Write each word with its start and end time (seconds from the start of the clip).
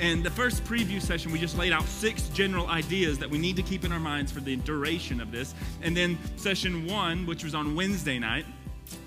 And 0.00 0.24
the 0.24 0.30
first 0.30 0.64
preview 0.64 1.00
session, 1.00 1.30
we 1.30 1.38
just 1.38 1.58
laid 1.58 1.72
out 1.72 1.84
six 1.84 2.30
general 2.30 2.66
ideas 2.68 3.18
that 3.18 3.28
we 3.28 3.36
need 3.36 3.54
to 3.56 3.62
keep 3.62 3.84
in 3.84 3.92
our 3.92 4.00
minds 4.00 4.32
for 4.32 4.40
the 4.40 4.56
duration 4.56 5.20
of 5.20 5.30
this. 5.30 5.54
And 5.82 5.94
then 5.94 6.18
session 6.36 6.86
one, 6.86 7.26
which 7.26 7.44
was 7.44 7.54
on 7.54 7.74
Wednesday 7.74 8.18
night, 8.18 8.46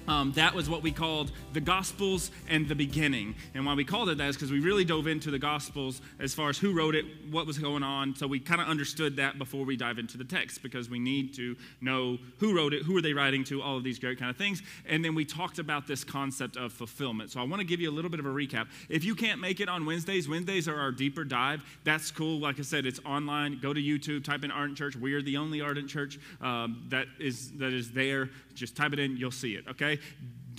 um, 0.08 0.32
that 0.34 0.54
was 0.54 0.70
what 0.70 0.82
we 0.82 0.92
called 0.92 1.32
the 1.54 1.62
Gospels 1.62 2.32
and 2.50 2.68
the 2.68 2.76
beginning. 2.76 3.36
And 3.54 3.66
why 3.66 3.74
we 3.74 3.84
called 3.84 4.10
it 4.10 4.18
that 4.18 4.30
is 4.30 4.36
because 4.36 4.52
we 4.52 4.60
really 4.60 4.86
dove 4.86 5.08
into 5.08 5.32
the 5.32 5.40
Gospels 5.40 6.02
as 6.20 6.34
far 6.34 6.50
as 6.50 6.58
who 6.58 6.74
wrote 6.74 6.96
it, 6.96 7.06
what 7.32 7.48
was 7.48 7.58
going 7.58 7.84
on. 7.84 8.16
So 8.16 8.28
we 8.28 8.40
kind 8.40 8.62
of 8.62 8.68
understood 8.68 9.16
that 9.18 9.38
before 9.38 9.66
we 9.66 9.78
dive 9.78 10.00
into 10.00 10.18
the 10.18 10.24
text 10.24 10.62
because 10.62 10.90
we 10.90 11.00
need 11.00 11.34
to 11.36 11.56
know 11.82 12.18
who 12.40 12.56
wrote 12.56 12.74
it, 12.74 12.84
who 12.84 12.98
are 12.98 13.02
they 13.02 13.14
writing 13.14 13.44
to, 13.46 13.62
all 13.62 13.78
of 13.78 13.84
these 13.84 14.00
great 14.00 14.20
kind 14.20 14.30
of 14.30 14.38
things. 14.38 14.62
And 14.86 15.04
then 15.04 15.16
we 15.16 15.26
talked 15.26 15.60
about 15.60 15.88
this 15.88 16.04
concept 16.04 16.58
of 16.58 16.74
fulfillment. 16.74 17.32
So 17.32 17.40
I 17.40 17.44
want 17.44 17.60
to 17.60 17.66
give 17.66 17.80
you 17.80 17.90
a 17.90 17.94
little 17.94 18.12
bit 18.12 18.20
of 18.20 18.26
a 18.26 18.30
recap. 18.30 18.68
If 18.90 19.04
you 19.04 19.16
can't 19.16 19.40
make 19.40 19.60
it 19.60 19.70
on 19.70 19.86
Wednesdays, 19.86 20.28
Wednesdays 20.28 20.68
are 20.68 20.80
our 20.80 20.92
deeper 20.92 21.24
dive. 21.24 21.64
That's 21.84 22.12
cool. 22.12 22.40
Like 22.40 22.60
I 22.60 22.64
said, 22.64 22.86
it's 22.86 23.00
online. 23.06 23.60
Go 23.62 23.74
to 23.74 23.82
YouTube, 23.82 24.24
type 24.24 24.44
in 24.44 24.52
Ardent 24.52 24.78
Church. 24.78 24.96
We 24.96 25.14
are 25.14 25.22
the 25.22 25.38
only 25.38 25.62
Ardent 25.62 25.90
Church 25.90 26.20
um, 26.42 26.84
that 26.90 27.08
is 27.20 27.52
that 27.54 27.74
is 27.74 27.92
there. 27.92 28.30
Just 28.54 28.76
type 28.76 28.94
it 28.94 29.00
in, 29.00 29.18
you'll 29.18 29.32
see 29.32 29.56
it. 29.56 29.68
Okay. 29.68 29.93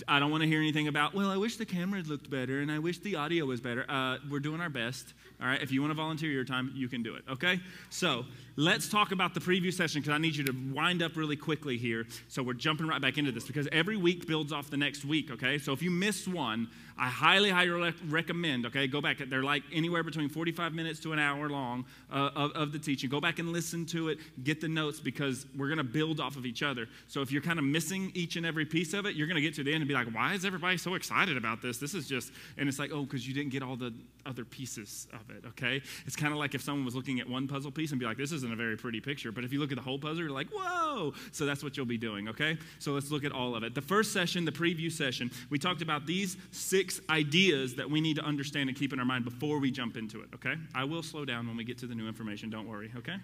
I 0.07 0.19
don't 0.19 0.29
want 0.29 0.43
to 0.43 0.47
hear 0.47 0.59
anything 0.59 0.87
about, 0.87 1.13
well, 1.13 1.29
I 1.29 1.37
wish 1.37 1.55
the 1.55 1.65
camera 1.65 2.01
looked 2.01 2.29
better 2.29 2.59
and 2.59 2.71
I 2.71 2.79
wish 2.79 2.99
the 2.99 3.15
audio 3.15 3.45
was 3.45 3.61
better. 3.61 3.85
Uh, 3.89 4.17
we're 4.29 4.39
doing 4.39 4.61
our 4.61 4.69
best. 4.69 5.13
All 5.41 5.47
right. 5.47 5.61
If 5.61 5.71
you 5.71 5.81
want 5.81 5.91
to 5.91 5.95
volunteer 5.95 6.29
your 6.29 6.43
time, 6.43 6.71
you 6.75 6.87
can 6.87 7.03
do 7.03 7.15
it. 7.15 7.23
Okay. 7.29 7.59
So 7.89 8.25
let's 8.55 8.89
talk 8.89 9.11
about 9.11 9.33
the 9.33 9.39
preview 9.39 9.73
session 9.73 10.01
because 10.01 10.13
I 10.13 10.17
need 10.17 10.35
you 10.35 10.43
to 10.45 10.53
wind 10.73 11.01
up 11.01 11.15
really 11.15 11.35
quickly 11.35 11.77
here. 11.77 12.05
So 12.27 12.43
we're 12.43 12.53
jumping 12.53 12.87
right 12.87 13.01
back 13.01 13.17
into 13.17 13.31
this 13.31 13.45
because 13.45 13.67
every 13.71 13.97
week 13.97 14.27
builds 14.27 14.51
off 14.51 14.69
the 14.69 14.77
next 14.77 15.05
week. 15.05 15.31
Okay. 15.31 15.57
So 15.57 15.71
if 15.73 15.81
you 15.81 15.91
miss 15.91 16.27
one, 16.27 16.69
I 16.97 17.09
highly, 17.09 17.49
highly 17.49 17.93
recommend, 18.07 18.65
okay, 18.67 18.87
go 18.87 19.01
back. 19.01 19.17
They're 19.29 19.43
like 19.43 19.63
anywhere 19.73 20.01
between 20.01 20.29
45 20.29 20.73
minutes 20.73 21.01
to 21.01 21.11
an 21.11 21.19
hour 21.19 21.49
long 21.49 21.85
uh, 22.09 22.29
of, 22.35 22.51
of 22.53 22.71
the 22.71 22.79
teaching. 22.79 23.09
Go 23.09 23.19
back 23.19 23.39
and 23.39 23.51
listen 23.51 23.85
to 23.87 24.07
it, 24.07 24.19
get 24.45 24.61
the 24.61 24.69
notes 24.69 25.01
because 25.01 25.45
we're 25.57 25.67
going 25.67 25.77
to 25.77 25.83
build 25.83 26.21
off 26.21 26.37
of 26.37 26.45
each 26.45 26.63
other. 26.63 26.87
So 27.07 27.21
if 27.21 27.33
you're 27.33 27.41
kind 27.41 27.59
of 27.59 27.65
missing 27.65 28.11
each 28.13 28.37
and 28.37 28.45
every 28.45 28.65
piece 28.65 28.93
of 28.93 29.05
it, 29.05 29.15
you're 29.15 29.27
going 29.27 29.35
to 29.35 29.41
get 29.41 29.55
to 29.55 29.63
the 29.63 29.73
end 29.73 29.81
and 29.81 29.89
be 29.89 29.93
like, 29.93 30.07
why 30.13 30.35
is 30.35 30.45
everybody 30.45 30.77
so 30.77 30.93
excited 30.93 31.35
about 31.35 31.61
this? 31.61 31.79
This 31.79 31.93
is 31.93 32.07
just, 32.07 32.31
and 32.57 32.69
it's 32.69 32.79
like, 32.79 32.91
oh, 32.93 33.03
because 33.03 33.27
you 33.27 33.33
didn't 33.33 33.51
get 33.51 33.61
all 33.61 33.75
the 33.75 33.93
other 34.25 34.45
pieces 34.45 35.07
of 35.11 35.35
it, 35.35 35.43
okay? 35.49 35.81
It's 36.05 36.15
kind 36.15 36.31
of 36.31 36.39
like 36.39 36.55
if 36.55 36.61
someone 36.61 36.85
was 36.85 36.95
looking 36.95 37.19
at 37.19 37.29
one 37.29 37.45
puzzle 37.49 37.71
piece 37.71 37.91
and 37.91 37.99
be 37.99 38.05
like, 38.05 38.17
this 38.17 38.31
isn't 38.31 38.53
a 38.53 38.55
very 38.55 38.77
pretty 38.77 39.01
picture. 39.01 39.33
But 39.33 39.43
if 39.43 39.51
you 39.51 39.59
look 39.59 39.73
at 39.73 39.77
the 39.77 39.83
whole 39.83 39.99
puzzle, 39.99 40.19
you're 40.19 40.29
like, 40.29 40.47
whoa. 40.49 41.13
So 41.33 41.45
that's 41.45 41.61
what 41.61 41.75
you'll 41.75 41.85
be 41.85 41.97
doing, 41.97 42.29
okay? 42.29 42.57
So 42.79 42.93
let's 42.93 43.11
look 43.11 43.25
at 43.25 43.33
all 43.33 43.53
of 43.53 43.63
it. 43.63 43.75
The 43.75 43.81
first 43.81 44.13
session, 44.13 44.45
the 44.45 44.51
preview 44.53 44.89
session, 44.89 45.29
we 45.49 45.59
talked 45.59 45.81
about 45.81 46.05
these 46.05 46.37
six 46.51 46.84
six 46.85 47.01
ideas 47.09 47.75
that 47.75 47.89
we 47.89 47.99
need 47.99 48.15
to 48.15 48.23
understand 48.23 48.69
and 48.69 48.77
keep 48.77 48.93
in 48.93 48.99
our 48.99 49.05
mind 49.05 49.25
before 49.25 49.59
we 49.59 49.71
jump 49.71 49.97
into 49.97 50.21
it, 50.21 50.29
okay? 50.35 50.53
I 50.75 50.83
will 50.83 51.01
slow 51.01 51.25
down 51.25 51.47
when 51.47 51.57
we 51.57 51.63
get 51.63 51.79
to 51.79 51.87
the 51.87 51.95
new 51.95 52.07
information, 52.07 52.51
don't 52.51 52.67
worry, 52.67 52.91
okay? 52.95 53.15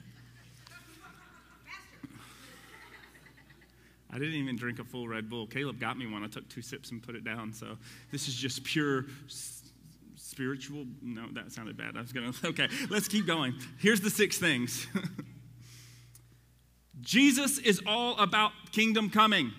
I 4.10 4.18
didn't 4.18 4.34
even 4.34 4.58
drink 4.58 4.80
a 4.80 4.84
full 4.84 5.08
Red 5.08 5.30
Bull. 5.30 5.46
Caleb 5.46 5.80
got 5.80 5.98
me 5.98 6.06
one. 6.06 6.24
I 6.24 6.28
took 6.28 6.50
two 6.50 6.62
sips 6.62 6.92
and 6.92 7.02
put 7.02 7.16
it 7.16 7.24
down. 7.24 7.54
So 7.54 7.78
this 8.12 8.28
is 8.28 8.34
just 8.36 8.64
pure 8.64 9.06
spiritual. 10.16 10.86
No, 11.02 11.28
that 11.34 11.52
sounded 11.52 11.78
bad. 11.78 11.96
I 11.96 12.02
was 12.02 12.12
going 12.12 12.34
to, 12.42 12.48
okay, 12.48 12.68
let's 12.90 13.08
keep 13.08 13.28
going. 13.28 13.54
Here's 13.78 14.02
the 14.02 14.10
six 14.10 14.38
things 14.40 14.88
Jesus 17.02 17.60
is 17.60 17.80
all 17.86 18.18
about 18.18 18.52
kingdom 18.72 19.10
coming. 19.12 19.52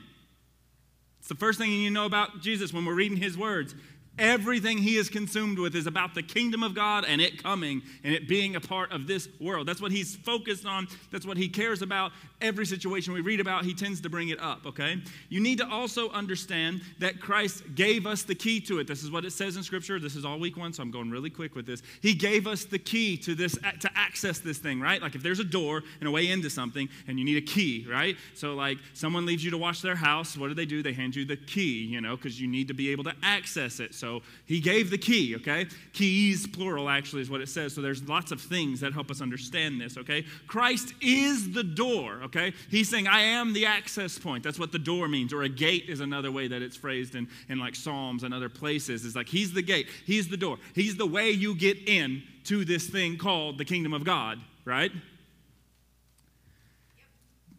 It's 1.23 1.29
the 1.29 1.37
first 1.37 1.57
thing 1.57 1.71
you 1.71 1.79
need 1.79 1.85
to 1.85 1.95
know 1.95 2.05
about 2.05 2.41
Jesus 2.41 2.73
when 2.73 2.85
we're 2.85 2.97
reading 2.97 3.17
his 3.17 3.39
words. 3.39 3.77
Everything 4.19 4.77
he 4.77 4.97
is 4.97 5.09
consumed 5.09 5.59
with 5.59 5.75
is 5.75 5.87
about 5.87 6.15
the 6.15 6.23
kingdom 6.23 6.63
of 6.63 6.75
God 6.75 7.07
and 7.09 7.19
it 7.19 7.43
coming 7.43 7.81
and 8.05 8.15
it 8.15 8.29
being 8.29 8.57
a 8.57 8.61
part 8.61 8.93
of 8.93 9.07
this 9.07 9.27
world. 9.41 9.67
That's 9.67 9.81
what 9.81 9.91
he's 9.91 10.17
focused 10.17 10.67
on. 10.67 10.87
That's 11.11 11.25
what 11.25 11.39
he 11.39 11.49
cares 11.49 11.81
about. 11.81 12.13
Every 12.43 12.67
situation 12.67 13.15
we 13.15 13.23
read 13.23 13.41
about, 13.41 13.65
he 13.65 13.73
tends 13.73 14.03
to 14.03 14.11
bring 14.11 14.29
it 14.29 14.39
up, 14.39 14.67
okay? 14.67 15.01
You 15.31 15.41
need 15.41 15.59
to 15.59 15.69
also 15.69 16.11
understand 16.11 16.83
that 16.99 17.21
Christ 17.21 17.75
gave 17.75 18.07
us 18.07 18.23
the 18.23 18.35
key 18.35 18.61
to 18.63 18.81
it. 18.81 18.87
This 18.87 19.03
is 19.03 19.11
what 19.11 19.25
it 19.25 19.33
says 19.33 19.57
in 19.57 19.63
Scripture. 19.63 19.99
This 19.99 20.15
is 20.15 20.27
all 20.27 20.39
week 20.39 20.59
one, 20.59 20.75
so 20.75 20.83
I'm 20.83 20.91
going 20.91 21.11
really 21.11 21.31
quick 21.31 21.55
with 21.55 21.65
this. 21.65 21.83
He 22.03 22.13
gave 22.13 22.47
us 22.47 22.65
the 22.67 22.79
key 22.79 23.17
to 23.19 23.35
this, 23.35 23.57
to 23.81 23.91
access 23.95 24.41
this 24.41 24.59
thing, 24.59 24.79
right? 24.79 25.01
Like 25.01 25.15
if 25.15 25.23
there's 25.23 25.41
a 25.41 25.45
door 25.45 25.83
and 26.01 26.09
a 26.09 26.11
way 26.11 26.29
into 26.31 26.51
something 26.51 26.87
and 27.09 27.19
you 27.19 27.25
need 27.25 27.39
a 27.39 27.47
key, 27.47 27.87
right? 27.89 28.17
So, 28.35 28.55
like 28.55 28.77
someone 28.93 29.25
leaves 29.25 29.43
you 29.43 29.51
to 29.53 29.59
wash 29.59 29.81
their 29.81 29.97
house, 29.97 30.37
what 30.37 30.49
do 30.49 30.55
they 30.55 30.67
do? 30.67 30.83
They 30.83 30.93
hand 30.93 31.17
you 31.17 31.25
the 31.25 31.39
key, 31.39 31.85
you 31.85 32.03
know, 32.03 32.17
because 32.17 32.39
you 32.39 32.47
need 32.47 32.69
to 32.69 32.75
be 32.75 32.91
able 32.91 33.05
to 33.05 33.15
access 33.23 33.81
it. 33.81 33.95
So 34.03 34.12
he 34.47 34.61
gave 34.61 34.91
the 34.91 34.99
key, 34.99 35.37
okay? 35.37 35.67
Keys, 35.93 36.47
plural, 36.47 36.89
actually, 36.89 37.23
is 37.23 37.31
what 37.31 37.41
it 37.41 37.49
says. 37.49 37.75
So 37.75 37.81
there's 37.81 38.03
lots 38.09 38.33
of 38.33 38.41
things 38.41 38.81
that 38.81 38.93
help 38.93 39.11
us 39.11 39.21
understand 39.21 39.81
this, 39.81 39.97
okay? 39.97 40.25
Christ 40.47 40.95
is 41.01 41.53
the 41.53 41.63
door, 41.63 42.21
okay? 42.25 42.53
He's 42.71 42.89
saying, 42.89 43.09
I 43.09 43.23
am 43.23 43.53
the 43.53 43.67
access 43.67 44.19
point. 44.19 44.45
That's 44.45 44.59
what 44.59 44.73
the 44.73 44.79
door 44.79 45.09
means. 45.09 45.33
Or 45.33 45.43
a 45.43 45.49
gate 45.49 45.89
is 45.89 46.01
another 46.01 46.31
way 46.31 46.49
that 46.49 46.63
it's 46.63 46.77
phrased 46.77 47.15
in, 47.15 47.29
in 47.49 47.59
like 47.59 47.75
Psalms 47.75 48.23
and 48.23 48.35
other 48.35 48.49
places. 48.49 49.05
Is 49.05 49.17
like, 49.17 49.29
He's 49.29 49.53
the 49.53 49.63
gate, 49.63 49.89
He's 50.07 50.29
the 50.29 50.37
door, 50.37 50.59
He's 50.75 50.97
the 50.97 51.07
way 51.07 51.31
you 51.31 51.55
get 51.55 51.89
in 51.89 52.23
to 52.45 52.65
this 52.65 52.89
thing 52.89 53.17
called 53.17 53.59
the 53.59 53.65
kingdom 53.65 53.93
of 53.93 54.05
God, 54.05 54.39
right? 54.65 54.91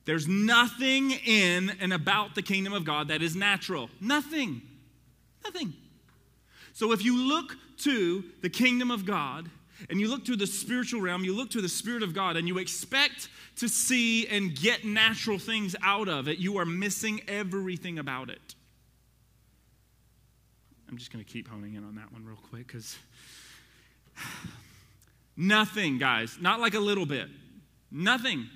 There's 0.06 0.28
nothing 0.28 1.12
in 1.12 1.72
and 1.80 1.94
about 1.94 2.36
the 2.36 2.42
kingdom 2.42 2.74
of 2.74 2.84
God 2.84 3.08
that 3.08 3.22
is 3.22 3.36
natural. 3.36 3.90
Nothing. 4.02 4.62
Nothing. 5.44 5.74
So 6.74 6.92
if 6.92 7.06
you 7.06 7.16
look 7.16 7.56
to 7.80 8.24
the 8.42 8.50
kingdom 8.50 8.92
of 8.92 9.06
God, 9.06 9.50
and 9.90 10.00
you 10.00 10.08
look 10.08 10.26
to 10.26 10.36
the 10.36 10.48
spiritual 10.48 11.02
realm, 11.02 11.24
you 11.24 11.36
look 11.36 11.50
to 11.52 11.62
the 11.62 11.70
Spirit 11.70 12.04
of 12.04 12.14
God, 12.14 12.38
and 12.38 12.48
you 12.48 12.58
expect 12.58 13.30
to 13.58 13.68
see 13.68 14.28
and 14.28 14.56
get 14.56 14.86
natural 14.86 15.38
things 15.38 15.76
out 15.84 16.08
of 16.08 16.28
it, 16.28 16.40
you 16.40 16.58
are 16.58 16.66
missing 16.66 17.22
everything 17.28 18.00
about 18.00 18.30
it. 18.30 18.56
I'm 20.90 20.98
just 20.98 21.12
going 21.12 21.24
to 21.24 21.30
keep 21.30 21.48
honing 21.48 21.74
in 21.74 21.84
on 21.84 21.96
that 21.96 22.12
one 22.12 22.26
real 22.26 22.38
quick 22.50 22.68
because 22.68 22.98
nothing, 25.38 25.98
guys, 25.98 26.38
not 26.40 26.60
like 26.60 26.76
a 26.76 26.80
little 26.80 27.06
bit, 27.06 27.28
nothing, 27.92 28.48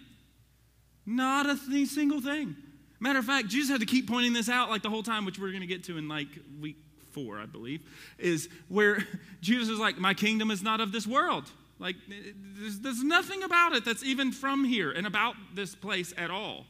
not 1.06 1.50
a 1.50 1.58
th- 1.58 1.88
single 1.88 2.22
thing. 2.22 2.56
Matter 3.00 3.20
of 3.20 3.26
fact, 3.26 3.48
Jesus 3.48 3.70
had 3.70 3.80
to 3.80 3.86
keep 3.86 4.08
pointing 4.08 4.34
this 4.34 4.50
out 4.50 4.70
like 4.70 4.82
the 4.82 4.90
whole 4.90 5.04
time, 5.04 5.26
which 5.26 5.40
we're 5.40 5.50
going 5.50 5.62
to 5.62 5.68
get 5.68 5.84
to 5.86 5.98
in 5.98 6.08
like 6.08 6.28
week 6.60 6.78
4, 7.26 7.40
I 7.40 7.48
believe, 7.48 7.82
is 8.20 8.48
where 8.68 9.04
Jesus 9.42 9.70
is 9.70 9.80
like, 9.80 9.98
My 9.98 10.14
kingdom 10.14 10.52
is 10.52 10.62
not 10.62 10.80
of 10.80 10.92
this 10.92 11.08
world. 11.08 11.50
Like, 11.80 11.96
there's, 12.08 12.80
there's 12.80 13.04
nothing 13.04 13.44
about 13.44 13.74
it 13.74 13.86
that's 13.86 14.04
even 14.04 14.32
from 14.32 14.64
here 14.64 14.92
and 14.92 15.08
about 15.08 15.36
this 15.54 15.74
place 15.74 16.14
at 16.18 16.30
all. 16.30 16.66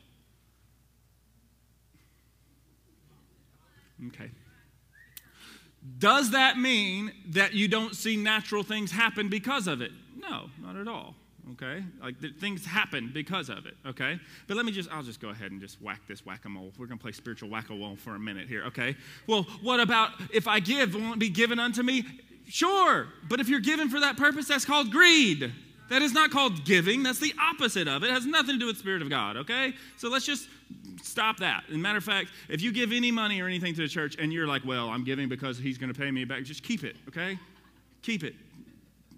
Okay. 4.07 4.29
Does 5.97 6.31
that 6.31 6.57
mean 6.57 7.11
that 7.29 7.53
you 7.53 7.67
don't 7.67 7.95
see 7.95 8.15
natural 8.15 8.63
things 8.63 8.91
happen 8.91 9.29
because 9.29 9.67
of 9.67 9.81
it? 9.81 9.91
No, 10.17 10.49
not 10.61 10.75
at 10.75 10.87
all 10.87 11.15
okay? 11.53 11.83
Like 12.01 12.15
things 12.39 12.65
happen 12.65 13.11
because 13.13 13.49
of 13.49 13.65
it, 13.65 13.75
okay? 13.85 14.19
But 14.47 14.57
let 14.57 14.65
me 14.65 14.71
just, 14.71 14.91
I'll 14.91 15.03
just 15.03 15.19
go 15.19 15.29
ahead 15.29 15.51
and 15.51 15.61
just 15.61 15.81
whack 15.81 16.01
this 16.07 16.25
whack 16.25 16.45
a 16.45 16.49
mole. 16.49 16.71
We're 16.77 16.87
to 16.87 16.97
play 16.97 17.11
spiritual 17.11 17.49
whack 17.49 17.69
a 17.69 17.73
mole 17.73 17.95
for 17.95 18.15
a 18.15 18.19
minute 18.19 18.47
here, 18.47 18.63
okay? 18.65 18.95
Well, 19.27 19.43
what 19.61 19.79
about 19.79 20.11
if 20.33 20.47
I 20.47 20.59
give, 20.59 20.95
won't 20.95 21.19
be 21.19 21.29
given 21.29 21.59
unto 21.59 21.83
me? 21.83 22.05
Sure, 22.47 23.07
but 23.29 23.39
if 23.39 23.49
you're 23.49 23.59
given 23.59 23.89
for 23.89 23.99
that 23.99 24.17
purpose, 24.17 24.47
that's 24.47 24.65
called 24.65 24.91
greed. 24.91 25.51
That 25.89 26.01
is 26.01 26.13
not 26.13 26.31
called 26.31 26.65
giving. 26.65 27.03
That's 27.03 27.19
the 27.19 27.33
opposite 27.39 27.87
of 27.87 28.03
it. 28.03 28.07
It 28.07 28.13
has 28.13 28.25
nothing 28.25 28.55
to 28.55 28.59
do 28.59 28.67
with 28.67 28.77
Spirit 28.77 29.01
of 29.01 29.09
God, 29.09 29.37
okay? 29.37 29.73
So 29.97 30.09
let's 30.09 30.25
just 30.25 30.47
stop 31.01 31.37
that. 31.39 31.63
As 31.69 31.75
a 31.75 31.77
matter 31.77 31.97
of 31.97 32.03
fact, 32.03 32.29
if 32.49 32.61
you 32.61 32.73
give 32.73 32.91
any 32.91 33.11
money 33.11 33.41
or 33.41 33.47
anything 33.47 33.73
to 33.75 33.81
the 33.81 33.87
church 33.87 34.17
and 34.19 34.33
you're 34.33 34.47
like, 34.47 34.65
well, 34.65 34.89
I'm 34.89 35.05
giving 35.05 35.29
because 35.29 35.57
he's 35.57 35.77
going 35.77 35.93
to 35.93 35.97
pay 35.97 36.11
me 36.11 36.25
back, 36.25 36.43
just 36.43 36.63
keep 36.63 36.83
it, 36.83 36.97
okay? 37.07 37.39
Keep 38.01 38.23
it 38.23 38.35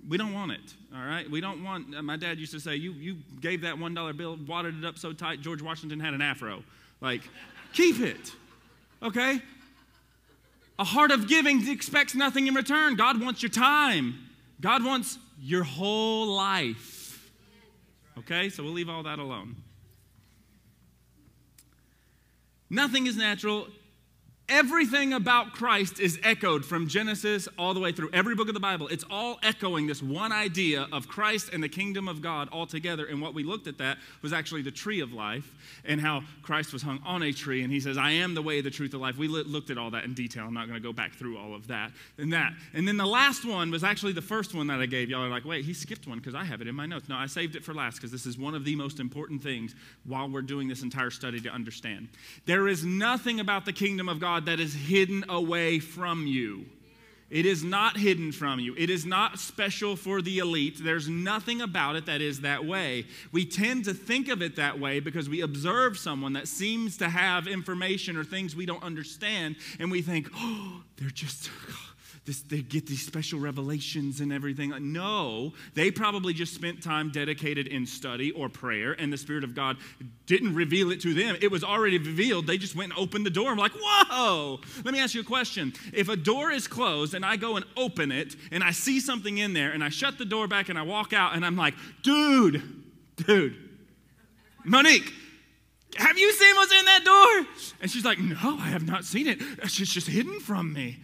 we 0.08 0.18
don't 0.18 0.34
want 0.34 0.52
it 0.52 0.76
all 0.96 1.06
right? 1.06 1.30
We 1.30 1.42
don't 1.42 1.64
want 1.64 1.96
uh, 1.96 2.02
my 2.02 2.18
dad 2.18 2.40
used 2.40 2.54
to 2.54 2.60
say 2.60 2.76
you, 2.76 2.94
you 2.94 3.18
gave 3.42 3.62
that 3.62 3.78
one 3.78 3.94
dollar 3.94 4.14
bill 4.14 4.38
wadded 4.48 4.78
it 4.78 4.86
up 4.86 4.98
so 4.98 5.14
tight 5.14 5.42
george 5.42 5.62
washington 5.62 6.00
had 6.00 6.14
an 6.14 6.22
afro. 6.22 6.64
Like 7.02 7.22
keep 7.74 8.00
it 8.00 8.34
okay? 9.02 9.42
A 10.78 10.84
heart 10.84 11.12
of 11.12 11.28
giving 11.28 11.68
expects 11.68 12.16
nothing 12.16 12.48
in 12.48 12.54
return. 12.54 12.96
God 12.96 13.20
wants 13.20 13.44
your 13.44 13.50
time. 13.50 14.30
God 14.62 14.84
wants 14.84 15.18
your 15.42 15.64
whole 15.64 16.28
life 16.28 17.00
okay? 18.20 18.50
So 18.50 18.64
we'll 18.64 18.74
leave 18.74 18.90
all 18.90 19.04
that 19.04 19.20
alone. 19.20 19.56
Nothing 22.70 23.08
is 23.08 23.18
natural 23.18 23.68
Everything 24.50 25.14
about 25.14 25.54
Christ 25.54 26.00
is 26.00 26.20
echoed 26.24 26.66
from 26.66 26.88
Genesis 26.88 27.48
all 27.58 27.76
the 27.76 27.80
way 27.80 27.92
through 27.92 28.10
every 28.14 28.34
book 28.34 28.48
of 28.48 28.56
the 28.56 28.60
Bible. 28.60 28.88
It's 28.88 29.06
all 29.12 29.38
echoing 29.44 29.86
this 29.86 30.02
one 30.02 30.32
idea 30.32 30.88
of 30.92 31.08
Christ 31.08 31.52
and 31.54 31.62
the 31.62 31.70
kingdom 31.70 32.08
of 32.08 32.24
God 32.24 32.50
all 32.52 32.66
together. 32.66 33.06
And 33.06 33.22
what 33.22 33.36
we 33.36 33.44
looked 33.44 33.68
at 33.68 33.78
that 33.78 34.00
was 34.24 34.34
actually 34.34 34.64
the 34.64 34.72
tree 34.72 35.02
of 35.02 35.14
life 35.14 35.54
and 35.86 36.02
how 36.02 36.24
Christ 36.42 36.74
was 36.74 36.82
hung 36.82 37.00
on 37.06 37.22
a 37.22 37.32
tree. 37.32 37.62
And 37.62 37.72
he 37.72 37.80
says, 37.80 37.96
I 37.96 38.10
am 38.12 38.34
the 38.34 38.42
way, 38.42 38.62
the 38.62 38.72
truth, 38.72 38.90
the 38.90 38.98
life. 38.98 39.18
We 39.18 39.28
looked 39.28 39.70
at 39.70 39.78
all 39.78 39.92
that 39.92 40.04
in 40.04 40.16
detail. 40.16 40.46
I'm 40.46 40.54
not 40.54 40.68
going 40.68 40.82
to 40.82 40.86
go 40.86 40.94
back 40.94 41.14
through 41.14 41.38
all 41.38 41.54
of 41.54 41.68
that 41.68 41.92
and 42.18 42.34
that. 42.34 42.54
And 42.74 42.88
then 42.88 42.98
the 42.98 43.06
last 43.06 43.46
one 43.46 43.70
was 43.70 43.84
actually 43.84 44.14
the 44.14 44.22
first 44.22 44.56
one 44.56 44.66
that 44.68 44.80
I 44.80 44.88
gave. 44.88 45.12
Y'all 45.12 45.24
are 45.24 45.30
like, 45.30 45.46
wait, 45.46 45.64
he 45.64 45.74
skipped 45.74 46.08
one 46.08 46.18
because 46.18 46.34
I 46.34 46.44
have 46.44 46.60
it 46.60 46.68
in 46.68 46.74
my 46.74 46.88
notes. 46.88 47.08
No, 47.08 47.18
I 47.18 47.28
saved 47.28 47.56
it 47.56 47.64
for 47.64 47.76
last 47.76 47.98
because 47.98 48.12
this 48.12 48.26
is 48.26 48.38
one 48.38 48.56
of 48.56 48.66
the 48.66 48.76
most 48.76 49.00
important 49.00 49.44
things 49.44 49.76
while 50.06 50.28
we're 50.28 50.42
doing 50.42 50.68
this 50.68 50.82
entire 50.82 51.12
study 51.12 51.40
to 51.42 51.50
understand. 51.50 52.10
There 52.46 52.68
is 52.68 52.84
nothing 52.84 53.40
about 53.40 53.66
the 53.66 53.74
kingdom 53.74 54.10
of 54.10 54.20
God 54.20 54.39
that 54.46 54.60
is 54.60 54.74
hidden 54.74 55.26
away 55.30 55.80
from 55.80 56.28
you. 56.28 56.66
It 57.30 57.46
is 57.46 57.64
not 57.64 57.98
hidden 57.98 58.32
from 58.32 58.60
you. 58.60 58.74
It 58.76 58.90
is 58.90 59.06
not 59.06 59.38
special 59.38 59.96
for 59.96 60.22
the 60.22 60.40
elite. 60.40 60.80
There's 60.84 61.08
nothing 61.08 61.62
about 61.62 61.96
it 61.96 62.08
that 62.08 62.22
is 62.22 62.42
that 62.42 62.66
way. 62.66 63.06
We 63.32 63.46
tend 63.46 63.86
to 63.86 63.94
think 63.94 64.30
of 64.30 64.42
it 64.42 64.56
that 64.56 64.80
way 64.80 65.00
because 65.00 65.30
we 65.30 65.42
observe 65.42 65.98
someone 65.98 66.34
that 66.34 66.48
seems 66.48 66.98
to 66.98 67.10
have 67.10 67.48
information 67.48 68.18
or 68.18 68.24
things 68.24 68.56
we 68.56 68.66
don't 68.66 68.84
understand, 68.84 69.58
and 69.80 69.92
we 69.92 70.02
think, 70.02 70.28
oh, 70.36 70.82
they're 70.98 71.10
just 71.10 71.52
this, 72.30 72.42
they 72.44 72.62
get 72.62 72.86
these 72.86 73.04
special 73.04 73.40
revelations 73.40 74.22
and 74.22 74.32
everything. 74.32 74.72
No, 74.94 75.54
they 75.74 75.90
probably 75.90 76.32
just 76.32 76.54
spent 76.54 76.84
time 76.84 77.10
dedicated 77.10 77.66
in 77.66 77.88
study 77.88 78.32
or 78.32 78.50
prayer, 78.50 78.94
and 78.94 79.12
the 79.12 79.18
Spirit 79.18 79.44
of 79.44 79.56
God 79.56 79.78
didn't 80.28 80.54
reveal 80.54 80.92
it 80.92 81.02
to 81.02 81.16
them. 81.16 81.36
It 81.42 81.50
was 81.50 81.64
already 81.64 81.98
revealed. 81.98 82.46
They 82.46 82.60
just 82.60 82.76
went 82.76 82.92
and 82.92 83.00
opened 83.02 83.26
the 83.26 83.32
door. 83.32 83.50
I'm 83.50 83.58
like, 83.58 83.72
whoa! 83.74 84.60
Let 84.86 84.94
me 84.94 85.00
ask 85.00 85.16
you 85.16 85.22
a 85.22 85.24
question. 85.24 85.74
If 85.92 86.08
a 86.08 86.16
door 86.16 86.52
is 86.52 86.68
closed 86.68 87.16
and 87.16 87.26
I 87.26 87.36
go 87.36 87.56
and 87.56 87.66
open 87.76 88.12
it 88.12 88.36
and 88.52 88.64
I 88.64 88.72
see 88.72 89.00
something 89.00 89.40
in 89.40 89.54
there 89.54 89.72
and 89.72 89.84
I 89.84 89.90
shut 89.90 90.20
the 90.20 90.26
door 90.26 90.48
back 90.48 90.70
and 90.70 90.78
I 90.78 90.84
walk 90.84 91.14
out 91.14 91.34
and 91.34 91.44
I'm 91.44 91.58
like, 91.58 91.74
dude, 92.04 92.62
dude, 93.16 93.58
Monique, 94.64 95.12
have 95.98 96.20
you 96.20 96.32
seen 96.32 96.56
what's 96.56 96.72
in 96.72 96.86
that 96.86 97.04
door? 97.04 97.48
And 97.82 97.90
she's 97.90 98.06
like, 98.06 98.20
no, 98.20 98.38
I 98.60 98.68
have 98.68 98.86
not 98.86 99.04
seen 99.04 99.26
it. 99.26 99.40
It's 99.64 99.74
just 99.74 100.08
hidden 100.08 100.40
from 100.40 100.72
me. 100.72 101.00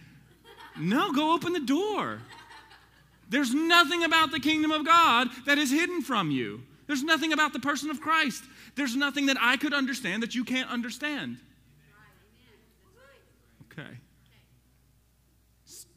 No, 0.78 1.12
go 1.12 1.34
open 1.34 1.52
the 1.52 1.60
door. 1.60 2.18
There's 3.28 3.52
nothing 3.52 4.04
about 4.04 4.30
the 4.30 4.40
kingdom 4.40 4.70
of 4.70 4.84
God 4.84 5.28
that 5.46 5.58
is 5.58 5.70
hidden 5.70 6.02
from 6.02 6.30
you. 6.30 6.62
There's 6.86 7.02
nothing 7.02 7.32
about 7.32 7.52
the 7.52 7.58
person 7.58 7.90
of 7.90 8.00
Christ. 8.00 8.44
There's 8.76 8.94
nothing 8.94 9.26
that 9.26 9.36
I 9.40 9.56
could 9.56 9.74
understand 9.74 10.22
that 10.22 10.34
you 10.34 10.44
can't 10.44 10.70
understand. 10.70 11.38
Okay. 13.72 13.90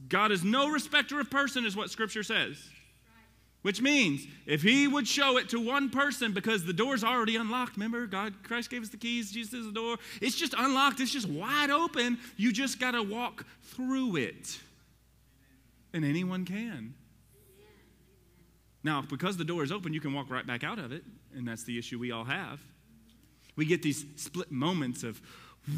God 0.08 0.32
is 0.32 0.44
no 0.44 0.70
respecter 0.70 1.20
of 1.20 1.30
person, 1.30 1.66
is 1.66 1.76
what 1.76 1.92
Scripture 1.92 2.24
says. 2.24 2.58
Which 3.62 3.82
means 3.82 4.26
if 4.46 4.64
he 4.64 4.88
would 4.88 5.08
show 5.08 5.38
it 5.38 5.50
to 5.50 5.60
one 5.60 5.90
person 5.90 6.32
because 6.32 6.66
the 6.66 6.74
door's 6.74 7.04
already 7.04 7.36
unlocked, 7.36 7.76
remember, 7.76 8.08
God, 8.08 8.34
Christ 8.42 8.70
gave 8.70 8.82
us 8.82 8.90
the 8.90 8.98
keys, 8.98 9.32
Jesus 9.32 9.54
is 9.54 9.66
the 9.66 9.74
door. 9.74 9.98
It's 10.22 10.38
just 10.38 10.56
unlocked, 10.58 11.02
it's 11.02 11.12
just 11.12 11.28
wide 11.28 11.70
open. 11.70 12.18
You 12.38 12.54
just 12.54 12.80
got 12.80 12.92
to 12.92 13.04
walk 13.04 13.46
through 13.62 14.16
it 14.16 14.60
and 15.94 16.06
anyone 16.06 16.46
can. 16.46 16.94
Now, 18.84 19.02
because 19.02 19.38
the 19.38 19.44
door 19.44 19.64
is 19.64 19.72
open, 19.72 19.94
you 19.94 20.00
can 20.00 20.14
walk 20.14 20.30
right 20.30 20.46
back 20.46 20.64
out 20.64 20.80
of 20.80 20.92
it, 20.92 21.04
and 21.36 21.48
that's 21.48 21.64
the 21.64 21.78
issue 21.78 22.00
we 22.00 22.12
all 22.12 22.24
have. 22.24 22.62
We 23.56 23.66
get 23.66 23.84
these 23.84 24.06
split 24.16 24.52
moments 24.52 25.04
of, 25.04 25.22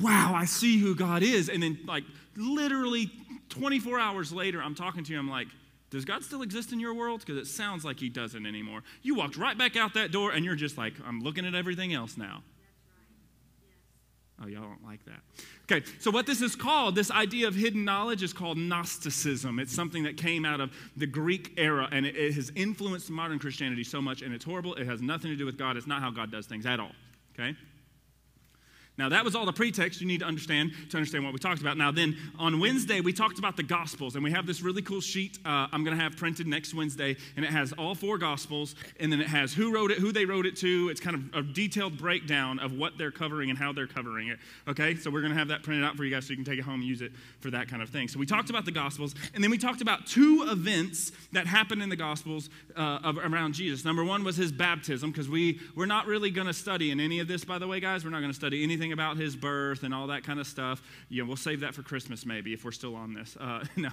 wow, 0.02 0.34
I 0.36 0.46
see 0.46 0.80
who 0.80 0.96
God 0.96 1.24
is. 1.24 1.50
And 1.50 1.64
then, 1.64 1.80
like, 1.88 2.04
literally 2.36 3.10
24 3.50 4.00
hours 4.00 4.32
later, 4.32 4.62
I'm 4.62 4.76
talking 4.76 5.04
to 5.04 5.14
you, 5.14 5.18
I'm 5.18 5.30
like, 5.30 5.48
does 5.90 6.06
God 6.06 6.24
still 6.24 6.42
exist 6.42 6.72
in 6.72 6.80
your 6.80 6.94
world? 6.94 7.22
Because 7.22 7.38
it 7.38 7.48
sounds 7.48 7.84
like 7.84 8.00
He 8.00 8.08
doesn't 8.08 8.46
anymore. 8.46 8.84
You 9.02 9.16
walked 9.16 9.36
right 9.36 9.58
back 9.58 9.76
out 9.76 9.96
that 9.96 10.12
door, 10.12 10.32
and 10.32 10.46
you're 10.46 10.56
just 10.56 10.78
like, 10.78 10.94
I'm 11.06 11.22
looking 11.22 11.46
at 11.46 11.56
everything 11.56 11.94
else 11.94 12.18
now. 12.18 12.44
Oh, 14.42 14.48
y'all 14.48 14.62
don't 14.62 14.84
like 14.84 15.04
that. 15.06 15.20
Okay, 15.72 15.86
so 16.00 16.12
what 16.12 16.26
this 16.26 16.42
is 16.42 16.56
called, 16.56 16.96
this 16.96 17.12
idea 17.12 17.48
of 17.48 17.56
hidden 17.56 17.86
knowledge, 17.86 18.24
is 18.24 18.34
called 18.34 18.58
Gnosticism. 18.58 19.58
It's 19.58 19.74
something 19.74 20.04
that 20.04 20.18
came 20.18 20.44
out 20.44 20.60
of 20.60 20.72
the 20.98 21.08
Greek 21.08 21.54
era, 21.56 21.88
and 21.92 22.06
it, 22.06 22.16
it 22.18 22.34
has 22.34 22.52
influenced 22.56 23.10
modern 23.10 23.40
Christianity 23.40 23.86
so 23.86 24.02
much, 24.02 24.22
and 24.22 24.34
it's 24.34 24.44
horrible. 24.44 24.76
It 24.76 24.86
has 24.86 25.02
nothing 25.02 25.32
to 25.32 25.38
do 25.38 25.46
with 25.46 25.58
God. 25.58 25.78
It's 25.78 25.88
not 25.88 26.02
how 26.02 26.12
God 26.12 26.30
does 26.30 26.46
things 26.46 26.66
at 26.66 26.80
all. 26.80 26.92
Okay? 27.34 27.56
Now, 28.98 29.10
that 29.10 29.24
was 29.24 29.36
all 29.36 29.46
the 29.46 29.54
pretext 29.54 30.02
you 30.02 30.08
need 30.08 30.20
to 30.20 30.26
understand 30.26 30.74
to 30.90 30.98
understand 30.98 31.24
what 31.24 31.34
we 31.34 31.40
talked 31.40 31.62
about. 31.62 31.78
Now, 31.78 31.92
then 31.92 32.18
on 32.38 32.60
Wednesday, 32.60 33.02
we 33.02 33.14
talked 33.14 33.40
about 33.40 33.58
the 33.58 33.64
Gospels, 33.64 34.16
and 34.16 34.24
we 34.24 34.32
have 34.32 34.46
this 34.46 34.62
really 34.62 34.82
cool 34.82 35.02
sheet 35.02 35.40
uh, 35.46 35.68
I'm 35.72 35.84
going 35.84 35.98
to 35.98 36.04
have 36.04 36.18
printed 36.18 36.46
next 36.46 36.74
Wednesday, 36.74 37.16
and 37.36 37.46
it 37.46 37.52
has 37.52 37.72
all 37.74 37.96
four 37.96 38.18
Gospels, 38.18 38.76
and 39.00 39.12
then 39.12 39.22
it 39.22 39.28
has 39.28 39.54
who 39.54 39.74
wrote 39.74 39.92
it, 39.92 39.98
who 39.98 40.12
they 40.12 40.26
wrote 40.26 40.46
it 40.46 40.56
to. 40.58 40.90
It's 40.90 41.00
kind 41.00 41.16
of 41.16 41.34
a 41.34 41.42
detailed 41.42 41.98
breakdown 41.98 42.60
of 42.60 42.74
what 42.74 42.98
they're 42.98 43.12
covering 43.12 43.50
and 43.50 43.58
how 43.58 43.72
they're 43.72 43.88
covering 43.88 44.28
it. 44.28 44.40
Okay, 44.68 44.96
so 44.96 45.10
we're 45.10 45.22
going 45.22 45.34
to 45.34 45.40
have 45.40 45.48
that 45.48 45.64
printed 45.64 45.84
out 45.84 45.96
for 45.96 46.04
you 46.04 46.12
guys 46.12 46.26
so 46.26 46.32
you 46.32 46.36
can 46.36 46.46
take 46.46 46.60
it 46.60 46.64
home 46.64 46.82
and 46.82 46.84
use 46.84 47.02
it 47.02 47.12
for 47.40 47.50
that 47.50 47.70
kind 47.70 47.82
of 47.82 47.90
thing. 47.90 48.08
So 48.08 48.20
we 48.20 48.26
talked 48.26 48.50
about 48.50 48.66
the 48.66 48.72
Gospels, 48.72 49.16
and 49.34 49.44
then 49.44 49.50
we 49.50 49.58
talked 49.58 49.82
about 49.82 50.06
two 50.06 50.46
events 50.50 51.12
that 51.32 51.48
happened 51.48 51.82
in 51.82 51.90
the 51.90 51.96
Gospels 51.96 52.50
uh, 52.76 53.00
of, 53.04 53.18
around 53.18 53.54
Jesus. 53.54 53.84
Number 53.86 54.04
one 54.04 54.24
was 54.24 54.36
his 54.36 54.52
baptism, 54.52 55.12
because 55.12 55.30
we, 55.30 55.60
we're 55.76 55.86
not 55.86 56.06
really 56.06 56.30
going 56.30 56.48
to 56.48 56.54
study 56.54 56.92
in 56.92 57.00
any 57.00 57.20
of 57.20 57.28
this, 57.28 57.46
by 57.46 57.58
the 57.58 57.68
way, 57.68 57.80
guys. 57.80 58.04
We're 58.04 58.12
not 58.12 58.20
going 58.20 58.32
to 58.32 58.36
study 58.36 58.64
anything 58.64 58.91
about 58.92 59.18
his 59.18 59.36
birth 59.36 59.84
and 59.84 59.94
all 59.94 60.08
that 60.08 60.24
kind 60.24 60.40
of 60.40 60.48
stuff, 60.48 60.82
know, 61.22 61.28
we'll 61.28 61.38
save 61.38 61.62
that 61.62 61.74
for 61.74 61.82
Christmas 61.82 62.26
maybe 62.26 62.54
if 62.54 62.64
we're 62.66 62.72
still 62.72 62.96
on 62.96 63.14
this. 63.14 63.38
Uh, 63.40 63.64
no, 63.76 63.90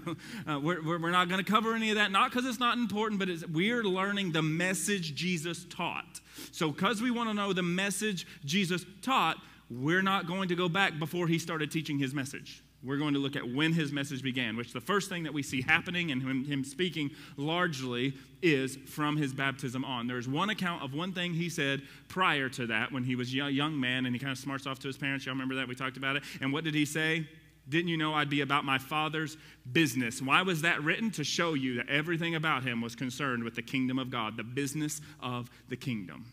uh, 0.47 0.59
we're, 0.59 0.83
we're 0.83 1.11
not 1.11 1.29
going 1.29 1.43
to 1.43 1.51
cover 1.51 1.75
any 1.75 1.91
of 1.91 1.97
that, 1.97 2.11
not 2.11 2.31
because 2.31 2.47
it's 2.47 2.61
not 2.61 2.77
important, 2.77 3.19
but 3.19 3.29
we're 3.51 3.85
learning 3.85 4.33
the 4.33 4.43
message 4.43 5.15
Jesus 5.15 5.65
taught. 5.71 6.21
So, 6.53 6.71
because 6.71 7.03
we 7.03 7.11
want 7.11 7.29
to 7.31 7.35
know 7.35 7.53
the 7.53 7.63
message 7.63 8.27
Jesus 8.45 8.85
taught, 9.03 9.37
we're 9.71 10.03
not 10.03 10.27
going 10.27 10.49
to 10.49 10.55
go 10.55 10.69
back 10.69 10.99
before 10.99 11.27
he 11.27 11.39
started 11.39 11.71
teaching 11.71 11.99
his 11.99 12.15
message. 12.15 12.63
We're 12.85 12.97
going 12.97 13.15
to 13.15 13.21
look 13.21 13.35
at 13.35 13.53
when 13.53 13.73
his 13.73 13.91
message 13.91 14.23
began, 14.23 14.57
which 14.57 14.73
the 14.73 14.81
first 14.81 15.09
thing 15.09 15.25
that 15.25 15.35
we 15.35 15.43
see 15.43 15.63
happening 15.63 16.13
and 16.13 16.23
him, 16.23 16.45
him, 16.45 16.63
speaking 16.63 17.11
largely 17.37 18.15
is 18.41 18.77
from 18.87 19.17
his 19.17 19.33
baptism 19.33 19.85
on. 19.85 20.07
There's 20.07 20.29
one 20.29 20.49
account 20.51 20.85
of 20.85 20.95
one 20.95 21.13
thing 21.13 21.35
he 21.35 21.49
said 21.49 21.83
prior 22.07 22.49
to 22.51 22.69
that 22.69 22.93
when 22.93 23.03
he 23.03 23.17
was 23.17 23.33
a 23.33 23.51
young 23.51 23.79
man 23.79 24.07
and 24.07 24.15
he 24.15 24.21
kind 24.21 24.31
of 24.31 24.39
smarts 24.39 24.65
off 24.65 24.79
to 24.81 24.87
his 24.87 24.97
parents. 24.97 25.27
Y'all 25.27 25.35
remember 25.35 25.57
that? 25.57 25.67
We 25.67 25.75
talked 25.75 25.97
about 25.97 26.15
it. 26.15 26.23
And 26.41 26.53
what 26.53 26.63
did 26.63 26.75
he 26.75 26.85
say? 26.85 27.27
Didn't 27.69 27.89
you 27.89 27.97
know 27.97 28.15
I'd 28.15 28.31
be 28.31 28.43
about 28.43 28.65
my 28.65 28.79
father's 28.79 29.37
business? 29.73 30.23
Why 30.23 30.43
was 30.43 30.63
that 30.63 30.83
written? 30.83 31.11
To 31.13 31.25
show 31.25 31.55
you 31.55 31.75
that 31.75 31.89
everything 31.89 32.37
about 32.37 32.63
him 32.63 32.81
was 32.81 32.95
concerned 32.95 33.43
with 33.43 33.57
the 33.57 33.63
kingdom 33.63 33.99
of 33.99 34.09
God, 34.09 34.37
the 34.37 34.45
business 34.45 35.01
of 35.21 35.51
the 35.69 35.77
kingdom. 35.77 36.27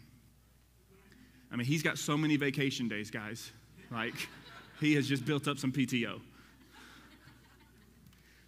I 1.51 1.55
mean, 1.55 1.65
he's 1.65 1.81
got 1.81 1.97
so 1.97 2.15
many 2.15 2.37
vacation 2.37 2.87
days, 2.87 3.09
guys. 3.09 3.51
Like, 3.91 4.13
he 4.79 4.93
has 4.93 5.07
just 5.07 5.25
built 5.25 5.47
up 5.47 5.57
some 5.57 5.71
PTO. 5.71 6.21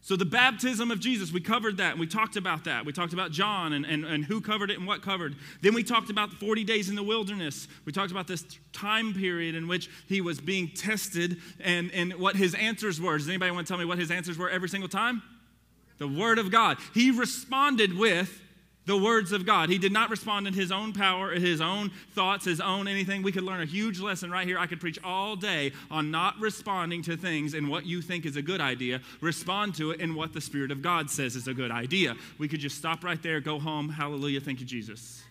So, 0.08 0.16
the 0.16 0.24
baptism 0.24 0.90
of 0.90 1.02
Jesus, 1.02 1.34
we 1.34 1.42
covered 1.42 1.76
that 1.80 1.92
and 1.92 2.00
we 2.00 2.08
talked 2.08 2.38
about 2.38 2.64
that. 2.64 2.86
We 2.86 2.94
talked 2.94 3.12
about 3.12 3.30
John 3.30 3.74
and, 3.74 3.86
and, 3.86 4.06
and 4.06 4.24
who 4.24 4.40
covered 4.40 4.72
it 4.72 4.78
and 4.78 4.88
what 4.88 5.02
covered. 5.02 5.36
Then 5.62 5.74
we 5.74 5.84
talked 5.84 6.10
about 6.10 6.30
the 6.30 6.38
40 6.38 6.64
days 6.64 6.88
in 6.88 6.96
the 6.96 7.04
wilderness. 7.04 7.68
We 7.84 7.92
talked 7.92 8.12
about 8.12 8.26
this 8.26 8.46
time 8.72 9.14
period 9.14 9.54
in 9.54 9.68
which 9.68 9.90
he 10.08 10.22
was 10.22 10.40
being 10.40 10.70
tested 10.70 11.42
and, 11.60 11.92
and 11.92 12.14
what 12.14 12.38
his 12.38 12.56
answers 12.56 13.02
were. 13.02 13.18
Does 13.18 13.28
anybody 13.28 13.52
want 13.52 13.68
to 13.68 13.70
tell 13.70 13.78
me 13.78 13.84
what 13.84 13.98
his 13.98 14.10
answers 14.10 14.38
were 14.38 14.50
every 14.50 14.70
single 14.70 14.88
time? 14.88 15.22
The 15.98 16.08
Word 16.08 16.40
of 16.40 16.52
God. 16.52 16.78
He 16.94 17.12
responded 17.12 17.98
with 17.98 18.42
the 18.88 18.98
words 18.98 19.34
of 19.34 19.46
God. 19.46 19.70
He 19.70 19.77
did 19.77 19.91
not 19.91 20.10
respond 20.10 20.48
in 20.48 20.53
his 20.53 20.72
own 20.72 20.94
power, 20.94 21.32
his 21.32 21.60
own 21.60 21.91
thoughts, 22.13 22.46
his 22.46 22.62
own 22.62 22.88
anything. 22.88 23.22
We 23.22 23.34
could 23.34 23.44
learn 23.44 23.62
a 23.62 23.65
huge 23.65 24.00
lesson 24.00 24.32
right 24.32 24.48
here. 24.48 24.58
I 24.58 24.65
could 24.65 24.79
preach 24.79 24.98
all 25.03 25.36
day 25.36 25.74
on 25.91 26.10
not 26.10 26.39
responding 26.39 27.03
to 27.03 27.17
things 27.17 27.53
in 27.53 27.67
what 27.67 27.86
you 27.86 28.01
think 28.01 28.25
is 28.25 28.38
a 28.38 28.41
good 28.41 28.62
idea. 28.62 29.01
Respond 29.20 29.75
to 29.75 29.91
it 29.91 30.00
in 30.00 30.15
what 30.15 30.34
the 30.34 30.39
Spirit 30.39 30.72
of 30.72 30.82
God 30.82 31.10
says 31.10 31.36
is 31.36 31.50
a 31.50 31.53
good 31.53 31.70
idea. 31.70 32.15
We 32.38 32.48
could 32.48 32.62
just 32.62 32.77
stop 32.77 33.03
right 33.03 33.22
there, 33.22 33.41
go 33.41 33.60
home. 33.60 33.89
Hallelujah. 33.89 34.39
Thank 34.39 34.62
you, 34.62 34.65
Jesus. 34.65 35.22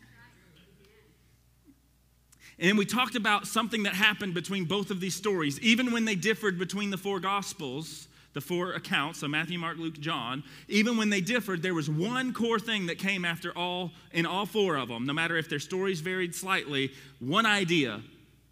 And 2.58 2.76
we 2.76 2.84
talked 2.84 3.16
about 3.16 3.46
something 3.46 3.84
that 3.84 3.94
happened 3.94 4.34
between 4.34 4.66
both 4.66 4.90
of 4.90 5.00
these 5.00 5.14
stories, 5.14 5.58
even 5.60 5.92
when 5.92 6.04
they 6.04 6.14
differed 6.14 6.58
between 6.58 6.90
the 6.90 6.98
four 6.98 7.20
Gospels 7.20 8.06
the 8.36 8.40
four 8.42 8.72
accounts, 8.72 9.20
so 9.20 9.28
Matthew, 9.28 9.58
Mark, 9.58 9.78
Luke, 9.78 9.98
John, 9.98 10.44
even 10.68 10.98
when 10.98 11.08
they 11.08 11.22
differed, 11.22 11.62
there 11.62 11.72
was 11.72 11.88
one 11.88 12.34
core 12.34 12.58
thing 12.58 12.84
that 12.84 12.98
came 12.98 13.24
after 13.24 13.50
all 13.56 13.92
in 14.12 14.26
all 14.26 14.44
four 14.44 14.76
of 14.76 14.88
them. 14.88 15.06
No 15.06 15.14
matter 15.14 15.38
if 15.38 15.48
their 15.48 15.58
stories 15.58 16.00
varied 16.00 16.34
slightly, 16.34 16.92
one 17.18 17.46
idea 17.46 18.02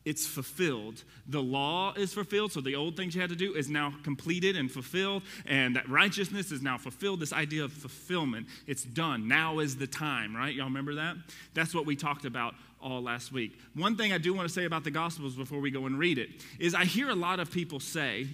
it's 0.07 0.26
fulfilled. 0.26 1.03
The 1.29 1.43
law 1.43 1.93
is 1.95 2.14
fulfilled, 2.14 2.53
so 2.53 2.62
the 2.62 2.75
old 2.75 2.97
things 2.97 3.14
you 3.14 3.21
had 3.21 3.29
to 3.31 3.37
do 3.37 3.55
is 3.55 3.69
now 3.69 3.95
completed 4.03 4.57
and 4.57 4.71
fulfilled, 4.71 5.23
and 5.45 5.76
that 5.76 5.87
righteousness 5.88 6.50
is 6.50 6.62
now 6.62 6.79
fulfilled. 6.79 7.21
This 7.21 7.33
idea 7.35 7.64
of 7.64 7.73
fulfillment, 7.73 8.47
it's 8.67 8.85
done. 8.85 9.29
Now 9.29 9.59
is 9.59 9.76
the 9.76 9.87
time, 9.87 10.35
right? 10.35 10.55
Y'all 10.55 10.67
remember 10.67 10.95
that? 10.95 11.17
That's 11.53 11.75
what 11.75 11.85
we 11.85 11.95
talked 11.95 12.25
about 12.25 12.55
all 12.83 13.03
last 13.03 13.33
week. 13.33 13.59
One 13.75 13.97
thing 13.97 14.14
I 14.14 14.19
do 14.19 14.33
want 14.33 14.49
to 14.49 14.53
say 14.53 14.64
about 14.64 14.85
the 14.85 14.91
Gospels 14.91 15.35
before 15.35 15.61
we 15.61 15.71
go 15.71 15.85
and 15.85 15.99
read 15.99 16.17
it 16.17 16.31
is 16.59 16.75
I 16.75 16.85
hear 16.85 17.11
a 17.11 17.14
lot 17.14 17.38
of 17.38 17.50
people 17.50 17.81
say, 17.81 18.29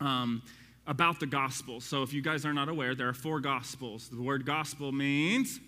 um, 0.00 0.42
about 0.86 1.20
the 1.20 1.26
gospel. 1.26 1.80
So 1.80 2.02
if 2.02 2.12
you 2.12 2.22
guys 2.22 2.44
are 2.44 2.52
not 2.52 2.68
aware, 2.68 2.94
there 2.94 3.08
are 3.08 3.14
four 3.14 3.40
gospels. 3.40 4.08
The 4.08 4.20
word 4.20 4.44
gospel 4.44 4.92
means 4.92 5.60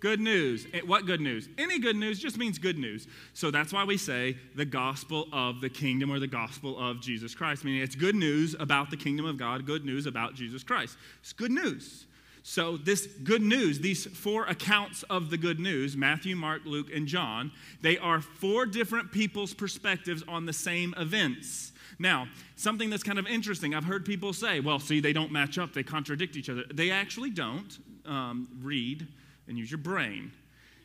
good 0.00 0.20
news. 0.20 0.66
Eh, 0.72 0.80
what 0.84 1.06
good 1.06 1.20
news? 1.20 1.48
Any 1.58 1.78
good 1.78 1.96
news 1.96 2.18
just 2.18 2.38
means 2.38 2.58
good 2.58 2.78
news. 2.78 3.06
So 3.32 3.50
that's 3.50 3.72
why 3.72 3.84
we 3.84 3.96
say 3.96 4.36
the 4.54 4.64
gospel 4.64 5.28
of 5.32 5.60
the 5.60 5.68
kingdom 5.68 6.10
or 6.10 6.18
the 6.18 6.26
gospel 6.26 6.78
of 6.78 7.00
Jesus 7.00 7.34
Christ, 7.34 7.64
meaning 7.64 7.82
it's 7.82 7.96
good 7.96 8.14
news 8.14 8.54
about 8.58 8.90
the 8.90 8.96
kingdom 8.96 9.26
of 9.26 9.36
God, 9.36 9.66
good 9.66 9.84
news 9.84 10.06
about 10.06 10.34
Jesus 10.34 10.62
Christ. 10.62 10.96
It's 11.20 11.32
good 11.32 11.50
news. 11.50 12.06
So, 12.48 12.76
this 12.76 13.06
good 13.24 13.42
news, 13.42 13.80
these 13.80 14.06
four 14.06 14.46
accounts 14.46 15.02
of 15.10 15.30
the 15.30 15.36
good 15.36 15.58
news 15.58 15.96
Matthew, 15.96 16.36
Mark, 16.36 16.62
Luke, 16.64 16.86
and 16.94 17.08
John 17.08 17.50
they 17.82 17.98
are 17.98 18.20
four 18.20 18.66
different 18.66 19.10
people's 19.10 19.52
perspectives 19.52 20.22
on 20.28 20.46
the 20.46 20.52
same 20.52 20.94
events. 20.96 21.72
Now, 21.98 22.28
something 22.56 22.90
that's 22.90 23.02
kind 23.02 23.18
of 23.18 23.26
interesting, 23.26 23.74
I've 23.74 23.84
heard 23.84 24.04
people 24.04 24.32
say, 24.32 24.60
well, 24.60 24.78
see, 24.78 25.00
they 25.00 25.12
don't 25.12 25.32
match 25.32 25.58
up, 25.58 25.72
they 25.72 25.82
contradict 25.82 26.36
each 26.36 26.50
other. 26.50 26.64
They 26.72 26.90
actually 26.90 27.30
don't. 27.30 27.78
Um, 28.04 28.48
read 28.62 29.08
and 29.48 29.58
use 29.58 29.70
your 29.70 29.78
brain. 29.78 30.30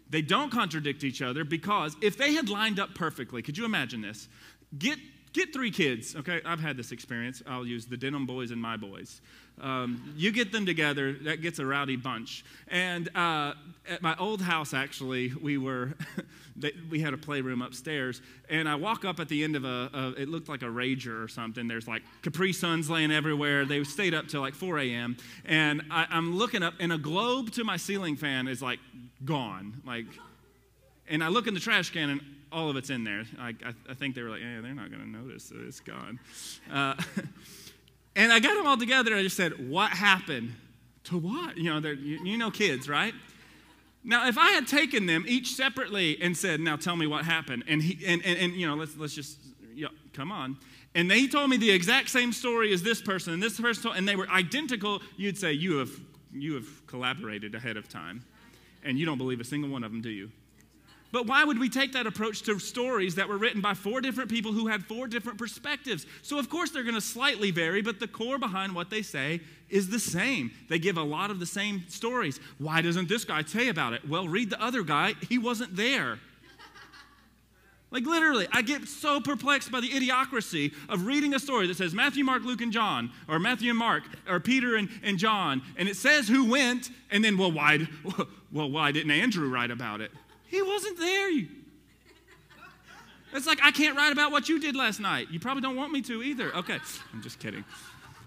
They 0.10 0.22
don't 0.22 0.52
contradict 0.52 1.04
each 1.04 1.22
other 1.22 1.44
because 1.44 1.96
if 2.02 2.18
they 2.18 2.34
had 2.34 2.50
lined 2.50 2.80
up 2.80 2.96
perfectly, 2.96 3.42
could 3.42 3.58
you 3.58 3.66
imagine 3.66 4.02
this? 4.02 4.28
Get 4.78 4.98
get 5.34 5.54
three 5.54 5.72
kids, 5.72 6.16
okay? 6.16 6.42
I've 6.46 6.60
had 6.60 6.76
this 6.76 6.92
experience. 6.92 7.42
I'll 7.48 7.66
use 7.66 7.86
the 7.86 7.96
Denham 7.96 8.26
boys 8.26 8.52
and 8.52 8.62
my 8.62 8.76
boys. 8.76 9.22
Um, 9.60 10.14
you 10.16 10.32
get 10.32 10.52
them 10.52 10.66
together, 10.66 11.14
that 11.24 11.42
gets 11.42 11.60
a 11.60 11.66
rowdy 11.66 11.96
bunch. 11.96 12.44
And 12.68 13.16
uh, 13.16 13.54
at 13.88 14.02
my 14.02 14.16
old 14.18 14.42
house, 14.42 14.74
actually, 14.74 15.34
we 15.40 15.58
were, 15.58 15.94
we 16.90 17.00
had 17.00 17.14
a 17.14 17.18
playroom 17.18 17.62
upstairs. 17.62 18.22
And 18.50 18.68
I 18.68 18.76
walk 18.76 19.06
up 19.06 19.20
at 19.20 19.30
the 19.30 19.44
end 19.44 19.56
of 19.56 19.64
a, 19.64 19.90
a, 19.94 20.22
it 20.22 20.30
looked 20.30 20.50
like 20.50 20.64
a 20.64 20.68
Rager 20.68 21.24
or 21.24 21.28
something. 21.28 21.68
There's 21.68 21.88
like 21.88 22.02
Capri 22.24 22.54
Suns 22.54 22.90
laying 22.90 23.12
everywhere. 23.12 23.66
They 23.66 23.84
stayed 23.84 24.14
up 24.14 24.28
till 24.28 24.42
like 24.42 24.56
4 24.56 24.80
a.m. 24.80 25.18
And 25.46 25.84
I, 25.92 26.08
I'm 26.10 26.36
looking 26.36 26.64
up, 26.64 26.74
and 26.80 26.92
a 26.92 26.98
globe 26.98 27.52
to 27.52 27.64
my 27.64 27.78
ceiling 27.78 28.16
fan 28.16 28.48
is 28.48 28.62
like 28.62 28.80
gone. 29.26 29.82
Like, 29.86 30.06
and 31.08 31.24
I 31.24 31.28
look 31.28 31.46
in 31.48 31.54
the 31.54 31.60
trash 31.60 31.92
can, 31.92 32.10
and 32.10 32.22
all 32.52 32.70
of 32.70 32.76
it's 32.76 32.90
in 32.90 33.04
there. 33.04 33.24
I, 33.40 33.50
I, 33.50 33.74
I 33.90 33.94
think 33.94 34.16
they 34.16 34.22
were 34.22 34.30
like, 34.30 34.42
yeah, 34.42 34.62
they're 34.62 34.74
not 34.74 34.90
going 34.90 35.04
to 35.04 35.10
notice 35.10 35.50
that 35.50 35.62
it's 35.62 35.80
gone. 35.80 36.20
Uh, 36.72 36.96
and 38.16 38.32
I 38.32 38.40
got 38.40 38.56
them 38.56 38.68
all 38.68 38.78
together. 38.78 39.16
I 39.16 39.24
just 39.24 39.38
said, 39.38 39.70
what 39.70 39.92
happened? 39.92 40.54
To 41.06 41.18
what? 41.18 41.58
You 41.58 41.80
know, 41.80 41.90
you, 41.90 42.24
you 42.24 42.38
know 42.38 42.52
kids, 42.52 42.88
right? 42.88 43.14
Now, 44.04 44.28
if 44.28 44.38
I 44.38 44.52
had 44.52 44.68
taken 44.68 45.06
them 45.06 45.26
each 45.28 45.54
separately 45.54 46.22
and 46.22 46.36
said, 46.36 46.60
now 46.60 46.76
tell 46.76 46.96
me 46.96 47.08
what 47.08 47.24
happened, 47.24 47.64
and, 47.68 47.82
he, 47.82 48.06
and, 48.06 48.24
and, 48.26 48.38
and 48.38 48.54
you 48.54 48.68
know, 48.68 48.76
let's, 48.76 48.98
let's 48.98 49.14
just, 49.14 49.38
come 50.14 50.32
on. 50.32 50.58
And 50.94 51.10
they 51.10 51.28
told 51.28 51.50
me 51.50 51.58
the 51.58 51.72
exact 51.72 52.10
same 52.10 52.34
story 52.34 52.74
as 52.74 52.84
this 52.84 53.02
person, 53.02 53.34
and 53.34 53.42
this 53.42 53.60
person 53.60 53.84
told, 53.84 53.96
and 53.96 54.08
they 54.08 54.16
were 54.16 54.30
identical, 54.30 55.02
you'd 55.18 55.38
say, 55.38 55.54
you 55.54 55.78
have, 55.78 55.92
you 56.34 56.56
have 56.56 56.88
collaborated 56.88 57.56
ahead 57.56 57.78
of 57.78 57.88
time. 57.88 58.24
And 58.84 58.98
you 58.98 59.06
don't 59.06 59.20
believe 59.20 59.40
a 59.40 59.44
single 59.44 59.70
one 59.70 59.84
of 59.84 59.92
them, 59.92 60.02
do 60.02 60.10
you? 60.10 60.32
But 61.12 61.28
why 61.28 61.44
would 61.44 61.60
we 61.60 61.70
take 61.70 61.92
that 61.94 62.08
approach 62.08 62.42
to 62.44 62.58
stories 62.60 63.16
that 63.16 63.28
were 63.28 63.38
written 63.38 63.60
by 63.60 63.74
four 63.74 64.00
different 64.00 64.30
people 64.30 64.54
who 64.54 64.68
had 64.68 64.86
four 64.86 65.08
different 65.08 65.38
perspectives? 65.38 66.06
So, 66.22 66.40
of 66.40 66.50
course, 66.50 66.72
they're 66.72 66.84
going 66.84 66.96
to 66.96 67.02
slightly 67.02 67.52
vary, 67.52 67.82
but 67.82 68.00
the 68.00 68.08
core 68.08 68.38
behind 68.38 68.74
what 68.74 68.90
they 68.90 69.02
say 69.02 69.42
is 69.70 69.90
the 69.90 70.00
same. 70.00 70.52
They 70.70 70.80
give 70.80 70.98
a 70.98 71.04
lot 71.04 71.30
of 71.30 71.40
the 71.40 71.46
same 71.46 71.84
stories. 71.90 72.40
Why 72.60 72.82
doesn't 72.82 73.10
this 73.10 73.26
guy 73.26 73.44
say 73.44 73.68
about 73.68 73.94
it? 73.94 74.08
Well, 74.08 74.28
read 74.28 74.50
the 74.50 74.62
other 74.62 74.84
guy, 74.84 75.16
he 75.28 75.38
wasn't 75.38 75.76
there. 75.76 76.20
Like 77.92 78.06
literally, 78.06 78.48
I 78.54 78.62
get 78.62 78.88
so 78.88 79.20
perplexed 79.20 79.70
by 79.70 79.82
the 79.82 79.90
idiocracy 79.90 80.74
of 80.88 81.06
reading 81.06 81.34
a 81.34 81.40
story 81.40 81.68
that 81.68 81.76
says 81.76 81.94
Matthew, 81.94 82.24
Mark, 82.24 82.44
Luke, 82.44 82.62
and 82.62 82.72
John, 82.72 83.12
or 83.28 83.38
Matthew 83.38 83.70
and 83.70 83.78
Mark, 83.78 84.04
or 84.30 84.40
Peter 84.40 84.78
and, 84.78 84.88
and 85.04 85.18
John, 85.18 85.62
and 85.76 85.90
it 85.90 85.98
says 85.98 86.30
who 86.30 86.50
went, 86.50 86.90
and 87.12 87.24
then, 87.24 87.38
well, 87.38 87.52
why, 87.52 87.86
well, 88.52 88.72
why 88.72 88.94
didn't 88.94 89.12
Andrew 89.12 89.50
write 89.50 89.72
about 89.72 90.00
it? 90.00 90.12
He 90.52 90.62
wasn't 90.62 91.00
there. 91.00 91.32
It's 93.34 93.48
like, 93.48 93.60
I 93.64 93.72
can't 93.72 93.96
write 93.96 94.12
about 94.12 94.34
what 94.34 94.50
you 94.50 94.60
did 94.60 94.76
last 94.76 95.00
night. 95.00 95.30
You 95.32 95.40
probably 95.40 95.62
don't 95.62 95.78
want 95.78 95.94
me 95.94 96.02
to 96.02 96.22
either. 96.22 96.54
Okay, 96.54 96.78
I'm 97.14 97.24
just 97.24 97.40
kidding. 97.40 97.64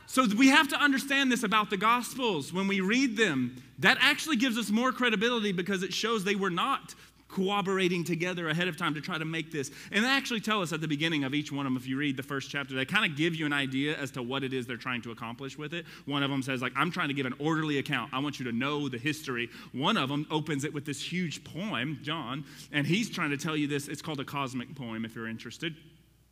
So 0.07 0.25
we 0.35 0.49
have 0.49 0.67
to 0.69 0.77
understand 0.77 1.31
this 1.31 1.43
about 1.43 1.69
the 1.69 1.77
Gospels. 1.77 2.55
When 2.55 2.69
we 2.69 2.81
read 2.81 3.15
them, 3.15 3.63
that 3.81 3.99
actually 4.01 4.37
gives 4.37 4.57
us 4.57 4.71
more 4.71 4.93
credibility 4.93 5.53
because 5.53 5.83
it 5.83 5.93
shows 5.93 6.25
they 6.25 6.37
were 6.37 6.49
not 6.49 6.95
cooperating 7.35 8.05
together 8.05 8.49
ahead 8.49 8.69
of 8.69 8.77
time 8.77 8.95
to 8.95 9.01
try 9.01 9.19
to 9.19 9.25
make 9.25 9.51
this. 9.51 9.71
And 9.91 10.05
they 10.05 10.09
actually 10.09 10.41
tell 10.41 10.63
us 10.63 10.73
at 10.73 10.81
the 10.81 10.87
beginning 10.87 11.25
of 11.25 11.35
each 11.35 11.51
one 11.51 11.67
of 11.67 11.73
them, 11.73 11.77
if 11.77 11.87
you 11.87 11.97
read 11.97 12.17
the 12.17 12.23
first 12.23 12.49
chapter, 12.49 12.75
they 12.75 12.85
kind 12.85 13.11
of 13.11 13.17
give 13.19 13.35
you 13.35 13.45
an 13.45 13.53
idea 13.53 13.97
as 13.97 14.13
to 14.13 14.23
what 14.23 14.45
it 14.45 14.53
is 14.53 14.67
they're 14.67 14.77
trying 14.77 15.03
to 15.03 15.11
accomplish 15.11 15.59
with 15.59 15.75
it. 15.75 15.85
One 16.07 16.23
of 16.23 16.31
them 16.31 16.43
says, 16.43 16.63
like, 16.63 16.73
I'm 16.77 16.93
trying 16.93 17.09
to 17.09 17.15
give 17.15 17.27
an 17.27 17.35
orderly 17.41 17.79
account. 17.79 18.15
I 18.15 18.21
want 18.21 18.39
you 18.39 18.45
to 18.45 18.53
know 18.53 18.89
the 18.89 18.99
history. 18.99 19.51
One 19.73 19.97
of 19.97 20.09
them 20.09 20.27
opens 20.31 20.65
it 20.65 20.73
with 20.73 20.85
this 20.85 21.03
huge 21.03 21.43
poem, 21.43 21.99
John, 22.03 22.45
and 22.71 22.87
he's 22.87 23.11
trying 23.11 23.31
to 23.31 23.37
tell 23.37 23.57
you 23.57 23.67
this. 23.67 23.89
It's 23.89 24.01
called 24.01 24.21
a 24.21 24.25
cosmic 24.25 24.73
poem, 24.77 25.05
if 25.05 25.17
you're 25.17 25.29
interested. 25.29 25.75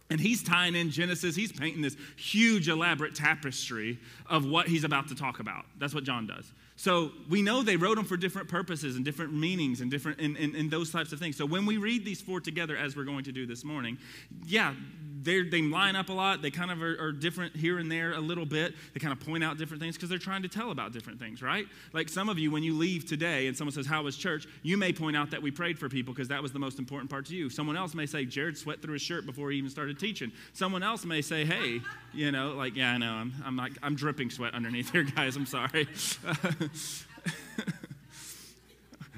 And 0.09 0.21
he's 0.21 0.43
tying 0.43 0.77
in 0.77 0.91
Genesis, 0.91 1.35
he's 1.35 1.53
painting 1.53 1.83
this 1.83 1.97
huge, 2.17 2.69
elaborate 2.69 3.17
tapestry 3.17 3.99
of 4.27 4.45
what 4.45 4.69
he's 4.69 4.85
about 4.85 5.09
to 5.09 5.15
talk 5.15 5.41
about. 5.41 5.65
That's 5.79 5.95
what 5.95 6.05
John 6.05 6.27
does. 6.27 6.53
So 6.83 7.13
we 7.31 7.43
know 7.43 7.63
they 7.63 7.77
wrote 7.77 7.95
them 7.95 8.05
for 8.05 8.17
different 8.17 8.49
purposes 8.49 8.97
and 8.97 9.05
different 9.05 9.33
meanings 9.33 9.83
and 9.83 9.89
different 9.89 10.19
and, 10.19 10.37
and, 10.37 10.57
and 10.57 10.69
those 10.69 10.91
types 10.91 11.13
of 11.13 11.21
things. 11.21 11.37
So 11.37 11.47
when 11.47 11.65
we 11.65 11.77
read 11.77 12.05
these 12.05 12.21
four 12.21 12.41
together, 12.41 12.77
as 12.77 12.97
we're 12.97 13.05
going 13.05 13.23
to 13.23 13.31
do 13.31 13.47
this 13.47 13.63
morning, 13.63 13.99
yeah, 14.47 14.75
they 15.23 15.63
line 15.63 15.95
up 15.95 16.09
a 16.09 16.13
lot. 16.13 16.43
They 16.43 16.51
kind 16.51 16.73
of 16.73 16.83
are, 16.83 17.01
are, 17.01 17.13
different 17.13 17.55
here 17.55 17.79
and 17.79 17.89
there 17.89 18.15
a 18.15 18.19
little 18.19 18.45
bit. 18.45 18.75
They 18.95 18.99
kind 18.99 19.13
of 19.13 19.21
point 19.21 19.45
out 19.45 19.59
different 19.59 19.81
things 19.81 19.95
because 19.95 20.09
they're 20.09 20.19
trying 20.19 20.43
to 20.43 20.49
tell 20.49 20.73
about 20.73 20.93
different 20.93 21.21
things, 21.21 21.41
right? 21.41 21.67
Like 21.93 22.09
some 22.09 22.29
of 22.29 22.37
you, 22.37 22.51
when 22.51 22.65
you 22.65 22.77
leave 22.77 23.07
today 23.07 23.47
and 23.47 23.57
someone 23.57 23.73
says, 23.73 23.87
How 23.87 24.03
was 24.03 24.17
church? 24.17 24.49
You 24.65 24.77
may 24.77 24.93
point 24.93 25.17
out 25.17 25.31
that 25.31 25.41
we 25.41 25.53
prayed 25.53 25.79
for 25.79 25.89
people 25.89 26.13
because 26.13 26.27
that 26.29 26.43
was 26.43 26.51
the 26.51 26.59
most 26.59 26.81
important 26.81 27.13
part 27.13 27.27
to 27.27 27.37
you. 27.37 27.49
Someone 27.49 27.77
else 27.77 27.95
may 27.95 28.07
say, 28.07 28.25
Jared 28.25 28.59
sweat 28.59 28.83
through 28.83 28.95
his 28.95 29.03
shirt 29.03 29.25
before 29.25 29.53
he 29.53 29.59
even 29.59 29.71
started 29.71 30.01
teaching. 30.01 30.33
Someone 30.53 30.83
else 30.83 31.05
may 31.05 31.23
say, 31.23 31.45
Hey, 31.45 31.81
you 32.15 32.33
know, 32.33 32.53
like, 32.53 32.77
yeah, 32.77 32.93
I 32.93 32.99
know, 32.99 33.13
I'm, 33.13 33.33
I'm, 33.45 33.57
not, 33.57 33.71
I'm 33.83 33.95
dripping 33.95 34.31
sweat 34.31 34.55
underneath 34.55 34.93
here, 34.93 35.05
guys. 35.05 35.37
I'm 35.37 35.47
sorry. 35.47 35.89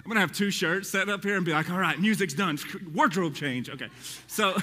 I'm 0.05 0.11
gonna 0.11 0.21
have 0.21 0.33
two 0.33 0.51
shirts 0.51 0.91
set 0.91 1.09
up 1.09 1.25
here 1.25 1.37
and 1.37 1.47
be 1.47 1.53
like, 1.53 1.71
all 1.71 1.79
right, 1.79 1.99
music's 1.99 2.35
done, 2.35 2.59
wardrobe 2.93 3.35
change. 3.35 3.71
Okay. 3.71 3.89
So, 4.27 4.55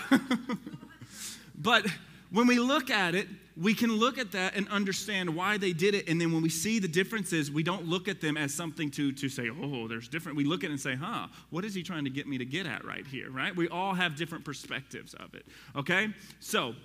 but 1.58 1.88
when 2.30 2.46
we 2.46 2.60
look 2.60 2.92
at 2.92 3.16
it, 3.16 3.28
we 3.58 3.74
can 3.74 3.92
look 3.92 4.18
at 4.18 4.32
that 4.32 4.56
and 4.56 4.68
understand 4.70 5.36
why 5.36 5.58
they 5.58 5.74
did 5.74 5.94
it. 5.94 6.08
And 6.08 6.22
then 6.22 6.32
when 6.32 6.42
we 6.42 6.50
see 6.50 6.80
the 6.80 6.88
differences, 6.88 7.52
we 7.52 7.64
don't 7.64 7.86
look 7.88 8.08
at 8.08 8.22
them 8.22 8.38
as 8.38 8.54
something 8.54 8.90
to, 8.92 9.12
to 9.14 9.30
say, 9.30 9.50
oh, 9.50 9.88
there's 9.88 10.08
different. 10.08 10.38
We 10.38 10.46
look 10.46 10.64
at 10.64 10.70
it 10.70 10.74
and 10.74 10.80
say, 10.80 10.96
huh, 10.96 11.28
what 11.50 11.66
is 11.66 11.74
he 11.74 11.84
trying 11.84 12.06
to 12.06 12.10
get 12.10 12.28
me 12.28 12.38
to 12.38 12.46
get 12.46 12.66
at 12.66 12.86
right 12.86 13.06
here, 13.06 13.30
right? 13.30 13.56
We 13.56 13.68
all 13.68 13.94
have 13.94 14.16
different 14.16 14.46
perspectives 14.46 15.14
of 15.16 15.34
it, 15.34 15.46
okay? 15.76 16.10
So, 16.40 16.76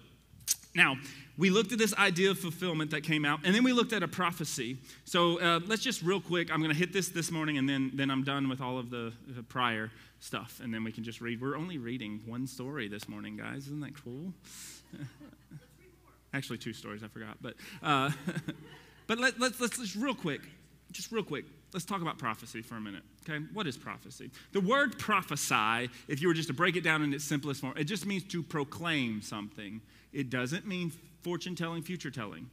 now, 0.76 0.96
we 1.38 1.50
looked 1.50 1.72
at 1.72 1.78
this 1.78 1.94
idea 1.94 2.30
of 2.30 2.38
fulfillment 2.38 2.90
that 2.90 3.02
came 3.02 3.24
out, 3.24 3.40
and 3.44 3.54
then 3.54 3.64
we 3.64 3.72
looked 3.72 3.92
at 3.92 4.02
a 4.02 4.08
prophecy. 4.08 4.76
So 5.04 5.40
uh, 5.40 5.60
let's 5.66 5.82
just 5.82 6.02
real 6.02 6.20
quick, 6.20 6.52
I'm 6.52 6.60
going 6.60 6.72
to 6.72 6.76
hit 6.76 6.92
this 6.92 7.08
this 7.08 7.30
morning, 7.30 7.58
and 7.58 7.68
then, 7.68 7.90
then 7.94 8.10
I'm 8.10 8.22
done 8.22 8.48
with 8.48 8.60
all 8.60 8.78
of 8.78 8.90
the, 8.90 9.12
the, 9.26 9.42
prior 9.42 9.90
stuff, 10.20 10.60
and 10.62 10.72
then 10.72 10.84
we 10.84 10.92
can 10.92 11.02
just 11.02 11.20
read. 11.20 11.40
We're 11.40 11.56
only 11.56 11.78
reading 11.78 12.20
one 12.26 12.46
story 12.46 12.88
this 12.88 13.08
morning, 13.08 13.36
guys. 13.36 13.66
Isn't 13.66 13.80
that 13.80 13.94
cool? 14.02 14.32
Actually, 16.34 16.58
two 16.58 16.72
stories, 16.72 17.02
I 17.02 17.08
forgot. 17.08 17.38
But, 17.40 17.54
uh, 17.82 18.10
but 19.06 19.18
let, 19.18 19.40
let's, 19.40 19.60
let's 19.60 19.78
just 19.78 19.96
real 19.96 20.14
quick, 20.14 20.42
just 20.92 21.10
real 21.10 21.24
quick, 21.24 21.46
let's 21.72 21.86
talk 21.86 22.02
about 22.02 22.18
prophecy 22.18 22.60
for 22.62 22.76
a 22.76 22.80
minute. 22.80 23.02
Okay, 23.28 23.44
what 23.52 23.66
is 23.66 23.76
prophecy? 23.76 24.30
The 24.52 24.60
word 24.60 24.98
prophesy, 24.98 25.90
if 26.06 26.22
you 26.22 26.28
were 26.28 26.34
just 26.34 26.48
to 26.48 26.54
break 26.54 26.76
it 26.76 26.82
down 26.82 27.02
in 27.02 27.12
its 27.12 27.24
simplest 27.24 27.60
form, 27.60 27.74
it 27.76 27.84
just 27.84 28.06
means 28.06 28.22
to 28.24 28.42
proclaim 28.42 29.20
something. 29.20 29.80
It 30.12 30.30
doesn't 30.30 30.66
mean 30.66 30.92
fortune 31.22 31.56
telling, 31.56 31.82
future 31.82 32.10
telling. 32.10 32.48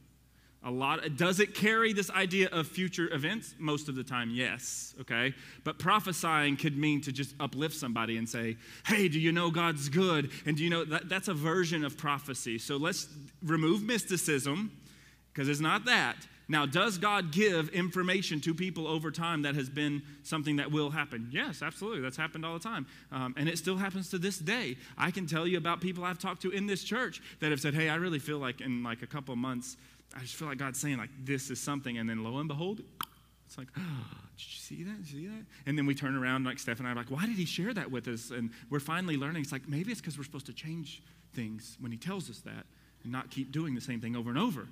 A 0.66 0.70
lot 0.70 1.16
does 1.16 1.40
it 1.40 1.54
carry 1.54 1.92
this 1.92 2.10
idea 2.10 2.48
of 2.48 2.66
future 2.66 3.12
events? 3.12 3.54
Most 3.58 3.90
of 3.90 3.96
the 3.96 4.02
time, 4.02 4.30
yes. 4.30 4.94
Okay, 5.02 5.34
but 5.62 5.78
prophesying 5.78 6.56
could 6.56 6.76
mean 6.76 7.02
to 7.02 7.12
just 7.12 7.34
uplift 7.38 7.76
somebody 7.76 8.16
and 8.16 8.26
say, 8.26 8.56
"Hey, 8.86 9.08
do 9.08 9.20
you 9.20 9.30
know 9.30 9.50
God's 9.50 9.90
good?" 9.90 10.30
And 10.46 10.56
do 10.56 10.64
you 10.64 10.70
know 10.70 10.84
that 10.86 11.10
that's 11.10 11.28
a 11.28 11.34
version 11.34 11.84
of 11.84 11.98
prophecy. 11.98 12.58
So 12.58 12.78
let's 12.78 13.08
remove 13.42 13.82
mysticism 13.82 14.72
because 15.32 15.48
it's 15.50 15.60
not 15.60 15.84
that. 15.84 16.16
Now, 16.48 16.66
does 16.66 16.98
God 16.98 17.32
give 17.32 17.70
information 17.70 18.40
to 18.42 18.54
people 18.54 18.86
over 18.86 19.10
time 19.10 19.42
that 19.42 19.54
has 19.54 19.70
been 19.70 20.02
something 20.22 20.56
that 20.56 20.70
will 20.70 20.90
happen? 20.90 21.28
Yes, 21.30 21.62
absolutely. 21.62 22.02
That's 22.02 22.16
happened 22.16 22.44
all 22.44 22.54
the 22.54 22.62
time. 22.62 22.86
Um, 23.10 23.34
and 23.38 23.48
it 23.48 23.56
still 23.56 23.76
happens 23.76 24.10
to 24.10 24.18
this 24.18 24.38
day. 24.38 24.76
I 24.98 25.10
can 25.10 25.26
tell 25.26 25.46
you 25.46 25.56
about 25.56 25.80
people 25.80 26.04
I've 26.04 26.18
talked 26.18 26.42
to 26.42 26.50
in 26.50 26.66
this 26.66 26.84
church 26.84 27.22
that 27.40 27.50
have 27.50 27.60
said, 27.60 27.74
hey, 27.74 27.88
I 27.88 27.94
really 27.94 28.18
feel 28.18 28.38
like 28.38 28.60
in 28.60 28.82
like 28.82 29.02
a 29.02 29.06
couple 29.06 29.32
of 29.32 29.38
months, 29.38 29.76
I 30.14 30.20
just 30.20 30.34
feel 30.34 30.48
like 30.48 30.58
God's 30.58 30.78
saying, 30.78 30.98
like, 30.98 31.10
this 31.24 31.50
is 31.50 31.60
something. 31.60 31.96
And 31.96 32.08
then 32.08 32.22
lo 32.22 32.38
and 32.38 32.48
behold, 32.48 32.82
it's 33.46 33.56
like, 33.56 33.68
oh, 33.76 34.04
did 34.36 34.46
you 34.46 34.58
see 34.58 34.82
that? 34.82 35.02
Did 35.02 35.12
you 35.12 35.20
see 35.20 35.26
that? 35.28 35.44
And 35.66 35.78
then 35.78 35.86
we 35.86 35.94
turn 35.94 36.14
around, 36.14 36.44
like 36.44 36.58
Steph 36.58 36.78
and 36.78 36.86
I 36.86 36.92
are 36.92 36.94
like, 36.94 37.10
why 37.10 37.24
did 37.24 37.36
he 37.36 37.46
share 37.46 37.72
that 37.72 37.90
with 37.90 38.06
us? 38.06 38.30
And 38.30 38.50
we're 38.68 38.80
finally 38.80 39.16
learning. 39.16 39.42
It's 39.42 39.52
like, 39.52 39.66
maybe 39.66 39.92
it's 39.92 40.00
because 40.00 40.18
we're 40.18 40.24
supposed 40.24 40.46
to 40.46 40.52
change 40.52 41.02
things 41.32 41.78
when 41.80 41.90
he 41.90 41.98
tells 41.98 42.28
us 42.28 42.40
that 42.40 42.66
and 43.02 43.12
not 43.12 43.30
keep 43.30 43.50
doing 43.50 43.74
the 43.74 43.80
same 43.80 44.00
thing 44.00 44.14
over 44.14 44.28
and 44.28 44.38
over 44.38 44.68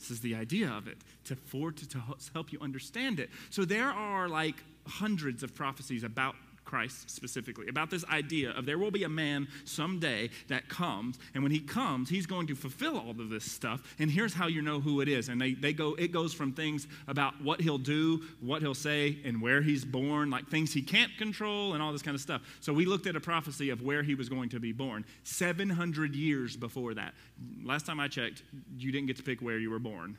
This 0.00 0.10
is 0.10 0.20
the 0.20 0.34
idea 0.34 0.68
of 0.68 0.88
it, 0.88 0.98
to, 1.24 1.36
for, 1.36 1.70
to, 1.70 1.88
to 1.88 2.02
help 2.32 2.52
you 2.52 2.58
understand 2.60 3.20
it. 3.20 3.30
So 3.50 3.64
there 3.64 3.90
are 3.90 4.28
like 4.28 4.56
hundreds 4.86 5.42
of 5.42 5.54
prophecies 5.54 6.02
about 6.02 6.34
Christ 6.70 7.10
specifically, 7.10 7.66
about 7.66 7.90
this 7.90 8.04
idea 8.04 8.52
of 8.52 8.64
there 8.64 8.78
will 8.78 8.92
be 8.92 9.02
a 9.02 9.08
man 9.08 9.48
someday 9.64 10.30
that 10.46 10.68
comes, 10.68 11.18
and 11.34 11.42
when 11.42 11.50
he 11.50 11.58
comes, 11.58 12.08
he's 12.08 12.26
going 12.26 12.46
to 12.46 12.54
fulfill 12.54 12.96
all 12.96 13.10
of 13.10 13.28
this 13.28 13.44
stuff. 13.44 13.82
And 13.98 14.08
here's 14.08 14.32
how 14.32 14.46
you 14.46 14.62
know 14.62 14.78
who 14.78 15.00
it 15.00 15.08
is. 15.08 15.28
And 15.28 15.40
they, 15.40 15.54
they 15.54 15.72
go, 15.72 15.96
it 15.96 16.12
goes 16.12 16.32
from 16.32 16.52
things 16.52 16.86
about 17.08 17.42
what 17.42 17.60
he'll 17.60 17.76
do, 17.76 18.22
what 18.40 18.62
he'll 18.62 18.72
say, 18.72 19.18
and 19.24 19.42
where 19.42 19.62
he's 19.62 19.84
born, 19.84 20.30
like 20.30 20.48
things 20.48 20.72
he 20.72 20.80
can't 20.80 21.10
control, 21.18 21.74
and 21.74 21.82
all 21.82 21.90
this 21.90 22.02
kind 22.02 22.14
of 22.14 22.20
stuff. 22.20 22.40
So 22.60 22.72
we 22.72 22.86
looked 22.86 23.08
at 23.08 23.16
a 23.16 23.20
prophecy 23.20 23.70
of 23.70 23.82
where 23.82 24.04
he 24.04 24.14
was 24.14 24.28
going 24.28 24.50
to 24.50 24.60
be 24.60 24.70
born 24.70 25.04
700 25.24 26.14
years 26.14 26.56
before 26.56 26.94
that. 26.94 27.14
Last 27.64 27.84
time 27.84 27.98
I 27.98 28.06
checked, 28.06 28.44
you 28.78 28.92
didn't 28.92 29.08
get 29.08 29.16
to 29.16 29.24
pick 29.24 29.42
where 29.42 29.58
you 29.58 29.70
were 29.70 29.80
born. 29.80 30.16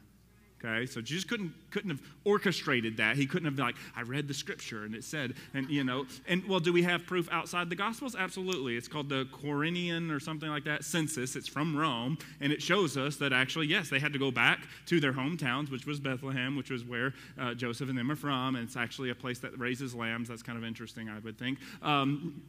Okay, 0.64 0.86
so 0.86 1.02
Jesus 1.02 1.24
couldn't 1.24 1.54
couldn't 1.72 1.90
have 1.90 2.02
orchestrated 2.24 2.98
that. 2.98 3.16
He 3.16 3.26
couldn't 3.26 3.46
have 3.46 3.56
been 3.56 3.66
like, 3.66 3.76
I 3.96 4.02
read 4.02 4.28
the 4.28 4.34
scripture 4.34 4.84
and 4.86 4.94
it 4.94 5.04
said, 5.04 5.34
and 5.54 5.68
you 5.70 5.84
know, 5.84 6.06
and 6.28 6.48
well, 6.48 6.60
do 6.60 6.72
we 6.72 6.84
have 6.84 7.06
proof 7.06 7.28
outside 7.32 7.70
the 7.70 7.76
Gospels? 7.76 8.16
Absolutely. 8.16 8.78
It's 8.78 8.88
called 8.88 9.10
the 9.10 9.26
Quirinian 9.32 10.12
or 10.12 10.20
something 10.20 10.50
like 10.50 10.64
that 10.66 10.84
census. 10.84 11.36
It's 11.36 11.48
from 11.48 11.76
Rome, 11.76 12.18
and 12.40 12.54
it 12.54 12.62
shows 12.62 12.96
us 12.96 13.16
that 13.18 13.34
actually, 13.34 13.68
yes, 13.68 13.90
they 13.90 14.00
had 14.00 14.14
to 14.14 14.20
go 14.20 14.30
back 14.30 14.60
to 14.88 15.00
their 15.00 15.14
hometowns, 15.14 15.72
which 15.72 15.86
was 15.86 16.00
Bethlehem, 16.00 16.56
which 16.56 16.70
was 16.70 16.84
where 16.86 17.14
uh, 17.40 17.54
Joseph 17.54 17.90
and 17.90 17.98
them 17.98 18.12
are 18.12 18.16
from, 18.16 18.56
and 18.56 18.68
it's 18.68 18.78
actually 18.78 19.10
a 19.10 19.16
place 19.16 19.40
that 19.40 19.58
raises 19.58 19.96
lambs. 19.96 20.30
That's 20.30 20.44
kind 20.44 20.58
of 20.58 20.64
interesting, 20.64 21.10
I 21.10 21.20
would 21.20 21.40
think. 21.40 21.58
Um, 21.82 22.44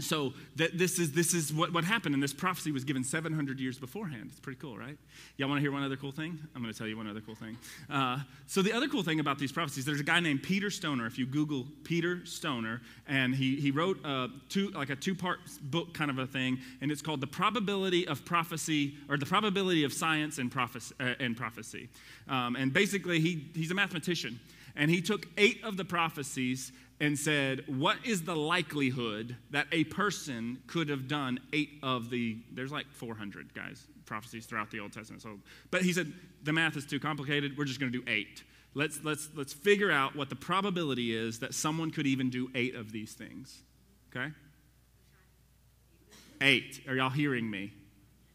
so 0.00 0.32
that 0.56 0.78
this 0.78 0.98
is 0.98 1.12
this 1.12 1.34
is 1.34 1.52
what, 1.52 1.72
what 1.72 1.84
happened 1.84 2.14
and 2.14 2.22
this 2.22 2.32
prophecy 2.32 2.72
was 2.72 2.82
given 2.82 3.04
700 3.04 3.60
years 3.60 3.78
beforehand. 3.78 4.28
It's 4.30 4.40
pretty 4.40 4.58
cool 4.58 4.76
right? 4.76 4.96
Y'all 5.36 5.48
want 5.48 5.58
to 5.58 5.60
hear 5.60 5.70
one 5.70 5.82
other 5.82 5.96
cool 5.96 6.12
thing? 6.12 6.38
I'm 6.54 6.62
going 6.62 6.72
to 6.72 6.78
tell 6.78 6.88
you 6.88 6.96
one 6.96 7.06
other 7.06 7.20
cool 7.20 7.34
thing. 7.34 7.56
Uh, 7.90 8.20
so 8.46 8.62
the 8.62 8.72
other 8.72 8.88
cool 8.88 9.02
thing 9.02 9.20
about 9.20 9.38
these 9.38 9.52
prophecies 9.52 9.84
there's 9.84 10.00
a 10.00 10.04
guy 10.04 10.20
named 10.20 10.42
peter 10.42 10.70
stoner. 10.70 11.06
If 11.06 11.18
you 11.18 11.26
google 11.26 11.66
peter 11.84 12.24
stoner 12.24 12.80
and 13.06 13.34
he, 13.34 13.56
he 13.56 13.70
wrote 13.70 13.98
a 14.04 14.28
two, 14.48 14.70
like 14.70 14.90
a 14.90 14.96
two-part 14.96 15.40
book 15.62 15.92
kind 15.92 16.10
of 16.10 16.18
a 16.18 16.26
thing 16.26 16.58
and 16.80 16.90
it's 16.90 17.02
called 17.02 17.20
the 17.20 17.26
probability 17.26 18.08
of 18.08 18.24
prophecy 18.24 18.94
or 19.10 19.18
the 19.18 19.26
probability 19.26 19.84
of 19.84 19.92
science 19.92 20.38
and 20.38 20.50
prophecy, 20.50 20.94
uh, 21.00 21.14
and, 21.20 21.36
prophecy. 21.36 21.88
Um, 22.28 22.56
and 22.56 22.72
basically 22.72 23.20
he, 23.20 23.46
he's 23.54 23.70
a 23.70 23.74
mathematician 23.74 24.40
and 24.76 24.90
he 24.90 25.00
took 25.00 25.26
eight 25.36 25.62
of 25.64 25.76
the 25.76 25.84
prophecies 25.84 26.72
and 27.00 27.18
said, 27.18 27.64
What 27.66 27.98
is 28.04 28.22
the 28.22 28.36
likelihood 28.36 29.36
that 29.50 29.66
a 29.72 29.84
person 29.84 30.62
could 30.66 30.88
have 30.88 31.08
done 31.08 31.40
eight 31.52 31.80
of 31.82 32.10
the, 32.10 32.38
there's 32.52 32.72
like 32.72 32.86
400 32.92 33.52
guys, 33.54 33.86
prophecies 34.06 34.46
throughout 34.46 34.70
the 34.70 34.80
Old 34.80 34.92
Testament. 34.92 35.22
So, 35.22 35.38
but 35.70 35.82
he 35.82 35.92
said, 35.92 36.12
The 36.44 36.52
math 36.52 36.76
is 36.76 36.86
too 36.86 37.00
complicated. 37.00 37.58
We're 37.58 37.64
just 37.64 37.80
going 37.80 37.92
to 37.92 37.98
do 37.98 38.04
eight. 38.10 38.44
Let's, 38.74 39.00
let's, 39.04 39.28
let's 39.34 39.52
figure 39.52 39.90
out 39.90 40.16
what 40.16 40.30
the 40.30 40.36
probability 40.36 41.14
is 41.14 41.40
that 41.40 41.54
someone 41.54 41.90
could 41.90 42.06
even 42.06 42.30
do 42.30 42.50
eight 42.54 42.74
of 42.74 42.92
these 42.92 43.12
things. 43.12 43.62
Okay? 44.14 44.32
Eight. 46.40 46.80
Are 46.88 46.94
y'all 46.94 47.10
hearing 47.10 47.50
me? 47.50 47.72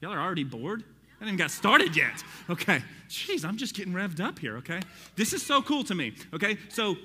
Y'all 0.01 0.13
are 0.13 0.19
already 0.19 0.43
bored? 0.43 0.83
I 1.19 1.23
haven't 1.23 1.33
even 1.33 1.37
got 1.37 1.51
started 1.51 1.95
yet. 1.95 2.23
Okay. 2.49 2.81
Jeez, 3.09 3.43
I'm 3.43 3.57
just 3.57 3.73
getting 3.73 3.93
revved 3.93 4.19
up 4.19 4.37
here, 4.37 4.57
okay? 4.57 4.79
This 5.15 5.33
is 5.33 5.43
so 5.43 5.61
cool 5.61 5.83
to 5.85 5.95
me, 5.95 6.13
okay? 6.33 6.57
So 6.69 6.97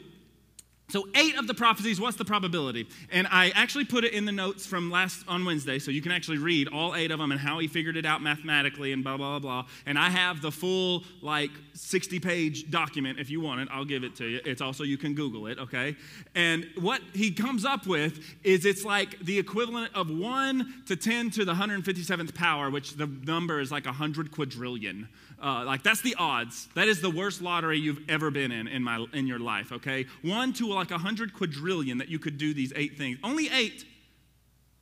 so, 0.92 1.08
eight 1.14 1.38
of 1.38 1.46
the 1.46 1.54
prophecies, 1.54 1.98
what's 1.98 2.18
the 2.18 2.24
probability? 2.26 2.86
And 3.10 3.26
I 3.30 3.48
actually 3.54 3.86
put 3.86 4.04
it 4.04 4.12
in 4.12 4.26
the 4.26 4.32
notes 4.32 4.66
from 4.66 4.90
last 4.90 5.24
on 5.26 5.42
Wednesday, 5.42 5.78
so 5.78 5.90
you 5.90 6.02
can 6.02 6.12
actually 6.12 6.36
read 6.36 6.68
all 6.68 6.94
eight 6.94 7.10
of 7.10 7.18
them 7.18 7.32
and 7.32 7.40
how 7.40 7.60
he 7.60 7.66
figured 7.66 7.96
it 7.96 8.04
out 8.04 8.20
mathematically 8.20 8.92
and 8.92 9.02
blah, 9.02 9.16
blah, 9.16 9.38
blah. 9.38 9.64
And 9.86 9.98
I 9.98 10.10
have 10.10 10.42
the 10.42 10.52
full, 10.52 11.04
like, 11.22 11.50
60 11.72 12.20
page 12.20 12.70
document 12.70 13.18
if 13.18 13.30
you 13.30 13.40
want 13.40 13.62
it. 13.62 13.68
I'll 13.72 13.86
give 13.86 14.04
it 14.04 14.14
to 14.16 14.26
you. 14.26 14.40
It's 14.44 14.60
also, 14.60 14.84
you 14.84 14.98
can 14.98 15.14
Google 15.14 15.46
it, 15.46 15.58
okay? 15.60 15.96
And 16.34 16.68
what 16.78 17.00
he 17.14 17.30
comes 17.30 17.64
up 17.64 17.86
with 17.86 18.20
is 18.44 18.66
it's 18.66 18.84
like 18.84 19.18
the 19.20 19.38
equivalent 19.38 19.94
of 19.94 20.10
1 20.10 20.82
to 20.88 20.94
10 20.94 21.30
to 21.30 21.46
the 21.46 21.54
157th 21.54 22.34
power, 22.34 22.68
which 22.68 22.96
the 22.96 23.06
number 23.06 23.60
is 23.60 23.72
like 23.72 23.86
100 23.86 24.30
quadrillion. 24.30 25.08
Uh, 25.42 25.64
like 25.64 25.82
that's 25.82 26.02
the 26.02 26.14
odds. 26.18 26.68
That 26.76 26.86
is 26.86 27.00
the 27.00 27.10
worst 27.10 27.42
lottery 27.42 27.78
you've 27.78 28.08
ever 28.08 28.30
been 28.30 28.52
in 28.52 28.68
in 28.68 28.82
my 28.84 29.04
in 29.12 29.26
your 29.26 29.40
life. 29.40 29.72
Okay, 29.72 30.06
one 30.22 30.52
to 30.54 30.68
like 30.68 30.92
a 30.92 30.98
hundred 30.98 31.34
quadrillion 31.34 31.98
that 31.98 32.08
you 32.08 32.20
could 32.20 32.38
do 32.38 32.54
these 32.54 32.72
eight 32.76 32.96
things. 32.96 33.18
Only 33.24 33.48
eight 33.50 33.84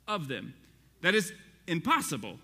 of 0.07 0.27
them. 0.27 0.53
That 1.01 1.15
is 1.15 1.33
impossible. 1.67 2.37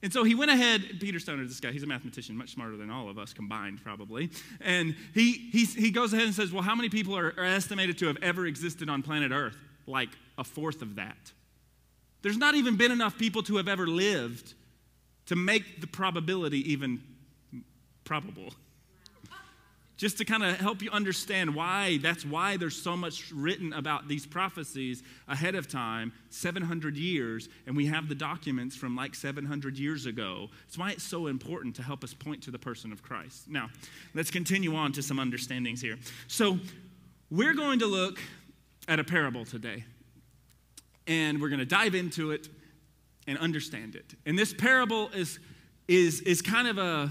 And 0.00 0.12
so 0.12 0.22
he 0.22 0.36
went 0.36 0.52
ahead, 0.52 1.00
Peter 1.00 1.18
Stoner, 1.18 1.44
this 1.44 1.58
guy, 1.58 1.72
he's 1.72 1.82
a 1.82 1.86
mathematician, 1.86 2.36
much 2.36 2.50
smarter 2.50 2.76
than 2.76 2.88
all 2.88 3.08
of 3.08 3.18
us 3.18 3.32
combined, 3.32 3.82
probably. 3.82 4.30
And 4.60 4.94
he, 5.12 5.32
he, 5.50 5.64
he 5.64 5.90
goes 5.90 6.12
ahead 6.12 6.26
and 6.26 6.34
says, 6.34 6.52
Well, 6.52 6.62
how 6.62 6.76
many 6.76 6.88
people 6.88 7.16
are, 7.16 7.34
are 7.36 7.44
estimated 7.44 7.98
to 7.98 8.06
have 8.06 8.16
ever 8.22 8.46
existed 8.46 8.88
on 8.88 9.02
planet 9.02 9.32
Earth? 9.32 9.56
Like 9.86 10.10
a 10.36 10.44
fourth 10.44 10.82
of 10.82 10.96
that. 10.96 11.32
There's 12.22 12.36
not 12.36 12.54
even 12.54 12.76
been 12.76 12.92
enough 12.92 13.18
people 13.18 13.42
to 13.44 13.56
have 13.56 13.66
ever 13.66 13.86
lived 13.86 14.54
to 15.28 15.36
make 15.36 15.80
the 15.80 15.86
probability 15.86 16.72
even 16.72 17.00
probable. 18.04 18.52
Just 19.98 20.18
to 20.18 20.24
kind 20.24 20.44
of 20.44 20.56
help 20.58 20.80
you 20.80 20.90
understand 20.90 21.54
why, 21.54 21.98
that's 22.00 22.24
why 22.24 22.56
there's 22.56 22.80
so 22.80 22.96
much 22.96 23.32
written 23.32 23.72
about 23.72 24.06
these 24.06 24.24
prophecies 24.24 25.02
ahead 25.26 25.56
of 25.56 25.68
time, 25.68 26.12
700 26.30 26.96
years, 26.96 27.48
and 27.66 27.76
we 27.76 27.86
have 27.86 28.08
the 28.08 28.14
documents 28.14 28.76
from 28.76 28.94
like 28.94 29.14
700 29.14 29.76
years 29.76 30.06
ago. 30.06 30.48
That's 30.66 30.78
why 30.78 30.92
it's 30.92 31.02
so 31.02 31.26
important 31.26 31.74
to 31.76 31.82
help 31.82 32.04
us 32.04 32.14
point 32.14 32.44
to 32.44 32.52
the 32.52 32.60
person 32.60 32.92
of 32.92 33.02
Christ. 33.02 33.48
Now, 33.48 33.70
let's 34.14 34.30
continue 34.30 34.76
on 34.76 34.92
to 34.92 35.02
some 35.02 35.18
understandings 35.18 35.80
here. 35.80 35.98
So, 36.28 36.58
we're 37.30 37.54
going 37.54 37.80
to 37.80 37.86
look 37.86 38.18
at 38.86 39.00
a 39.00 39.04
parable 39.04 39.44
today, 39.44 39.84
and 41.06 41.42
we're 41.42 41.50
going 41.50 41.58
to 41.58 41.66
dive 41.66 41.94
into 41.94 42.30
it 42.30 42.48
and 43.28 43.38
understand 43.38 43.94
it. 43.94 44.14
And 44.26 44.36
this 44.36 44.52
parable 44.52 45.10
is, 45.10 45.38
is, 45.86 46.20
is 46.22 46.42
kind 46.42 46.66
of 46.66 46.78
a, 46.78 47.10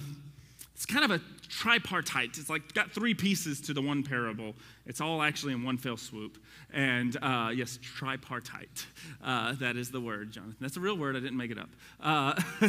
it's 0.73 0.85
kind 0.85 1.05
of 1.05 1.11
a 1.11 1.21
tripartite. 1.47 2.37
It's 2.37 2.49
like 2.49 2.73
got 2.73 2.91
three 2.91 3.13
pieces 3.13 3.61
to 3.61 3.73
the 3.73 3.81
one 3.81 4.03
parable. 4.03 4.55
It's 4.85 4.99
all 4.99 5.21
actually 5.21 5.53
in 5.53 5.63
one 5.63 5.77
fell 5.77 5.95
swoop. 5.95 6.37
And 6.73 7.15
uh, 7.21 7.51
yes, 7.55 7.79
tripartite. 7.81 8.85
Uh, 9.23 9.53
that 9.53 9.77
is 9.77 9.91
the 9.91 10.01
word, 10.01 10.31
Jonathan. 10.31 10.57
That's 10.59 10.75
a 10.75 10.79
real 10.79 10.97
word. 10.97 11.15
I 11.15 11.19
didn't 11.19 11.37
make 11.37 11.51
it 11.51 11.59
up. 11.59 11.69
Uh, 12.01 12.41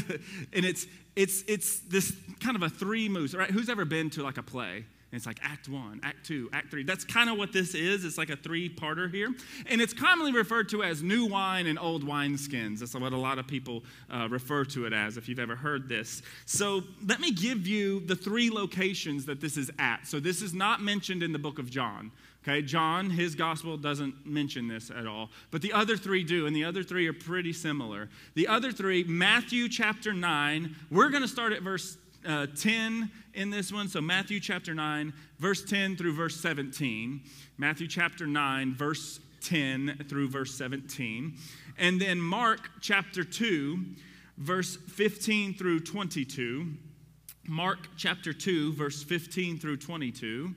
and 0.53 0.65
it's 0.65 0.87
it's 1.17 1.43
it's 1.49 1.81
this 1.81 2.15
kind 2.41 2.55
of 2.55 2.63
a 2.63 2.69
three 2.69 3.09
moves. 3.09 3.35
Right? 3.35 3.51
Who's 3.51 3.69
ever 3.69 3.85
been 3.85 4.11
to 4.11 4.23
like 4.23 4.39
a 4.39 4.43
play? 4.43 4.85
And 5.11 5.17
it's 5.17 5.27
like 5.27 5.39
Act 5.43 5.71
One, 5.71 6.01
Act 6.03 6.27
Two, 6.27 6.51
Act 6.53 6.71
Three. 6.71 6.85
That's 6.85 7.05
kind 7.05 7.31
of 7.31 7.39
what 7.39 7.53
this 7.53 7.75
is. 7.75 8.05
It's 8.05 8.19
like 8.19 8.29
a 8.29 8.37
three 8.37 8.69
parter 8.69 9.11
here. 9.11 9.33
And 9.67 9.81
it's 9.81 9.95
commonly 9.95 10.33
referred 10.33 10.69
to 10.71 10.83
as 10.83 11.03
new 11.03 11.25
wine 11.25 11.67
and 11.67 11.79
old 11.79 12.05
wineskins. 12.05 12.81
That's 12.81 12.95
what 12.95 13.13
a 13.15 13.17
lot 13.17 13.39
of 13.39 13.47
people 13.47 13.85
uh, 14.11 14.29
refer 14.31 14.65
to 14.67 14.85
it 14.85 14.93
as, 14.93 15.17
if 15.17 15.27
you've 15.27 15.39
ever 15.39 15.57
heard 15.57 15.89
this. 15.89 16.21
So 16.45 16.83
let 17.07 17.21
me 17.21 17.33
give 17.33 17.67
you 17.67 18.01
the 18.01 18.17
three 18.17 18.51
locations 18.51 19.25
that 19.27 19.41
this 19.41 19.57
is 19.57 19.71
at. 19.79 20.07
So 20.07 20.21
this 20.21 20.43
is 20.43 20.53
not 20.53 20.83
mentioned 20.83 21.23
in 21.23 21.33
the 21.33 21.39
book 21.39 21.59
of 21.59 21.71
John. 21.71 22.13
Okay, 22.43 22.63
John, 22.63 23.11
his 23.11 23.35
gospel 23.35 23.77
doesn't 23.77 24.25
mention 24.25 24.69
this 24.69 24.91
at 24.91 25.07
all, 25.07 25.29
but 25.51 25.61
the 25.61 25.73
other 25.73 25.97
three 25.97 26.23
do, 26.23 26.47
and 26.47 26.55
the 26.55 26.65
other 26.65 26.83
three 26.83 27.07
are 27.07 27.13
pretty 27.13 27.53
similar. 27.53 28.09
The 28.35 28.47
other 28.47 28.73
three, 28.73 29.05
Matthew 29.05 29.69
chapter 29.69 30.15
9, 30.15 30.75
we're 30.91 31.11
going 31.11 31.23
to 31.23 31.29
start 31.29 31.53
at 31.53 31.63
verse 31.63 31.99
uh, 32.27 32.47
10 32.57 33.11
in 33.35 33.51
this 33.51 33.73
one. 33.73 33.89
So, 33.89 34.01
Matthew 34.01 34.41
chapter 34.41 34.75
9, 34.75 35.13
verse 35.39 35.65
10 35.65 35.97
through 35.97 36.15
verse 36.15 36.41
17. 36.41 37.21
Matthew 37.57 37.89
chapter 37.89 38.27
9, 38.27 38.75
verse 38.75 39.21
10 39.43 40.07
through 40.09 40.29
verse 40.29 40.55
17. 40.55 41.35
And 41.79 42.01
then 42.01 42.21
Mark 42.21 42.69
chapter 42.81 43.25
2, 43.25 43.85
verse 44.37 44.77
15 44.77 45.55
through 45.55 45.81
22. 45.81 46.67
Mark 47.47 47.89
chapter 47.97 48.33
2, 48.33 48.73
verse 48.75 49.03
15 49.03 49.59
through 49.59 49.79
22 49.79 50.55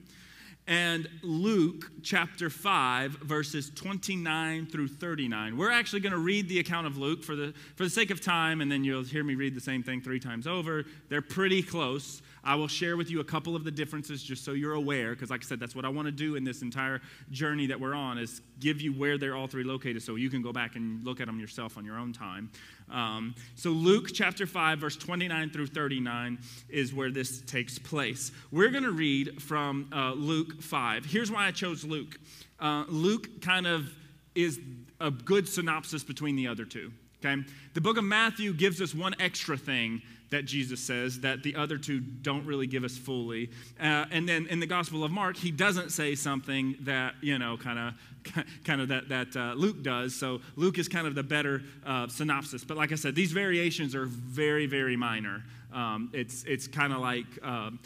and 0.71 1.10
Luke 1.21 1.91
chapter 2.01 2.49
5, 2.49 3.12
verses 3.23 3.69
29 3.75 4.67
through 4.67 4.88
39. 4.88 5.57
We're 5.57 5.69
actually 5.69 5.99
going 5.99 6.13
to 6.13 6.17
read 6.17 6.47
the 6.47 6.60
account 6.60 6.88
of 6.88 6.97
Luke 6.97 7.25
for 7.25 7.36
the, 7.36 7.53
for 7.75 7.84
the 7.84 7.89
sake 7.89 8.10
of 8.10 8.21
time, 8.21 8.62
and 8.62 8.71
then 8.71 8.86
you'll 8.86 9.03
hear 9.03 9.21
me 9.21 9.36
read 9.36 9.53
the 9.53 9.60
same 9.60 9.84
thing 9.84 9.99
three 9.99 10.21
times 10.21 10.47
over. 10.47 10.86
They're 11.10 11.21
pretty 11.21 11.62
close. 11.62 12.21
I 12.43 12.56
will 12.56 12.67
share 12.67 12.97
with 12.97 13.10
you 13.10 13.19
a 13.19 13.23
couple 13.23 13.56
of 13.56 13.63
the 13.63 13.71
differences 13.71 14.23
just 14.23 14.43
so 14.43 14.54
you're 14.54 14.73
aware, 14.73 15.12
because 15.12 15.30
like 15.30 15.43
I 15.43 15.47
said, 15.47 15.60
that's 15.60 15.75
what 15.75 15.86
I 15.86 15.89
want 15.89 16.08
to 16.08 16.12
do 16.12 16.36
in 16.36 16.43
this 16.43 16.62
entire 16.62 17.01
journey 17.30 17.67
that 17.67 17.80
we're 17.80 17.93
on 17.93 18.17
is 18.17 18.41
give 18.60 18.82
you 18.82 18.93
where 18.93 19.17
they're 19.17 19.36
all 19.36 19.47
three 19.47 19.63
located 19.63 20.01
so 20.01 20.15
you 20.15 20.30
can 20.30 20.41
go 20.41 20.51
back 20.51 20.75
and 20.75 21.04
look 21.04 21.21
at 21.21 21.27
them 21.27 21.39
yourself 21.39 21.77
on 21.77 21.86
your 21.86 21.97
own 21.97 22.13
time. 22.13 22.49
Um, 22.91 23.36
so 23.56 23.69
Luke 23.69 24.10
chapter 24.13 24.45
5, 24.45 24.80
verse 24.80 24.95
29 24.97 25.51
through 25.51 25.67
39 25.67 26.39
is 26.69 26.93
where 26.93 27.12
this 27.12 27.41
takes 27.41 27.77
place. 27.77 28.32
We're 28.51 28.69
going 28.69 28.84
to 28.84 28.91
read 28.91 29.41
from 29.41 29.89
uh, 29.93 30.13
Luke 30.13 30.62
5. 30.62 31.06
Here's 31.06 31.32
why 31.32 31.47
I 31.47 31.51
chose 31.51 31.84
Luke. 31.84 32.19
Uh, 32.60 32.86
Luke 32.89 33.41
kind 33.41 33.67
of 33.67 33.89
is 34.36 34.60
a 34.99 35.12
good 35.12 35.47
synopsis 35.47 36.04
between 36.04 36.36
the 36.36 36.47
other 36.47 36.65
two. 36.65 36.91
Okay? 37.23 37.43
The 37.73 37.81
book 37.81 37.97
of 37.97 38.03
Matthew 38.03 38.53
gives 38.53 38.81
us 38.81 38.93
one 38.95 39.15
extra 39.19 39.57
thing 39.57 40.01
that 40.31 40.45
Jesus 40.45 40.79
says 40.79 41.19
that 41.19 41.43
the 41.43 41.55
other 41.55 41.77
two 41.77 41.99
don't 41.99 42.45
really 42.45 42.65
give 42.65 42.86
us 42.86 42.97
fully. 42.97 43.51
Uh, 43.79 44.05
and 44.12 44.27
then 44.27 44.47
in 44.47 44.62
the 44.62 44.65
Gospel 44.65 45.03
of 45.03 45.12
Mark, 45.12 45.36
he 45.36 45.51
doesn't 45.51 45.91
say 45.91 46.15
something 46.15 46.77
that, 46.81 47.15
you 47.21 47.38
know, 47.38 47.57
kind 47.57 47.77
of 47.77 48.43
kind 48.63 48.81
of 48.81 48.88
that, 48.88 49.10
that 49.10 49.36
uh, 49.36 49.53
Luke 49.53 49.84
does. 49.84 50.15
So 50.15 50.41
Luke 50.55 50.77
is 50.77 50.88
kind 50.88 51.05
of 51.05 51.15
the 51.15 51.23
better 51.23 51.62
uh, 51.86 52.07
synopsis. 52.07 52.63
But 52.63 52.77
like 52.77 52.91
I 52.91 52.95
said, 52.95 53.13
these 53.13 53.34
variations 53.34 53.93
are 53.93 54.05
very, 54.05 54.67
very 54.67 54.95
minor. 54.95 55.43
Um, 55.73 56.10
it's 56.13 56.43
it's 56.43 56.67
kind 56.67 56.93
of 56.93 56.99
like 56.99 57.25
um, 57.43 57.79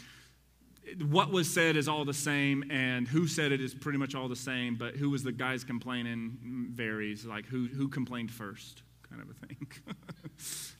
what 1.08 1.30
was 1.30 1.52
said 1.52 1.76
is 1.76 1.88
all 1.88 2.04
the 2.04 2.14
same, 2.14 2.64
and 2.70 3.08
who 3.08 3.26
said 3.26 3.52
it 3.52 3.60
is 3.60 3.74
pretty 3.74 3.98
much 3.98 4.14
all 4.14 4.28
the 4.28 4.36
same, 4.36 4.76
but 4.76 4.94
who 4.94 5.10
was 5.10 5.22
the 5.22 5.32
guys 5.32 5.64
complaining 5.64 6.68
varies, 6.72 7.24
like 7.24 7.46
who, 7.46 7.66
who 7.66 7.88
complained 7.88 8.30
first, 8.30 8.82
kind 9.16 9.30
of 9.30 9.36
a 9.36 9.46
thing. 9.46 9.66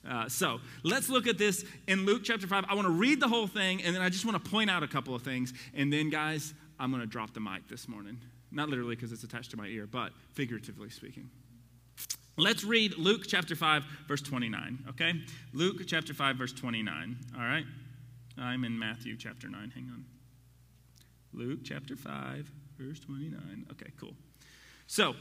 uh, 0.09 0.29
so 0.29 0.59
let's 0.83 1.09
look 1.09 1.27
at 1.27 1.37
this 1.37 1.65
in 1.87 2.05
Luke 2.05 2.21
chapter 2.23 2.47
5. 2.47 2.65
I 2.67 2.75
want 2.75 2.85
to 2.85 2.93
read 2.93 3.19
the 3.19 3.27
whole 3.27 3.47
thing, 3.47 3.83
and 3.83 3.95
then 3.95 4.01
I 4.01 4.09
just 4.09 4.25
want 4.25 4.43
to 4.43 4.49
point 4.49 4.69
out 4.69 4.83
a 4.83 4.87
couple 4.87 5.15
of 5.15 5.21
things, 5.21 5.53
and 5.73 5.91
then, 5.91 6.09
guys, 6.09 6.53
I'm 6.79 6.91
going 6.91 7.01
to 7.01 7.07
drop 7.07 7.33
the 7.33 7.39
mic 7.39 7.67
this 7.67 7.87
morning. 7.87 8.19
Not 8.51 8.69
literally 8.69 8.95
because 8.95 9.11
it's 9.11 9.23
attached 9.23 9.51
to 9.51 9.57
my 9.57 9.67
ear, 9.67 9.87
but 9.87 10.11
figuratively 10.33 10.89
speaking. 10.89 11.29
Let's 12.37 12.63
read 12.63 12.97
Luke 12.97 13.23
chapter 13.27 13.55
5, 13.55 13.83
verse 14.07 14.21
29, 14.21 14.85
okay? 14.89 15.13
Luke 15.53 15.77
chapter 15.87 16.13
5, 16.13 16.35
verse 16.35 16.53
29, 16.53 17.17
all 17.35 17.43
right? 17.43 17.65
I'm 18.37 18.63
in 18.63 18.77
Matthew 18.77 19.17
chapter 19.17 19.49
9. 19.49 19.71
Hang 19.73 19.89
on. 19.91 20.05
Luke 21.33 21.61
chapter 21.63 21.95
5, 21.95 22.51
verse 22.77 22.99
29. 22.99 23.65
Okay, 23.71 23.91
cool. 23.99 24.13
So, 24.85 25.15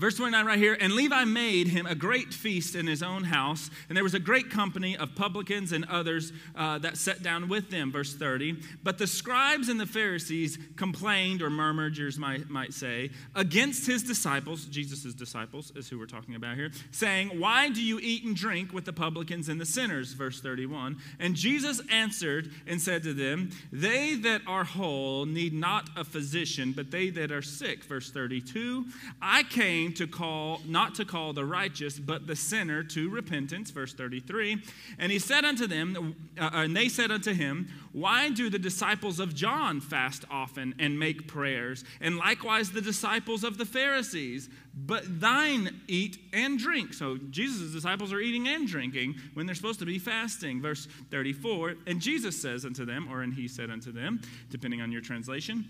Verse 0.00 0.16
29 0.16 0.46
right 0.46 0.58
here, 0.58 0.78
and 0.80 0.94
Levi 0.94 1.24
made 1.24 1.68
him 1.68 1.84
a 1.84 1.94
great 1.94 2.32
feast 2.32 2.74
in 2.74 2.86
his 2.86 3.02
own 3.02 3.24
house, 3.24 3.68
and 3.86 3.94
there 3.94 4.02
was 4.02 4.14
a 4.14 4.18
great 4.18 4.48
company 4.48 4.96
of 4.96 5.14
publicans 5.14 5.72
and 5.72 5.84
others 5.90 6.32
uh, 6.56 6.78
that 6.78 6.96
sat 6.96 7.22
down 7.22 7.50
with 7.50 7.68
them. 7.68 7.92
Verse 7.92 8.14
30. 8.14 8.62
But 8.82 8.96
the 8.96 9.06
scribes 9.06 9.68
and 9.68 9.78
the 9.78 9.84
Pharisees 9.84 10.58
complained, 10.76 11.42
or 11.42 11.50
murmured, 11.50 11.98
yours 11.98 12.18
might, 12.18 12.48
might 12.48 12.72
say, 12.72 13.10
against 13.34 13.86
his 13.86 14.02
disciples, 14.02 14.64
Jesus' 14.64 15.12
disciples 15.12 15.70
is 15.76 15.90
who 15.90 15.98
we're 15.98 16.06
talking 16.06 16.34
about 16.34 16.56
here, 16.56 16.70
saying, 16.92 17.38
Why 17.38 17.68
do 17.68 17.82
you 17.82 18.00
eat 18.00 18.24
and 18.24 18.34
drink 18.34 18.72
with 18.72 18.86
the 18.86 18.94
publicans 18.94 19.50
and 19.50 19.60
the 19.60 19.66
sinners? 19.66 20.14
Verse 20.14 20.40
31. 20.40 20.96
And 21.18 21.34
Jesus 21.34 21.82
answered 21.90 22.50
and 22.66 22.80
said 22.80 23.02
to 23.02 23.12
them, 23.12 23.50
They 23.70 24.14
that 24.14 24.40
are 24.46 24.64
whole 24.64 25.26
need 25.26 25.52
not 25.52 25.90
a 25.94 26.04
physician, 26.04 26.72
but 26.72 26.90
they 26.90 27.10
that 27.10 27.30
are 27.30 27.42
sick. 27.42 27.84
Verse 27.84 28.10
32. 28.10 28.86
I 29.20 29.42
came 29.42 29.89
to 29.94 30.06
call, 30.06 30.60
not 30.66 30.94
to 30.96 31.04
call 31.04 31.32
the 31.32 31.44
righteous, 31.44 31.98
but 31.98 32.26
the 32.26 32.36
sinner 32.36 32.82
to 32.84 33.08
repentance. 33.10 33.70
Verse 33.70 33.92
33. 33.94 34.62
And 34.98 35.12
he 35.12 35.18
said 35.18 35.44
unto 35.44 35.66
them, 35.66 36.14
uh, 36.38 36.50
and 36.52 36.76
they 36.76 36.88
said 36.88 37.10
unto 37.10 37.32
him, 37.32 37.68
Why 37.92 38.30
do 38.30 38.50
the 38.50 38.58
disciples 38.58 39.20
of 39.20 39.34
John 39.34 39.80
fast 39.80 40.24
often 40.30 40.74
and 40.78 40.98
make 40.98 41.28
prayers, 41.28 41.84
and 42.00 42.16
likewise 42.16 42.70
the 42.70 42.80
disciples 42.80 43.44
of 43.44 43.58
the 43.58 43.66
Pharisees? 43.66 44.48
But 44.74 45.20
thine 45.20 45.80
eat 45.88 46.18
and 46.32 46.58
drink. 46.58 46.94
So 46.94 47.18
Jesus' 47.30 47.72
disciples 47.72 48.12
are 48.12 48.20
eating 48.20 48.46
and 48.48 48.68
drinking 48.68 49.16
when 49.34 49.46
they're 49.46 49.54
supposed 49.54 49.80
to 49.80 49.86
be 49.86 49.98
fasting. 49.98 50.62
Verse 50.62 50.86
34. 51.10 51.74
And 51.86 52.00
Jesus 52.00 52.40
says 52.40 52.64
unto 52.64 52.84
them, 52.84 53.08
or 53.10 53.22
and 53.22 53.34
he 53.34 53.48
said 53.48 53.70
unto 53.70 53.92
them, 53.92 54.20
depending 54.48 54.80
on 54.80 54.92
your 54.92 55.00
translation, 55.00 55.68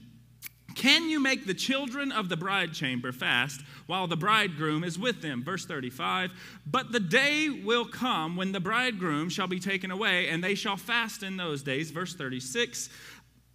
can 0.75 1.09
you 1.09 1.21
make 1.21 1.47
the 1.47 1.55
children 1.55 2.13
of 2.13 2.29
the 2.29 2.37
bride 2.37 2.73
chamber 2.73 3.13
fast 3.13 3.61
while 3.87 4.07
the 4.07 4.17
bridegroom 4.17 4.85
is 4.85 4.99
with 4.99 5.23
them? 5.23 5.43
Verse 5.43 5.67
35. 5.67 6.31
But 6.67 6.93
the 6.93 7.01
day 7.01 7.49
will 7.49 7.85
come 7.85 8.37
when 8.37 8.53
the 8.53 8.61
bridegroom 8.61 9.29
shall 9.29 9.49
be 9.49 9.59
taken 9.59 9.91
away, 9.91 10.29
and 10.29 10.43
they 10.43 10.55
shall 10.55 10.77
fast 10.77 11.23
in 11.23 11.37
those 11.37 11.63
days. 11.63 11.91
Verse 11.91 12.15
36. 12.15 12.89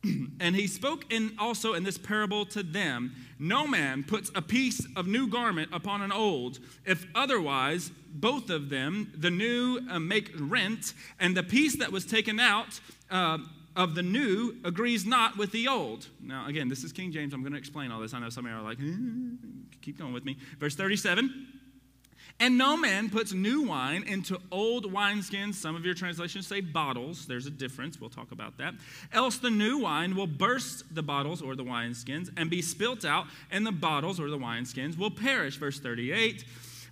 and 0.39 0.55
he 0.55 0.67
spoke 0.67 1.11
in 1.11 1.33
also 1.39 1.73
in 1.73 1.83
this 1.83 1.97
parable 1.97 2.45
to 2.45 2.63
them 2.63 3.15
No 3.39 3.67
man 3.67 4.03
puts 4.03 4.31
a 4.35 4.41
piece 4.41 4.85
of 4.95 5.07
new 5.07 5.27
garment 5.27 5.69
upon 5.73 6.01
an 6.01 6.11
old, 6.11 6.59
if 6.85 7.05
otherwise 7.15 7.91
both 8.13 8.49
of 8.49 8.69
them, 8.69 9.11
the 9.17 9.29
new, 9.29 9.81
uh, 9.89 9.99
make 9.99 10.31
rent, 10.39 10.93
and 11.19 11.35
the 11.35 11.43
piece 11.43 11.75
that 11.77 11.91
was 11.91 12.05
taken 12.05 12.39
out, 12.39 12.79
uh, 13.11 13.39
of 13.75 13.95
the 13.95 14.03
new 14.03 14.55
agrees 14.63 15.05
not 15.05 15.37
with 15.37 15.51
the 15.51 15.67
old. 15.67 16.07
Now, 16.21 16.47
again, 16.47 16.69
this 16.69 16.83
is 16.83 16.91
King 16.91 17.11
James. 17.11 17.33
I'm 17.33 17.41
going 17.41 17.53
to 17.53 17.59
explain 17.59 17.91
all 17.91 17.99
this. 17.99 18.13
I 18.13 18.19
know 18.19 18.29
some 18.29 18.45
of 18.45 18.51
you 18.51 18.57
are 18.57 18.61
like, 18.61 18.79
eh, 18.79 19.75
keep 19.81 19.97
going 19.97 20.13
with 20.13 20.25
me. 20.25 20.37
Verse 20.59 20.75
37. 20.75 21.47
And 22.39 22.57
no 22.57 22.75
man 22.75 23.09
puts 23.09 23.31
new 23.31 23.61
wine 23.61 24.03
into 24.03 24.37
old 24.51 24.91
wineskins. 24.91 25.53
Some 25.55 25.75
of 25.75 25.85
your 25.85 25.93
translations 25.93 26.47
say 26.47 26.59
bottles. 26.59 27.25
There's 27.25 27.45
a 27.45 27.51
difference. 27.51 27.99
We'll 27.99 28.09
talk 28.09 28.31
about 28.31 28.57
that. 28.57 28.73
Else 29.13 29.37
the 29.37 29.49
new 29.49 29.79
wine 29.79 30.15
will 30.15 30.27
burst 30.27 30.93
the 30.93 31.03
bottles 31.03 31.41
or 31.41 31.55
the 31.55 31.63
wineskins 31.63 32.29
and 32.35 32.49
be 32.49 32.61
spilt 32.61 33.05
out, 33.05 33.27
and 33.51 33.65
the 33.65 33.71
bottles 33.71 34.19
or 34.19 34.29
the 34.29 34.37
wineskins 34.37 34.97
will 34.97 35.11
perish. 35.11 35.55
Verse 35.55 35.79
38. 35.79 36.43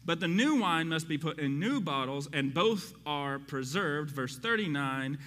But 0.05 0.21
the 0.21 0.27
new 0.27 0.61
wine 0.61 0.87
must 0.87 1.09
be 1.09 1.17
put 1.17 1.39
in 1.39 1.59
new 1.59 1.81
bottles, 1.81 2.29
and 2.31 2.53
both 2.53 2.93
are 3.05 3.39
preserved. 3.39 4.11
Verse 4.11 4.37
39. 4.37 5.17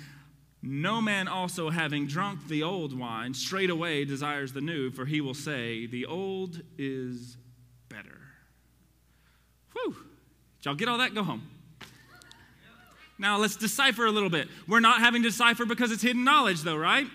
No 0.68 1.00
man 1.00 1.28
also, 1.28 1.70
having 1.70 2.08
drunk 2.08 2.48
the 2.48 2.64
old 2.64 2.98
wine, 2.98 3.34
straightway 3.34 4.04
desires 4.04 4.52
the 4.52 4.60
new, 4.60 4.90
for 4.90 5.06
he 5.06 5.20
will 5.20 5.32
say, 5.32 5.86
The 5.86 6.06
old 6.06 6.60
is 6.76 7.36
better. 7.88 8.18
Whew. 9.72 9.92
Did 9.92 10.64
y'all 10.64 10.74
get 10.74 10.88
all 10.88 10.98
that? 10.98 11.14
Go 11.14 11.22
home. 11.22 11.48
Now 13.16 13.38
let's 13.38 13.54
decipher 13.54 14.06
a 14.06 14.10
little 14.10 14.28
bit. 14.28 14.48
We're 14.66 14.80
not 14.80 14.98
having 14.98 15.22
to 15.22 15.28
decipher 15.28 15.66
because 15.66 15.92
it's 15.92 16.02
hidden 16.02 16.24
knowledge, 16.24 16.62
though, 16.62 16.76
right? 16.76 17.06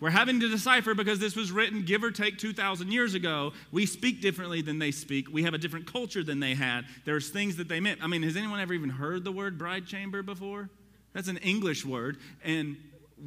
We're 0.00 0.08
having 0.08 0.40
to 0.40 0.48
decipher 0.48 0.94
because 0.94 1.18
this 1.18 1.36
was 1.36 1.52
written, 1.52 1.84
give 1.84 2.02
or 2.02 2.10
take, 2.10 2.38
2,000 2.38 2.90
years 2.90 3.12
ago. 3.12 3.52
We 3.70 3.84
speak 3.84 4.22
differently 4.22 4.62
than 4.62 4.78
they 4.78 4.90
speak. 4.90 5.30
We 5.30 5.42
have 5.42 5.52
a 5.52 5.58
different 5.58 5.86
culture 5.86 6.24
than 6.24 6.40
they 6.40 6.54
had. 6.54 6.86
There's 7.04 7.28
things 7.28 7.56
that 7.56 7.68
they 7.68 7.78
meant. 7.78 8.02
I 8.02 8.06
mean, 8.06 8.22
has 8.22 8.36
anyone 8.36 8.58
ever 8.58 8.72
even 8.72 8.88
heard 8.88 9.22
the 9.22 9.32
word 9.32 9.58
bride 9.58 9.86
chamber 9.86 10.22
before? 10.22 10.70
That's 11.12 11.28
an 11.28 11.38
English 11.38 11.84
word. 11.84 12.18
And 12.44 12.76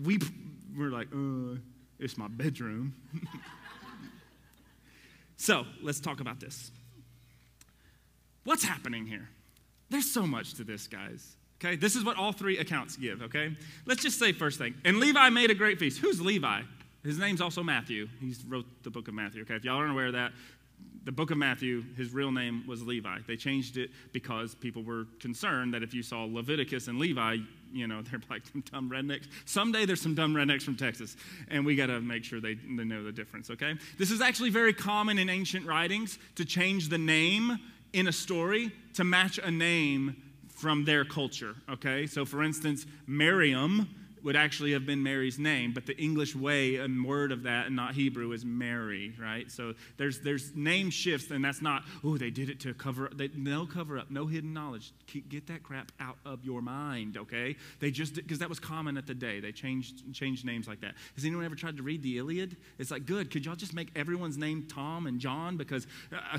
we 0.04 0.20
were 0.78 0.90
like, 0.90 1.08
uh, 1.14 1.58
it's 2.00 2.18
my 2.18 2.28
bedroom. 2.28 2.96
so 5.38 5.66
let's 5.82 6.00
talk 6.00 6.20
about 6.20 6.40
this. 6.40 6.72
What's 8.44 8.64
happening 8.64 9.06
here? 9.06 9.30
There's 9.90 10.12
so 10.12 10.26
much 10.26 10.56
to 10.56 10.64
this, 10.64 10.88
guys. 10.88 11.36
Okay, 11.64 11.76
this 11.76 11.96
is 11.96 12.04
what 12.04 12.18
all 12.18 12.34
three 12.34 12.58
accounts 12.58 12.98
give, 12.98 13.22
okay? 13.22 13.56
Let's 13.86 14.02
just 14.02 14.20
say 14.20 14.34
first 14.34 14.58
thing. 14.58 14.74
And 14.84 14.98
Levi 15.00 15.30
made 15.30 15.50
a 15.50 15.56
great 15.56 15.80
feast. 15.80 16.00
Who's 16.00 16.20
Levi? 16.20 16.62
His 17.04 17.18
name's 17.20 17.42
also 17.42 17.64
Matthew. 17.64 18.08
He 18.20 18.34
wrote 18.48 18.66
the 18.84 18.90
book 18.90 19.08
of 19.08 19.14
Matthew, 19.14 19.44
okay? 19.44 19.56
If 19.56 19.64
y'all 19.64 19.78
aren't 19.78 19.92
aware 19.92 20.08
of 20.08 20.14
that, 20.14 20.34
the 21.06 21.12
book 21.12 21.32
of 21.32 21.38
Matthew, 21.38 21.84
his 21.96 22.14
real 22.14 22.32
name 22.32 22.66
was 22.68 22.82
Levi. 22.82 23.20
They 23.28 23.36
changed 23.36 23.78
it 23.78 23.92
because 24.14 24.56
people 24.56 24.84
were 24.84 25.06
concerned 25.20 25.74
that 25.74 25.84
if 25.84 25.94
you 25.94 26.02
saw 26.02 26.24
Leviticus 26.24 26.88
and 26.88 26.98
Levi, 26.98 27.38
you 27.74 27.88
know, 27.88 28.02
they're 28.10 28.22
like 28.30 28.44
dumb 28.72 28.90
rednecks. 28.90 29.28
Someday 29.46 29.86
there's 29.86 30.02
some 30.02 30.16
dumb 30.16 30.34
rednecks 30.34 30.64
from 30.64 30.76
Texas, 30.76 31.16
and 31.50 31.66
we 31.66 31.76
got 31.76 31.88
to 31.88 32.00
make 32.00 32.24
sure 32.24 32.40
they, 32.40 32.54
they 32.56 32.84
know 32.84 33.04
the 33.04 33.12
difference, 33.12 33.50
okay? 33.50 33.76
This 33.98 34.12
is 34.12 34.22
actually 34.22 34.50
very 34.50 34.74
common 34.74 35.18
in 35.18 35.30
ancient 35.30 35.66
writings 35.66 36.20
to 36.36 36.46
change 36.46 36.90
the 36.90 36.98
name 36.98 37.60
in 37.92 38.08
a 38.08 38.12
story 38.12 38.72
to 38.94 39.04
match 39.04 39.40
a 39.40 39.52
name 39.52 40.16
from 40.48 40.86
their 40.86 41.04
culture, 41.04 41.56
okay? 41.70 42.08
So, 42.08 42.26
for 42.26 42.44
instance, 42.44 42.86
Miriam 43.08 43.90
would 44.24 44.36
actually 44.36 44.74
have 44.74 44.86
been 44.86 45.04
Mary's 45.04 45.38
name, 45.38 45.74
but 45.74 45.86
the 45.86 45.98
English 45.98 46.36
way 46.36 46.78
and 46.78 47.06
word 47.06 47.32
of 47.32 47.44
that 47.44 47.68
and 47.68 47.76
not 47.76 47.94
Hebrew 47.94 48.32
is 48.32 48.46
Mary, 48.46 49.14
right? 49.20 49.52
So 49.52 49.74
there's 49.98 50.22
there's 50.22 50.56
name 50.56 50.90
shifts, 50.90 51.30
and 51.32 51.44
that's 51.44 51.62
not 51.62 51.84
oh 52.04 52.18
they 52.18 52.30
did 52.30 52.50
it 52.50 52.60
to 52.62 52.74
cover 52.74 53.06
up. 53.06 53.18
They, 53.18 53.30
no 53.36 53.66
cover 53.66 53.98
up, 53.98 54.10
no 54.10 54.26
hidden 54.26 54.54
knowledge. 54.54 54.94
Keep, 55.08 55.30
get 55.30 55.48
that 55.48 55.64
crap 55.64 55.92
out 56.00 56.18
of 56.26 56.46
your 56.46 56.62
mind, 56.62 57.18
okay? 57.18 57.56
They 57.80 57.92
just 57.92 58.16
because 58.16 58.40
that 58.40 58.50
was 58.50 58.60
common 58.60 58.98
at 58.98 59.08
the 59.08 59.14
day. 59.14 59.40
They 59.40 59.52
changed 59.52 60.14
changed 60.14 60.46
names 60.46 60.68
like 60.68 60.82
that. 60.82 60.96
Has 61.16 61.26
anyone 61.26 61.46
ever 61.46 61.56
tried 61.56 61.78
to 61.78 61.84
read 61.84 62.02
the 62.02 62.18
Iliad? 62.18 62.58
It's 62.80 62.92
like 62.92 63.06
good. 63.06 63.32
Could 63.32 63.46
y'all 63.46 63.56
just 63.56 63.74
make 63.74 63.90
everyone's 63.96 64.38
name 64.38 64.68
Tom 64.70 65.08
and 65.08 65.20
John 65.20 65.58
because 65.58 65.88
uh, 66.12 66.38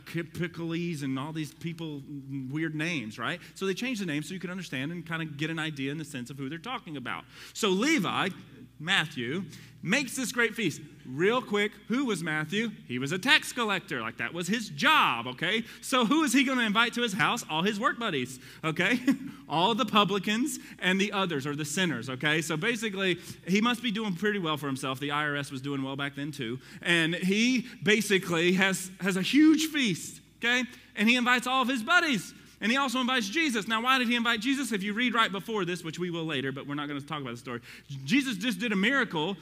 and 1.03 1.19
all 1.19 1.33
these 1.33 1.53
people 1.53 2.03
weird 2.51 2.75
names, 2.75 3.19
right? 3.19 3.41
So 3.55 3.67
they 3.67 3.75
changed 3.75 4.01
the 4.01 4.07
name 4.07 4.23
so 4.23 4.35
you 4.35 4.41
could 4.41 4.51
understand 4.51 4.93
and 4.93 5.07
kind 5.07 5.23
of 5.23 5.37
get 5.37 5.51
an 5.51 5.59
idea 5.59 5.93
in 5.93 5.99
the 5.99 6.05
sense 6.05 6.31
of 6.31 6.39
who 6.39 6.49
they're 6.49 6.59
talking 6.59 6.97
about. 6.97 7.25
So 7.53 7.74
Levi, 7.75 8.31
Matthew, 8.79 9.45
makes 9.85 10.17
this 10.17 10.33
great 10.33 10.55
feast. 10.55 10.81
Real 11.07 11.43
quick, 11.43 11.73
who 11.89 12.07
was 12.07 12.23
Matthew? 12.23 12.71
He 12.89 12.99
was 12.99 13.13
a 13.13 13.19
tax 13.19 13.53
collector. 13.53 14.01
Like 14.01 14.17
that 14.17 14.33
was 14.33 14.49
his 14.49 14.71
job, 14.71 15.27
okay? 15.27 15.63
So 15.83 16.07
who 16.07 16.25
is 16.25 16.33
he 16.33 16.43
going 16.43 16.57
to 16.57 16.65
invite 16.65 16.95
to 16.95 17.03
his 17.03 17.13
house? 17.13 17.45
All 17.51 17.63
his 17.63 17.79
work 17.79 17.99
buddies, 17.99 18.41
okay? 18.65 18.99
All 19.49 19.75
the 19.75 19.85
publicans 19.85 20.59
and 20.79 20.99
the 20.99 21.13
others, 21.13 21.47
or 21.47 21.55
the 21.55 21.67
sinners, 21.67 22.09
okay? 22.09 22.41
So 22.41 22.57
basically, 22.57 23.19
he 23.47 23.61
must 23.61 23.83
be 23.83 23.91
doing 23.91 24.15
pretty 24.15 24.39
well 24.39 24.57
for 24.57 24.67
himself. 24.67 24.99
The 24.99 25.11
IRS 25.11 25.53
was 25.53 25.61
doing 25.61 25.83
well 25.83 25.97
back 25.97 26.17
then 26.17 26.33
too. 26.33 26.59
And 26.81 27.15
he 27.15 27.67
basically 27.83 28.55
has, 28.55 28.91
has 29.01 29.19
a 29.19 29.23
huge 29.23 29.67
feast, 29.67 30.23
okay? 30.39 30.65
And 30.97 31.07
he 31.07 31.17
invites 31.17 31.47
all 31.47 31.61
of 31.61 31.69
his 31.69 31.83
buddies. 31.83 32.33
And 32.65 32.73
he 32.73 32.79
also 32.79 32.99
invites 32.99 33.29
Jesus. 33.29 33.69
Now, 33.69 33.83
why 33.83 33.99
did 33.99 34.09
he 34.09 34.17
invite 34.17 34.41
Jesus? 34.41 34.73
If 34.73 34.83
you 34.83 34.95
read 34.95 35.13
right 35.13 35.31
before 35.31 35.67
this, 35.67 35.85
which 35.85 35.99
we 35.99 36.09
will 36.09 36.25
later, 36.25 36.51
but 36.51 36.67
we're 36.67 36.75
not 36.75 36.89
going 36.89 36.99
to 36.99 37.07
talk 37.07 37.21
about 37.21 37.33
the 37.33 37.37
story, 37.37 37.61
Jesus 38.07 38.39
just 38.39 38.59
did 38.59 38.73
a 38.73 38.77
miracle, 38.77 39.37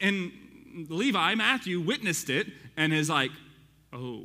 and 0.00 0.32
Levi, 0.88 1.36
Matthew, 1.36 1.80
witnessed 1.80 2.30
it 2.30 2.48
and 2.76 2.92
is 2.92 3.08
like, 3.08 3.30
oh, 3.92 4.24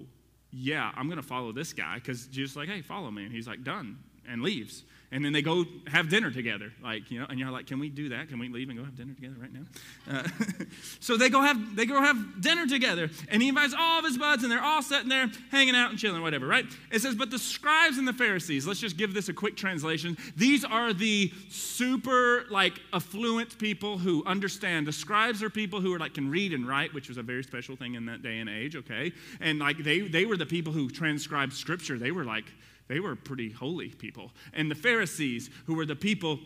yeah, 0.52 0.92
I'm 0.98 1.06
going 1.06 1.22
to 1.22 1.28
follow 1.28 1.52
this 1.52 1.74
guy 1.74 2.00
because 2.00 2.26
Jesus 2.26 2.54
is 2.54 2.58
like, 2.58 2.70
hey, 2.70 2.82
follow 2.82 3.12
me. 3.12 3.24
And 3.24 3.32
he's 3.32 3.48
like, 3.48 3.64
done, 3.64 4.00
and 4.28 4.42
leaves 4.42 4.84
and 5.12 5.26
then 5.26 5.34
they 5.34 5.42
go 5.42 5.66
have 5.88 6.10
dinner 6.10 6.30
together 6.30 6.72
like 6.84 7.10
you 7.10 7.20
know 7.20 7.26
and 7.30 7.40
you're 7.40 7.50
like 7.50 7.66
can 7.68 7.80
we 7.80 7.90
do 7.90 8.10
that? 8.10 8.30
Can 8.30 8.40
we 8.40 8.50
leave 8.50 8.70
and 8.70 8.78
go 8.78 8.86
have 8.86 8.96
dinner 8.96 9.14
together 9.14 9.36
right 9.40 9.54
now? 9.54 9.66
Uh, 10.10 10.28
so 11.00 11.18
they 11.18 11.30
go 11.30 11.42
have 11.42 11.76
they 11.76 11.86
go 11.86 12.02
have 12.02 12.42
dinner 12.42 12.68
together 12.68 13.10
and 13.30 13.42
he 13.42 13.50
invites 13.50 13.74
all 13.78 14.00
of 14.00 14.06
his 14.06 14.18
buds 14.18 14.44
and 14.44 14.52
they're 14.52 14.64
all 14.64 14.82
sitting 14.82 15.10
there 15.10 15.30
hanging 15.52 15.76
out 15.76 15.90
and 15.90 16.00
chilling 16.00 16.22
whatever 16.22 16.48
right? 16.48 16.66
It 16.92 17.02
says 17.02 17.16
but 17.16 17.32
the 17.32 17.40
scribes 17.40 17.98
and 17.98 18.08
the 18.08 18.14
pharisees 18.14 18.68
let's 18.68 18.80
just 18.80 18.98
give 18.98 19.14
this 19.14 19.30
a 19.30 19.34
quick 19.34 19.56
translation 19.56 20.18
these 20.36 20.64
are 20.64 20.94
the 20.94 21.32
super 21.50 22.46
like 22.50 22.80
affluent 22.94 23.58
people 23.58 23.98
who 23.98 24.24
understand. 24.26 24.88
The 24.88 24.94
scribes 24.94 25.42
are 25.42 25.50
people 25.50 25.82
who 25.82 25.94
are 25.94 26.00
like 26.00 26.14
can 26.14 26.30
read 26.30 26.54
and 26.54 26.68
write 26.68 26.94
which 26.94 27.10
was 27.10 27.18
a 27.18 27.24
very 27.24 27.44
special 27.44 27.76
thing 27.76 27.96
in 27.96 28.06
that 28.06 28.22
day 28.22 28.40
and 28.40 28.50
age 28.50 28.76
okay? 28.76 29.12
And 29.40 29.60
like 29.60 29.78
they 29.80 30.02
they 30.02 30.26
were 30.26 30.38
the 30.38 30.46
people 30.46 30.72
who 30.74 30.90
transcribed 30.90 31.54
scripture. 31.54 31.98
They 31.98 32.12
were 32.12 32.26
like 32.26 32.46
they 32.90 33.00
were 33.00 33.16
pretty 33.16 33.52
holy 33.52 33.90
people. 33.90 34.32
And 34.54 34.70
the 34.70 34.76
Pharisees, 34.76 35.50
who 35.66 35.76
were 35.76 35.86
the 35.86 35.96
people 35.96 36.40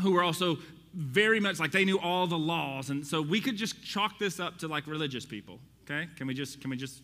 who 0.00 0.12
were 0.12 0.22
also 0.22 0.58
very 0.94 1.38
much 1.38 1.60
like 1.60 1.70
they 1.70 1.84
knew 1.84 2.00
all 2.00 2.26
the 2.26 2.38
laws. 2.38 2.90
And 2.90 3.06
so 3.06 3.20
we 3.20 3.40
could 3.40 3.56
just 3.56 3.82
chalk 3.84 4.18
this 4.18 4.40
up 4.40 4.58
to 4.58 4.68
like 4.68 4.86
religious 4.86 5.26
people. 5.26 5.60
Okay? 5.84 6.08
Can 6.16 6.26
we 6.26 6.34
just, 6.34 6.60
can 6.60 6.70
we 6.70 6.76
just, 6.76 7.02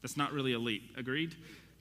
that's 0.00 0.16
not 0.16 0.32
really 0.32 0.52
elite. 0.52 0.82
Agreed? 0.96 1.34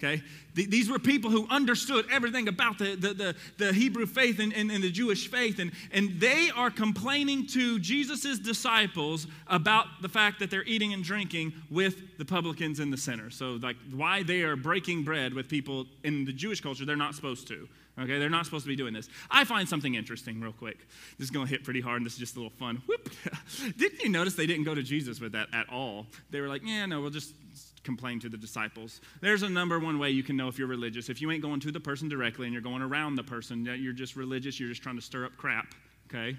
Okay? 0.04 0.24
these 0.54 0.90
were 0.90 1.00
people 1.00 1.30
who 1.30 1.48
understood 1.50 2.06
everything 2.12 2.48
about 2.48 2.78
the, 2.78 2.96
the, 2.96 3.14
the, 3.14 3.36
the 3.58 3.74
Hebrew 3.74 4.06
faith 4.06 4.40
and, 4.40 4.54
and, 4.54 4.70
and, 4.70 4.84
the 4.84 4.92
Jewish 4.92 5.30
faith. 5.30 5.60
And, 5.60 5.72
and 5.92 6.20
they 6.20 6.50
are 6.56 6.70
complaining 6.70 7.48
to 7.48 7.80
Jesus' 7.80 8.38
disciples 8.40 9.28
about 9.48 9.86
the 10.02 10.10
fact 10.10 10.40
that 10.40 10.52
they're 10.52 10.66
eating 10.66 10.94
and 10.94 11.04
drinking 11.04 11.54
with 11.70 12.18
the 12.18 12.26
publicans 12.26 12.80
and 12.80 12.92
the 12.92 12.98
sinners. 12.98 13.36
So, 13.36 13.60
like, 13.62 13.78
why 13.94 14.24
they 14.24 14.42
are 14.42 14.56
breaking 14.56 15.04
bread 15.04 15.34
with 15.34 15.48
people 15.48 15.86
in 16.04 16.26
the 16.26 16.34
Jewish 16.34 16.60
culture 16.60 16.86
they're 16.86 16.96
not 16.96 17.16
supposed 17.16 17.48
to. 17.48 17.68
Okay, 18.00 18.20
they're 18.20 18.30
not 18.30 18.46
supposed 18.46 18.64
to 18.64 18.70
be 18.70 18.76
doing 18.76 18.94
this. 18.94 19.10
I 19.30 19.44
find 19.44 19.68
something 19.68 19.96
interesting, 19.96 20.40
real 20.40 20.54
quick. 20.54 20.80
This 21.18 21.26
is 21.26 21.32
going 21.32 21.46
to 21.46 21.50
hit 21.50 21.64
pretty 21.64 21.82
hard, 21.82 21.98
and 21.98 22.06
this 22.06 22.14
is 22.14 22.20
just 22.20 22.36
a 22.36 22.40
little 22.40 22.58
fun. 22.58 22.82
Whoop! 22.88 23.10
didn't 23.78 24.02
you 24.02 24.10
notice 24.10 24.34
they 24.34 24.48
didn't 24.48 24.64
go 24.64 24.74
to 24.74 24.84
Jesus 24.84 25.20
with 25.20 25.34
that 25.34 25.50
at 25.54 25.70
all? 25.70 26.08
They 26.30 26.42
were 26.42 26.48
like, 26.48 26.62
yeah, 26.66 26.86
no, 26.86 27.02
we'll 27.02 27.10
just 27.10 27.34
complain 27.84 28.20
to 28.20 28.30
the 28.30 28.38
disciples. 28.38 29.02
There's 29.22 29.44
a 29.44 29.50
number 29.50 29.80
one 29.80 30.00
way 30.00 30.12
you 30.12 30.24
can 30.24 30.38
know 30.38 30.48
if 30.48 30.58
you're 30.58 30.68
religious. 30.68 31.10
If 31.10 31.22
you 31.22 31.32
ain't 31.32 31.42
going 31.42 31.60
to 31.62 31.72
the 31.72 31.80
person 31.80 32.10
directly 32.10 32.46
and 32.46 32.54
you're 32.54 32.62
going 32.62 32.82
around 32.82 33.16
the 33.16 33.24
person, 33.24 33.66
you're 33.66 33.94
just 33.94 34.16
religious, 34.16 34.60
you're 34.60 34.70
just 34.70 34.84
trying 34.84 34.98
to 34.98 35.02
stir 35.02 35.26
up 35.26 35.36
crap, 35.38 35.74
okay? 36.10 36.38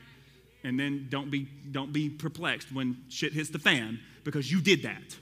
And 0.64 0.78
then 0.78 1.09
don't 1.11 1.31
be 1.31 1.48
don't 1.72 1.92
be 1.92 2.09
perplexed 2.09 2.72
when 2.72 2.96
shit 3.09 3.33
hits 3.33 3.50
the 3.50 3.59
fan 3.59 3.98
because 4.24 4.50
you 4.50 4.61
did 4.61 4.83
that. 4.83 5.16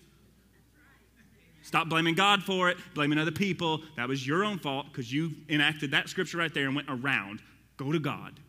Stop 1.62 1.88
blaming 1.88 2.14
God 2.14 2.42
for 2.42 2.68
it, 2.68 2.78
blaming 2.94 3.18
other 3.18 3.30
people. 3.30 3.80
That 3.96 4.09
was 4.09 4.26
your 4.26 4.44
own 4.44 4.59
fault 4.59 4.87
because 4.90 5.12
you 5.12 5.33
enacted 5.48 5.92
that 5.92 6.09
scripture 6.09 6.38
right 6.38 6.52
there 6.52 6.66
and 6.66 6.74
went 6.74 6.88
around. 6.90 7.40
Go 7.76 7.92
to 7.92 7.98
God. 7.98 8.40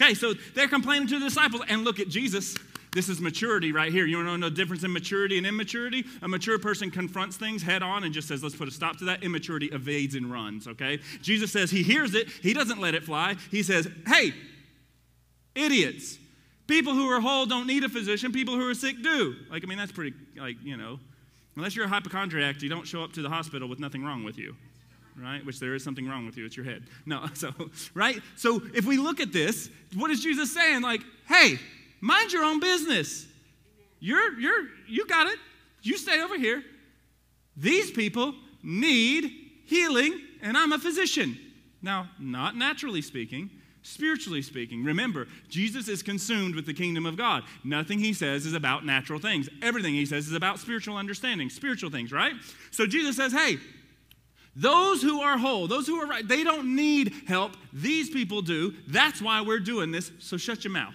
Okay, 0.00 0.14
so 0.14 0.34
they're 0.54 0.68
complaining 0.68 1.06
to 1.08 1.18
the 1.18 1.26
disciples, 1.26 1.62
and 1.68 1.84
look 1.84 2.00
at 2.00 2.08
Jesus. 2.08 2.56
This 2.92 3.08
is 3.08 3.20
maturity 3.20 3.72
right 3.72 3.92
here. 3.92 4.06
You 4.06 4.18
want 4.18 4.28
to 4.28 4.38
know 4.38 4.48
the 4.48 4.54
difference 4.54 4.84
in 4.84 4.92
maturity 4.92 5.36
and 5.36 5.46
immaturity? 5.46 6.04
A 6.22 6.28
mature 6.28 6.58
person 6.60 6.92
confronts 6.92 7.36
things 7.36 7.62
head 7.62 7.82
on 7.82 8.04
and 8.04 8.14
just 8.14 8.28
says, 8.28 8.42
let's 8.42 8.54
put 8.54 8.68
a 8.68 8.70
stop 8.70 8.98
to 8.98 9.04
that. 9.06 9.24
Immaturity 9.24 9.66
evades 9.66 10.14
and 10.14 10.30
runs, 10.30 10.68
okay? 10.68 11.00
Jesus 11.20 11.50
says 11.50 11.72
he 11.72 11.82
hears 11.82 12.14
it, 12.14 12.28
he 12.28 12.54
doesn't 12.54 12.80
let 12.80 12.94
it 12.94 13.02
fly. 13.02 13.34
He 13.50 13.64
says, 13.64 13.88
hey, 14.06 14.32
idiots. 15.56 16.18
People 16.68 16.94
who 16.94 17.08
are 17.08 17.20
whole 17.20 17.46
don't 17.46 17.66
need 17.66 17.84
a 17.84 17.88
physician, 17.88 18.32
people 18.32 18.54
who 18.54 18.68
are 18.68 18.74
sick 18.74 19.02
do. 19.02 19.34
Like, 19.50 19.64
I 19.64 19.66
mean, 19.66 19.76
that's 19.76 19.92
pretty, 19.92 20.16
like, 20.36 20.56
you 20.62 20.76
know, 20.76 20.98
unless 21.56 21.74
you're 21.76 21.86
a 21.86 21.88
hypochondriac, 21.88 22.62
you 22.62 22.68
don't 22.68 22.86
show 22.86 23.02
up 23.02 23.12
to 23.14 23.22
the 23.22 23.28
hospital 23.28 23.68
with 23.68 23.80
nothing 23.80 24.04
wrong 24.04 24.24
with 24.24 24.38
you 24.38 24.54
right? 25.16 25.44
Which 25.44 25.60
there 25.60 25.74
is 25.74 25.84
something 25.84 26.08
wrong 26.08 26.26
with 26.26 26.36
you, 26.36 26.44
it's 26.44 26.56
your 26.56 26.66
head. 26.66 26.84
No, 27.06 27.26
so, 27.34 27.52
right? 27.94 28.20
So 28.36 28.62
if 28.74 28.84
we 28.84 28.96
look 28.96 29.20
at 29.20 29.32
this, 29.32 29.70
what 29.94 30.10
is 30.10 30.22
Jesus 30.22 30.52
saying? 30.52 30.82
Like, 30.82 31.02
hey, 31.28 31.58
mind 32.00 32.32
your 32.32 32.44
own 32.44 32.60
business. 32.60 33.26
You're, 34.00 34.38
you're, 34.38 34.68
you 34.86 35.06
got 35.06 35.26
it. 35.26 35.38
You 35.82 35.96
stay 35.96 36.22
over 36.22 36.38
here. 36.38 36.62
These 37.56 37.90
people 37.90 38.34
need 38.62 39.30
healing, 39.66 40.20
and 40.42 40.56
I'm 40.56 40.72
a 40.72 40.78
physician. 40.78 41.38
Now, 41.82 42.08
not 42.18 42.56
naturally 42.56 43.02
speaking, 43.02 43.50
spiritually 43.82 44.42
speaking. 44.42 44.82
Remember, 44.82 45.28
Jesus 45.48 45.88
is 45.88 46.02
consumed 46.02 46.54
with 46.54 46.66
the 46.66 46.74
kingdom 46.74 47.06
of 47.06 47.16
God. 47.16 47.44
Nothing 47.62 47.98
he 47.98 48.14
says 48.14 48.46
is 48.46 48.54
about 48.54 48.84
natural 48.84 49.18
things. 49.20 49.48
Everything 49.62 49.94
he 49.94 50.06
says 50.06 50.26
is 50.26 50.32
about 50.32 50.58
spiritual 50.58 50.96
understanding, 50.96 51.50
spiritual 51.50 51.90
things, 51.90 52.10
right? 52.10 52.32
So 52.70 52.86
Jesus 52.86 53.16
says, 53.16 53.32
hey, 53.32 53.58
those 54.56 55.02
who 55.02 55.20
are 55.20 55.36
whole, 55.36 55.66
those 55.66 55.86
who 55.86 55.96
are 55.96 56.06
right, 56.06 56.26
they 56.26 56.44
don't 56.44 56.76
need 56.76 57.12
help. 57.26 57.56
These 57.72 58.10
people 58.10 58.40
do. 58.42 58.74
That's 58.86 59.20
why 59.20 59.40
we're 59.40 59.58
doing 59.58 59.90
this. 59.90 60.12
So 60.20 60.36
shut 60.36 60.64
your 60.64 60.72
mouth. 60.72 60.94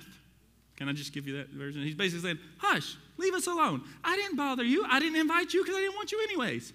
Can 0.78 0.88
I 0.88 0.94
just 0.94 1.12
give 1.12 1.28
you 1.28 1.38
that 1.38 1.50
version? 1.50 1.84
He's 1.84 1.96
basically 1.96 2.22
saying, 2.22 2.40
Hush, 2.58 2.96
leave 3.18 3.34
us 3.34 3.48
alone. 3.48 3.84
I 4.02 4.16
didn't 4.16 4.38
bother 4.38 4.64
you. 4.64 4.86
I 4.90 5.00
didn't 5.00 5.20
invite 5.20 5.54
you 5.54 5.62
because 5.62 5.76
I 5.76 5.82
didn't 5.82 5.96
want 5.96 6.12
you 6.12 6.22
anyways. 6.24 6.72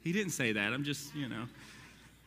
He 0.00 0.12
didn't 0.12 0.32
say 0.32 0.52
that. 0.52 0.72
I'm 0.72 0.84
just, 0.84 1.12
you 1.14 1.28
know. 1.28 1.46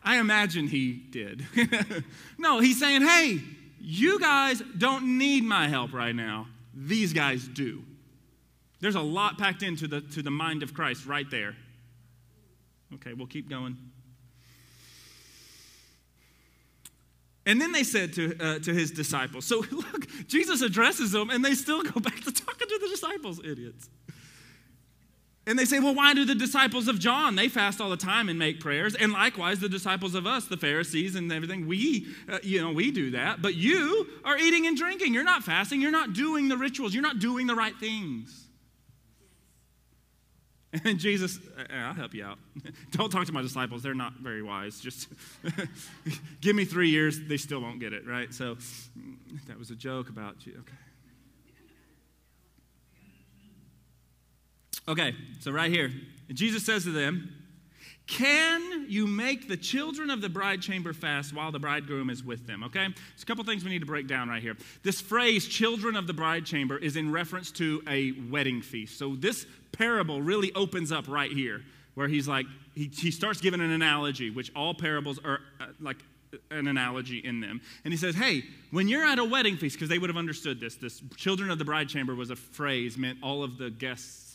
I 0.04 0.18
imagine 0.18 0.68
he 0.68 0.94
did. 0.94 1.46
no, 2.38 2.60
he's 2.60 2.80
saying, 2.80 3.02
Hey, 3.02 3.40
you 3.80 4.20
guys 4.20 4.62
don't 4.78 5.18
need 5.18 5.46
my 5.46 5.70
help 5.70 5.94
right 5.94 6.16
now. 6.16 6.48
These 6.74 7.14
guys 7.14 7.48
do. 7.48 7.84
There's 8.82 8.96
a 8.96 9.02
lot 9.02 9.38
packed 9.38 9.64
into 9.64 9.88
the, 9.88 10.02
to 10.02 10.22
the 10.22 10.32
mind 10.32 10.64
of 10.64 10.74
Christ 10.74 11.06
right 11.06 11.30
there. 11.30 11.56
Okay, 12.96 13.14
we'll 13.14 13.28
keep 13.28 13.50
going. 13.50 13.78
And 17.46 17.60
then 17.60 17.72
they 17.72 17.84
said 17.84 18.14
to, 18.14 18.38
uh, 18.40 18.60
to 18.60 18.74
his 18.74 18.92
disciples, 18.92 19.46
so 19.46 19.66
look, 19.72 20.28
Jesus 20.28 20.62
addresses 20.62 21.12
them 21.12 21.30
and 21.30 21.44
they 21.44 21.56
still 21.56 21.82
go 21.82 22.00
back 22.00 22.20
to 22.22 22.32
talking 22.32 22.68
to 22.68 22.80
the 22.82 22.88
disciples, 22.88 23.40
idiots. 23.44 23.90
And 25.48 25.58
they 25.58 25.66
say, 25.66 25.80
well, 25.80 25.96
why 25.96 26.14
do 26.14 26.26
the 26.26 26.36
disciples 26.36 26.88
of 26.88 27.00
John, 27.00 27.36
they 27.36 27.48
fast 27.48 27.82
all 27.82 27.90
the 27.90 27.98
time 27.98 28.30
and 28.30 28.38
make 28.38 28.60
prayers? 28.60 28.94
And 28.94 29.12
likewise, 29.12 29.60
the 29.60 29.70
disciples 29.70 30.14
of 30.14 30.28
us, 30.28 30.46
the 30.46 30.58
Pharisees 30.58 31.16
and 31.16 31.32
everything, 31.32 31.66
we, 31.66 32.06
uh, 32.32 32.38
you 32.44 32.62
know, 32.62 32.72
we 32.72 32.92
do 32.92 33.10
that. 33.12 33.42
But 33.42 33.56
you 33.56 34.06
are 34.24 34.38
eating 34.38 34.68
and 34.68 34.78
drinking. 34.78 35.16
You're 35.16 35.24
not 35.24 35.44
fasting. 35.44 35.82
You're 35.82 35.90
not 35.90 36.14
doing 36.14 36.50
the 36.50 36.58
rituals. 36.58 36.94
You're 36.94 37.02
not 37.02 37.18
doing 37.18 37.48
the 37.48 37.56
right 37.56 37.76
things. 37.80 38.49
And 40.72 41.00
Jesus, 41.00 41.40
uh, 41.58 41.64
I'll 41.74 41.94
help 41.94 42.14
you 42.14 42.24
out. 42.24 42.38
Don't 42.92 43.10
talk 43.10 43.26
to 43.26 43.32
my 43.32 43.42
disciples. 43.42 43.82
They're 43.82 43.94
not 43.94 44.14
very 44.14 44.44
wise. 44.44 44.80
Just 44.80 45.08
give 46.42 46.56
me 46.56 46.66
three 46.66 46.90
years, 46.90 47.20
they 47.28 47.38
still 47.38 47.62
won't 47.62 47.80
get 47.80 47.94
it, 47.94 48.06
right? 48.08 48.34
So 48.34 48.58
that 49.48 49.58
was 49.58 49.72
a 49.72 49.76
joke 49.76 50.10
about. 50.10 50.36
Okay. 50.48 50.60
Okay, 54.88 55.16
so 55.40 55.52
right 55.52 55.70
here, 55.70 55.92
Jesus 56.34 56.66
says 56.66 56.84
to 56.86 56.92
them, 56.92 57.32
can 58.10 58.88
you 58.90 59.06
make 59.06 59.48
the 59.48 59.56
children 59.56 60.10
of 60.10 60.20
the 60.20 60.30
bride 60.30 60.64
chamber 60.64 60.94
fast 60.94 61.32
while 61.32 61.52
the 61.52 61.60
bridegroom 61.60 62.10
is 62.10 62.24
with 62.24 62.48
them? 62.48 62.64
Okay? 62.64 62.88
There's 62.88 63.22
a 63.22 63.26
couple 63.26 63.44
things 63.44 63.64
we 63.64 63.70
need 63.70 63.82
to 63.82 63.86
break 63.86 64.08
down 64.08 64.30
right 64.30 64.42
here. 64.42 64.58
This 64.82 65.00
phrase, 65.00 65.48
children 65.48 65.96
of 65.96 66.08
the 66.08 66.14
bride 66.14 66.44
chamber, 66.44 66.76
is 66.76 66.96
in 66.96 67.12
reference 67.12 67.52
to 67.52 67.84
a 67.88 68.14
wedding 68.32 68.64
feast. 68.64 68.98
So 68.98 69.16
this 69.16 69.46
parable 69.72 70.24
really 70.24 70.52
opens 70.56 70.92
up 70.92 71.08
right 71.08 71.32
here, 71.32 71.62
where 71.94 72.08
he's 72.08 72.28
like, 72.28 72.48
he, 72.74 72.90
he 72.92 73.12
starts 73.12 73.42
giving 73.42 73.62
an 73.62 73.70
analogy, 73.70 74.32
which 74.32 74.52
all 74.56 74.74
parables 74.74 75.20
are 75.24 75.40
uh, 75.62 75.68
like 75.80 75.98
an 76.50 76.68
analogy 76.68 77.20
in 77.20 77.42
them. 77.42 77.62
And 77.84 77.94
he 77.94 77.98
says, 77.98 78.16
hey, 78.16 78.44
when 78.72 78.88
you're 78.88 79.06
at 79.06 79.20
a 79.20 79.26
wedding 79.26 79.56
feast, 79.56 79.76
because 79.76 79.90
they 79.90 80.00
would 80.00 80.10
have 80.10 80.18
understood 80.18 80.60
this, 80.60 80.76
this 80.76 81.00
children 81.16 81.52
of 81.52 81.60
the 81.60 81.66
bride 81.66 81.90
chamber 81.90 82.16
was 82.16 82.32
a 82.32 82.36
phrase 82.36 82.98
meant 82.98 83.20
all 83.22 83.44
of 83.44 83.60
the 83.60 83.70
guests 83.70 84.29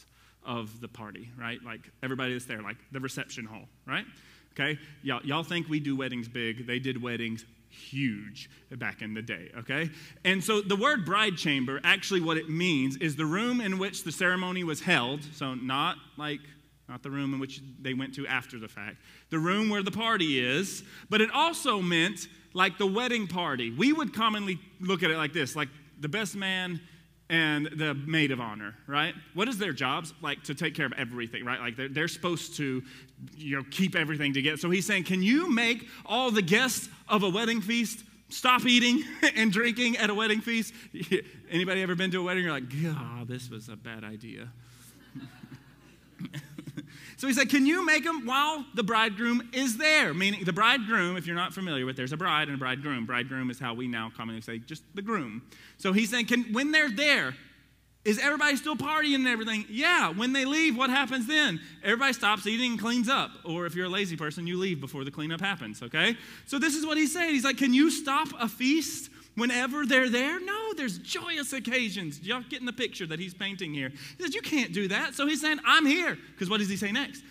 of 0.44 0.80
the 0.80 0.88
party, 0.88 1.30
right? 1.38 1.58
Like 1.64 1.80
everybody 2.02 2.32
that's 2.32 2.44
there, 2.44 2.62
like 2.62 2.76
the 2.92 3.00
reception 3.00 3.44
hall, 3.44 3.64
right? 3.86 4.04
Okay? 4.52 4.78
Y'all, 5.02 5.20
y'all 5.24 5.42
think 5.42 5.68
we 5.68 5.80
do 5.80 5.96
weddings 5.96 6.28
big. 6.28 6.66
They 6.66 6.78
did 6.78 7.02
weddings 7.02 7.44
huge 7.68 8.48
back 8.76 9.02
in 9.02 9.14
the 9.14 9.22
day, 9.22 9.50
okay? 9.58 9.90
And 10.24 10.42
so 10.42 10.60
the 10.60 10.76
word 10.76 11.04
bride 11.04 11.36
chamber, 11.36 11.80
actually, 11.82 12.20
what 12.20 12.36
it 12.36 12.48
means 12.48 12.96
is 12.96 13.16
the 13.16 13.26
room 13.26 13.60
in 13.60 13.78
which 13.78 14.04
the 14.04 14.12
ceremony 14.12 14.64
was 14.64 14.80
held. 14.80 15.24
So, 15.34 15.54
not 15.54 15.96
like, 16.16 16.40
not 16.88 17.02
the 17.02 17.10
room 17.10 17.34
in 17.34 17.40
which 17.40 17.62
they 17.80 17.94
went 17.94 18.14
to 18.14 18.26
after 18.26 18.58
the 18.58 18.68
fact, 18.68 18.96
the 19.30 19.38
room 19.38 19.70
where 19.70 19.82
the 19.82 19.90
party 19.90 20.38
is, 20.38 20.84
but 21.10 21.20
it 21.20 21.30
also 21.32 21.80
meant 21.80 22.28
like 22.52 22.78
the 22.78 22.86
wedding 22.86 23.26
party. 23.26 23.70
We 23.70 23.92
would 23.92 24.14
commonly 24.14 24.60
look 24.80 25.02
at 25.02 25.10
it 25.10 25.16
like 25.16 25.32
this 25.32 25.56
like 25.56 25.68
the 26.00 26.08
best 26.08 26.36
man 26.36 26.80
and 27.34 27.66
the 27.66 27.94
maid 27.94 28.30
of 28.30 28.40
honor, 28.40 28.76
right? 28.86 29.12
What 29.34 29.48
is 29.48 29.58
their 29.58 29.72
jobs? 29.72 30.14
Like 30.22 30.44
to 30.44 30.54
take 30.54 30.76
care 30.76 30.86
of 30.86 30.92
everything, 30.92 31.44
right? 31.44 31.58
Like 31.58 31.76
they're, 31.76 31.88
they're 31.88 32.06
supposed 32.06 32.56
to, 32.58 32.80
you 33.36 33.56
know, 33.56 33.64
keep 33.72 33.96
everything 33.96 34.32
together. 34.32 34.56
So 34.56 34.70
he's 34.70 34.86
saying, 34.86 35.02
can 35.02 35.20
you 35.20 35.50
make 35.50 35.88
all 36.06 36.30
the 36.30 36.42
guests 36.42 36.88
of 37.08 37.24
a 37.24 37.28
wedding 37.28 37.60
feast 37.60 38.04
stop 38.28 38.64
eating 38.66 39.02
and 39.36 39.50
drinking 39.50 39.96
at 39.96 40.10
a 40.10 40.14
wedding 40.14 40.40
feast? 40.40 40.74
Anybody 41.50 41.82
ever 41.82 41.96
been 41.96 42.12
to 42.12 42.20
a 42.20 42.22
wedding? 42.22 42.44
You're 42.44 42.52
like, 42.52 42.70
God, 42.82 43.26
this 43.26 43.50
was 43.50 43.68
a 43.68 43.74
bad 43.74 44.04
idea. 44.04 44.48
So 47.16 47.26
he 47.26 47.32
said, 47.32 47.48
Can 47.48 47.66
you 47.66 47.84
make 47.84 48.04
them 48.04 48.26
while 48.26 48.64
the 48.74 48.82
bridegroom 48.82 49.50
is 49.52 49.76
there? 49.76 50.14
Meaning, 50.14 50.44
the 50.44 50.52
bridegroom, 50.52 51.16
if 51.16 51.26
you're 51.26 51.36
not 51.36 51.54
familiar 51.54 51.86
with, 51.86 51.96
there's 51.96 52.12
a 52.12 52.16
bride 52.16 52.48
and 52.48 52.56
a 52.56 52.58
bridegroom. 52.58 53.06
Bridegroom 53.06 53.50
is 53.50 53.58
how 53.58 53.74
we 53.74 53.88
now 53.88 54.10
commonly 54.16 54.40
say 54.40 54.58
just 54.58 54.82
the 54.94 55.02
groom. 55.02 55.42
So 55.78 55.92
he's 55.92 56.10
saying, 56.10 56.26
Can 56.26 56.44
when 56.52 56.72
they're 56.72 56.90
there, 56.90 57.34
is 58.04 58.18
everybody 58.18 58.56
still 58.56 58.76
partying 58.76 59.14
and 59.14 59.28
everything? 59.28 59.64
Yeah. 59.70 60.10
When 60.10 60.32
they 60.32 60.44
leave, 60.44 60.76
what 60.76 60.90
happens 60.90 61.26
then? 61.26 61.60
Everybody 61.82 62.12
stops 62.12 62.46
eating 62.46 62.72
and 62.72 62.80
cleans 62.80 63.08
up. 63.08 63.30
Or 63.44 63.64
if 63.64 63.74
you're 63.74 63.86
a 63.86 63.90
lazy 63.90 64.16
person, 64.16 64.46
you 64.46 64.58
leave 64.58 64.80
before 64.80 65.04
the 65.04 65.10
cleanup 65.10 65.40
happens, 65.40 65.82
okay? 65.82 66.16
So 66.46 66.58
this 66.58 66.74
is 66.74 66.84
what 66.84 66.98
he's 66.98 67.12
saying. 67.12 67.30
He's 67.30 67.44
like, 67.44 67.56
Can 67.56 67.72
you 67.72 67.90
stop 67.90 68.28
a 68.38 68.48
feast 68.48 69.10
whenever 69.36 69.86
they're 69.86 70.10
there? 70.10 70.40
No, 70.40 70.74
there's 70.74 70.98
joyous 70.98 71.52
occasions. 71.52 72.20
Y'all 72.20 72.42
getting 72.48 72.66
the 72.66 72.72
picture 72.72 73.06
that 73.06 73.18
he's 73.18 73.34
painting 73.34 73.74
here? 73.74 73.90
He 74.16 74.22
says, 74.22 74.34
You 74.34 74.42
can't 74.42 74.72
do 74.72 74.88
that. 74.88 75.14
So 75.14 75.26
he's 75.26 75.40
saying, 75.40 75.58
I'm 75.66 75.86
here. 75.86 76.18
Because 76.32 76.50
what 76.50 76.58
does 76.58 76.68
he 76.68 76.76
say 76.76 76.92
next? 76.92 77.22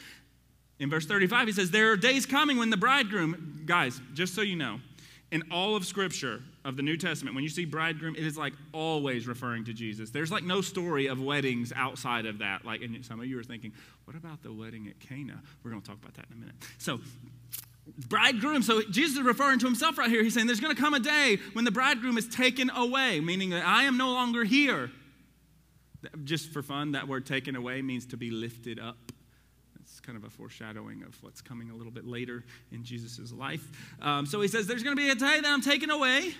In 0.79 0.89
verse 0.89 1.05
35, 1.05 1.47
he 1.47 1.53
says, 1.53 1.71
There 1.71 1.91
are 1.91 1.97
days 1.97 2.25
coming 2.25 2.57
when 2.57 2.69
the 2.69 2.77
bridegroom, 2.77 3.63
guys, 3.65 4.01
just 4.13 4.35
so 4.35 4.41
you 4.41 4.55
know, 4.55 4.79
in 5.31 5.43
all 5.49 5.75
of 5.75 5.85
Scripture 5.85 6.43
of 6.63 6.77
the 6.77 6.83
New 6.83 6.95
Testament, 6.95 7.35
when 7.35 7.43
you 7.43 7.49
see 7.49 7.65
bridegroom, 7.65 8.15
it 8.15 8.23
is 8.23 8.37
like 8.37 8.53
always 8.71 9.27
referring 9.27 9.65
to 9.65 9.73
Jesus. 9.73 10.11
There's 10.11 10.31
like 10.31 10.43
no 10.43 10.61
story 10.61 11.07
of 11.07 11.19
weddings 11.21 11.73
outside 11.75 12.25
of 12.25 12.37
that. 12.39 12.63
Like, 12.63 12.81
and 12.81 13.03
some 13.03 13.19
of 13.19 13.25
you 13.25 13.39
are 13.39 13.43
thinking, 13.43 13.73
what 14.05 14.15
about 14.15 14.43
the 14.43 14.53
wedding 14.53 14.87
at 14.87 14.99
Cana? 14.99 15.41
We're 15.63 15.71
going 15.71 15.81
to 15.81 15.87
talk 15.87 15.97
about 15.99 16.13
that 16.15 16.25
in 16.29 16.37
a 16.37 16.39
minute. 16.39 16.55
So, 16.77 16.99
bridegroom. 17.85 18.61
So 18.61 18.81
Jesus 18.83 19.17
is 19.17 19.23
referring 19.23 19.59
to 19.59 19.65
himself 19.65 19.97
right 19.97 20.09
here. 20.09 20.23
He's 20.23 20.33
saying 20.33 20.47
there's 20.47 20.59
going 20.59 20.75
to 20.75 20.81
come 20.81 20.93
a 20.93 20.99
day 20.99 21.37
when 21.53 21.65
the 21.65 21.71
bridegroom 21.71 22.17
is 22.17 22.27
taken 22.27 22.69
away, 22.69 23.19
meaning 23.19 23.51
that 23.51 23.65
I 23.65 23.83
am 23.83 23.97
no 23.97 24.11
longer 24.11 24.43
here. 24.43 24.91
Just 26.23 26.51
for 26.51 26.61
fun, 26.61 26.93
that 26.93 27.07
word 27.07 27.25
taken 27.25 27.55
away 27.55 27.81
means 27.81 28.05
to 28.07 28.17
be 28.17 28.29
lifted 28.29 28.79
up. 28.79 28.97
It's 29.81 29.99
kind 29.99 30.17
of 30.17 30.23
a 30.23 30.29
foreshadowing 30.29 31.03
of 31.03 31.21
what's 31.21 31.41
coming 31.41 31.69
a 31.69 31.75
little 31.75 31.91
bit 31.91 32.05
later 32.05 32.43
in 32.71 32.83
Jesus' 32.83 33.31
life. 33.31 33.69
Um, 34.01 34.25
so 34.25 34.41
he 34.41 34.47
says, 34.47 34.65
There's 34.65 34.83
going 34.83 34.95
to 34.95 35.01
be 35.01 35.09
a 35.09 35.15
day 35.15 35.39
that 35.39 35.45
I'm 35.45 35.61
taken 35.61 35.89
away. 35.89 36.33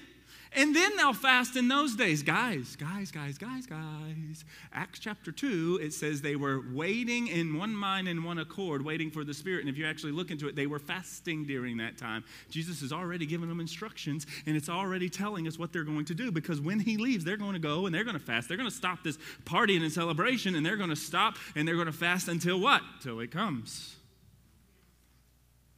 And 0.56 0.76
then 0.76 0.96
they'll 0.98 1.14
fast 1.14 1.56
in 1.56 1.68
those 1.68 1.96
days. 1.96 2.22
Guys, 2.22 2.76
guys, 2.76 3.10
guys, 3.12 3.38
guys, 3.38 3.66
guys. 3.66 4.46
Acts 4.72 5.00
chapter 5.00 5.32
2, 5.32 5.80
it 5.82 5.94
says 5.94 6.22
they 6.22 6.36
were 6.36 6.62
waiting 6.74 7.28
in 7.28 7.58
one 7.58 7.76
mind 7.76 8.08
and 8.08 8.24
one 8.24 8.38
accord, 8.38 8.86
waiting 8.86 9.10
for 9.10 9.24
the 9.24 9.34
Spirit. 9.34 9.62
And 9.62 9.70
if 9.70 9.78
you 9.78 9.86
actually 9.86 10.12
look 10.12 10.30
into 10.30 10.48
it, 10.48 10.56
they 10.56 10.68
were 10.68 10.80
fasting 10.80 11.46
during 11.46 11.78
that 11.78 11.98
time. 11.98 12.24
Jesus 12.50 12.82
has 12.82 12.94
already 12.94 13.26
given 13.26 13.50
them 13.50 13.60
instructions, 13.60 14.28
and 14.46 14.56
it's 14.56 14.70
already 14.70 15.10
telling 15.10 15.48
us 15.48 15.58
what 15.58 15.74
they're 15.74 15.84
going 15.84 16.06
to 16.06 16.14
do 16.14 16.32
because 16.32 16.62
when 16.62 16.80
He 16.80 16.98
leaves, 16.98 17.26
they're 17.26 17.38
going 17.38 17.54
to 17.54 17.60
go 17.60 17.88
and 17.88 17.96
they're 17.96 18.04
going 18.04 18.18
to 18.18 18.24
fast. 18.24 18.48
They're 18.48 18.58
going 18.58 18.70
to 18.70 18.76
stop 18.76 19.04
this 19.04 19.18
partying 19.46 19.82
and 19.82 19.92
celebration, 19.92 20.54
and 20.54 20.64
they're 20.64 20.78
going 20.78 20.92
to 20.92 20.96
stop 20.96 21.38
and 21.56 21.68
they're 21.68 21.76
going 21.76 21.88
to 21.88 21.92
fast 21.92 22.28
until 22.28 22.60
what? 22.60 22.82
Till 23.02 23.20
it 23.20 23.32
comes. 23.32 23.96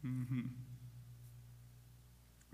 Mm-hmm. 0.06 0.42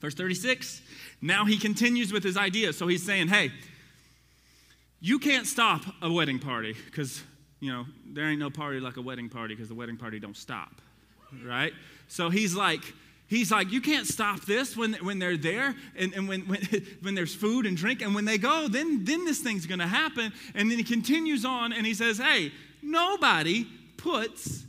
Verse 0.01 0.15
36, 0.15 0.81
now 1.21 1.45
he 1.45 1.57
continues 1.57 2.11
with 2.11 2.23
his 2.23 2.35
idea. 2.35 2.73
So 2.73 2.87
he's 2.87 3.05
saying, 3.05 3.27
hey, 3.27 3.51
you 4.99 5.19
can't 5.19 5.45
stop 5.45 5.83
a 6.01 6.11
wedding 6.11 6.39
party 6.39 6.75
because, 6.85 7.21
you 7.59 7.71
know, 7.71 7.85
there 8.07 8.25
ain't 8.25 8.39
no 8.39 8.49
party 8.49 8.79
like 8.79 8.97
a 8.97 9.01
wedding 9.01 9.29
party 9.29 9.53
because 9.53 9.69
the 9.69 9.75
wedding 9.75 9.97
party 9.97 10.19
don't 10.19 10.35
stop, 10.35 10.81
right? 11.45 11.73
So 12.07 12.31
he's 12.31 12.55
like, 12.55 12.81
he's 13.27 13.51
like, 13.51 13.71
you 13.71 13.79
can't 13.79 14.07
stop 14.07 14.41
this 14.41 14.75
when, 14.75 14.93
when 14.95 15.19
they're 15.19 15.37
there 15.37 15.75
and, 15.95 16.13
and 16.15 16.27
when, 16.27 16.41
when, 16.41 16.61
when 17.01 17.13
there's 17.13 17.35
food 17.35 17.67
and 17.67 17.77
drink. 17.77 18.01
And 18.01 18.15
when 18.15 18.25
they 18.25 18.39
go, 18.39 18.67
then, 18.67 19.05
then 19.05 19.23
this 19.25 19.39
thing's 19.39 19.67
going 19.67 19.79
to 19.79 19.87
happen. 19.87 20.33
And 20.55 20.69
then 20.71 20.79
he 20.79 20.83
continues 20.83 21.45
on 21.45 21.73
and 21.73 21.85
he 21.85 21.93
says, 21.93 22.17
hey, 22.17 22.51
nobody 22.81 23.67
puts 23.97 24.63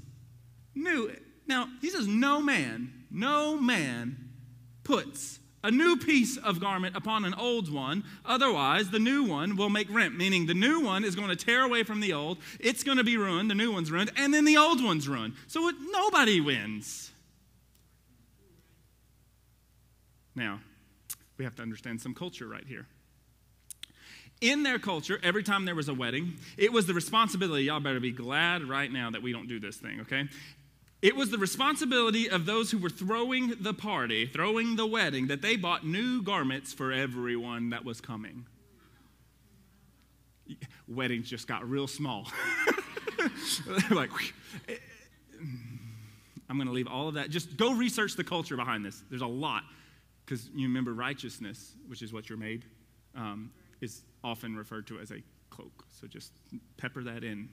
new. 0.74 1.10
Now, 1.46 1.68
he 1.80 1.88
says, 1.88 2.06
no 2.06 2.42
man, 2.42 2.92
no 3.10 3.56
man 3.56 4.31
puts 4.84 5.40
a 5.64 5.70
new 5.70 5.96
piece 5.96 6.36
of 6.36 6.60
garment 6.60 6.96
upon 6.96 7.24
an 7.24 7.34
old 7.34 7.72
one. 7.72 8.04
Otherwise, 8.24 8.90
the 8.90 8.98
new 8.98 9.24
one 9.24 9.56
will 9.56 9.70
make 9.70 9.88
rent, 9.92 10.16
meaning 10.16 10.46
the 10.46 10.54
new 10.54 10.80
one 10.80 11.04
is 11.04 11.14
going 11.14 11.28
to 11.28 11.36
tear 11.36 11.62
away 11.62 11.84
from 11.84 12.00
the 12.00 12.12
old. 12.12 12.38
It's 12.58 12.82
going 12.82 12.98
to 12.98 13.04
be 13.04 13.16
ruined. 13.16 13.50
The 13.50 13.54
new 13.54 13.72
one's 13.72 13.90
ruined. 13.90 14.10
And 14.16 14.34
then 14.34 14.44
the 14.44 14.56
old 14.56 14.82
one's 14.82 15.08
ruined. 15.08 15.34
So 15.46 15.68
it, 15.68 15.76
nobody 15.90 16.40
wins. 16.40 17.12
Now, 20.34 20.60
we 21.38 21.44
have 21.44 21.54
to 21.56 21.62
understand 21.62 22.00
some 22.00 22.14
culture 22.14 22.48
right 22.48 22.64
here. 22.66 22.86
In 24.40 24.64
their 24.64 24.80
culture, 24.80 25.20
every 25.22 25.44
time 25.44 25.66
there 25.66 25.74
was 25.76 25.88
a 25.88 25.94
wedding, 25.94 26.34
it 26.56 26.72
was 26.72 26.86
the 26.86 26.94
responsibility. 26.94 27.64
Y'all 27.64 27.78
better 27.78 28.00
be 28.00 28.10
glad 28.10 28.64
right 28.64 28.90
now 28.90 29.10
that 29.10 29.22
we 29.22 29.32
don't 29.32 29.46
do 29.46 29.60
this 29.60 29.76
thing, 29.76 30.00
okay? 30.00 30.28
It 31.02 31.16
was 31.16 31.30
the 31.30 31.38
responsibility 31.38 32.30
of 32.30 32.46
those 32.46 32.70
who 32.70 32.78
were 32.78 32.88
throwing 32.88 33.54
the 33.60 33.74
party, 33.74 34.26
throwing 34.26 34.76
the 34.76 34.86
wedding, 34.86 35.26
that 35.26 35.42
they 35.42 35.56
bought 35.56 35.84
new 35.84 36.22
garments 36.22 36.72
for 36.72 36.92
everyone 36.92 37.70
that 37.70 37.84
was 37.84 38.00
coming. 38.00 38.46
Weddings 40.86 41.28
just 41.28 41.48
got 41.48 41.68
real 41.68 41.88
small. 41.88 42.28
like, 43.90 44.10
I'm 46.48 46.56
going 46.56 46.68
to 46.68 46.72
leave 46.72 46.86
all 46.86 47.08
of 47.08 47.14
that. 47.14 47.30
Just 47.30 47.56
go 47.56 47.74
research 47.74 48.14
the 48.14 48.24
culture 48.24 48.56
behind 48.56 48.84
this. 48.84 49.02
There's 49.10 49.22
a 49.22 49.26
lot. 49.26 49.64
Because 50.24 50.50
you 50.54 50.68
remember 50.68 50.94
righteousness, 50.94 51.74
which 51.88 52.02
is 52.02 52.12
what 52.12 52.28
you're 52.28 52.38
made, 52.38 52.64
um, 53.16 53.50
is 53.80 54.02
often 54.22 54.56
referred 54.56 54.86
to 54.86 55.00
as 55.00 55.10
a 55.10 55.20
cloak. 55.50 55.84
So 55.90 56.06
just 56.06 56.32
pepper 56.76 57.02
that 57.02 57.24
in 57.24 57.48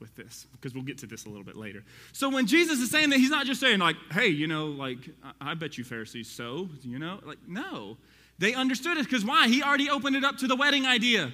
with 0.00 0.14
this 0.16 0.46
because 0.52 0.74
we'll 0.74 0.84
get 0.84 0.98
to 0.98 1.06
this 1.06 1.24
a 1.26 1.28
little 1.28 1.44
bit 1.44 1.56
later. 1.56 1.84
So 2.12 2.28
when 2.28 2.46
Jesus 2.46 2.78
is 2.78 2.90
saying 2.90 3.10
that, 3.10 3.18
he's 3.18 3.30
not 3.30 3.46
just 3.46 3.60
saying, 3.60 3.78
like, 3.78 3.96
hey, 4.10 4.28
you 4.28 4.46
know, 4.46 4.66
like, 4.66 4.98
I, 5.22 5.52
I 5.52 5.54
bet 5.54 5.78
you 5.78 5.84
Pharisees 5.84 6.30
so, 6.30 6.68
you 6.82 6.98
know, 6.98 7.20
like, 7.24 7.38
no. 7.46 7.96
They 8.38 8.54
understood 8.54 8.96
it 8.98 9.04
because 9.04 9.24
why? 9.24 9.48
He 9.48 9.62
already 9.62 9.90
opened 9.90 10.16
it 10.16 10.24
up 10.24 10.38
to 10.38 10.46
the 10.46 10.56
wedding 10.56 10.86
idea. 10.86 11.32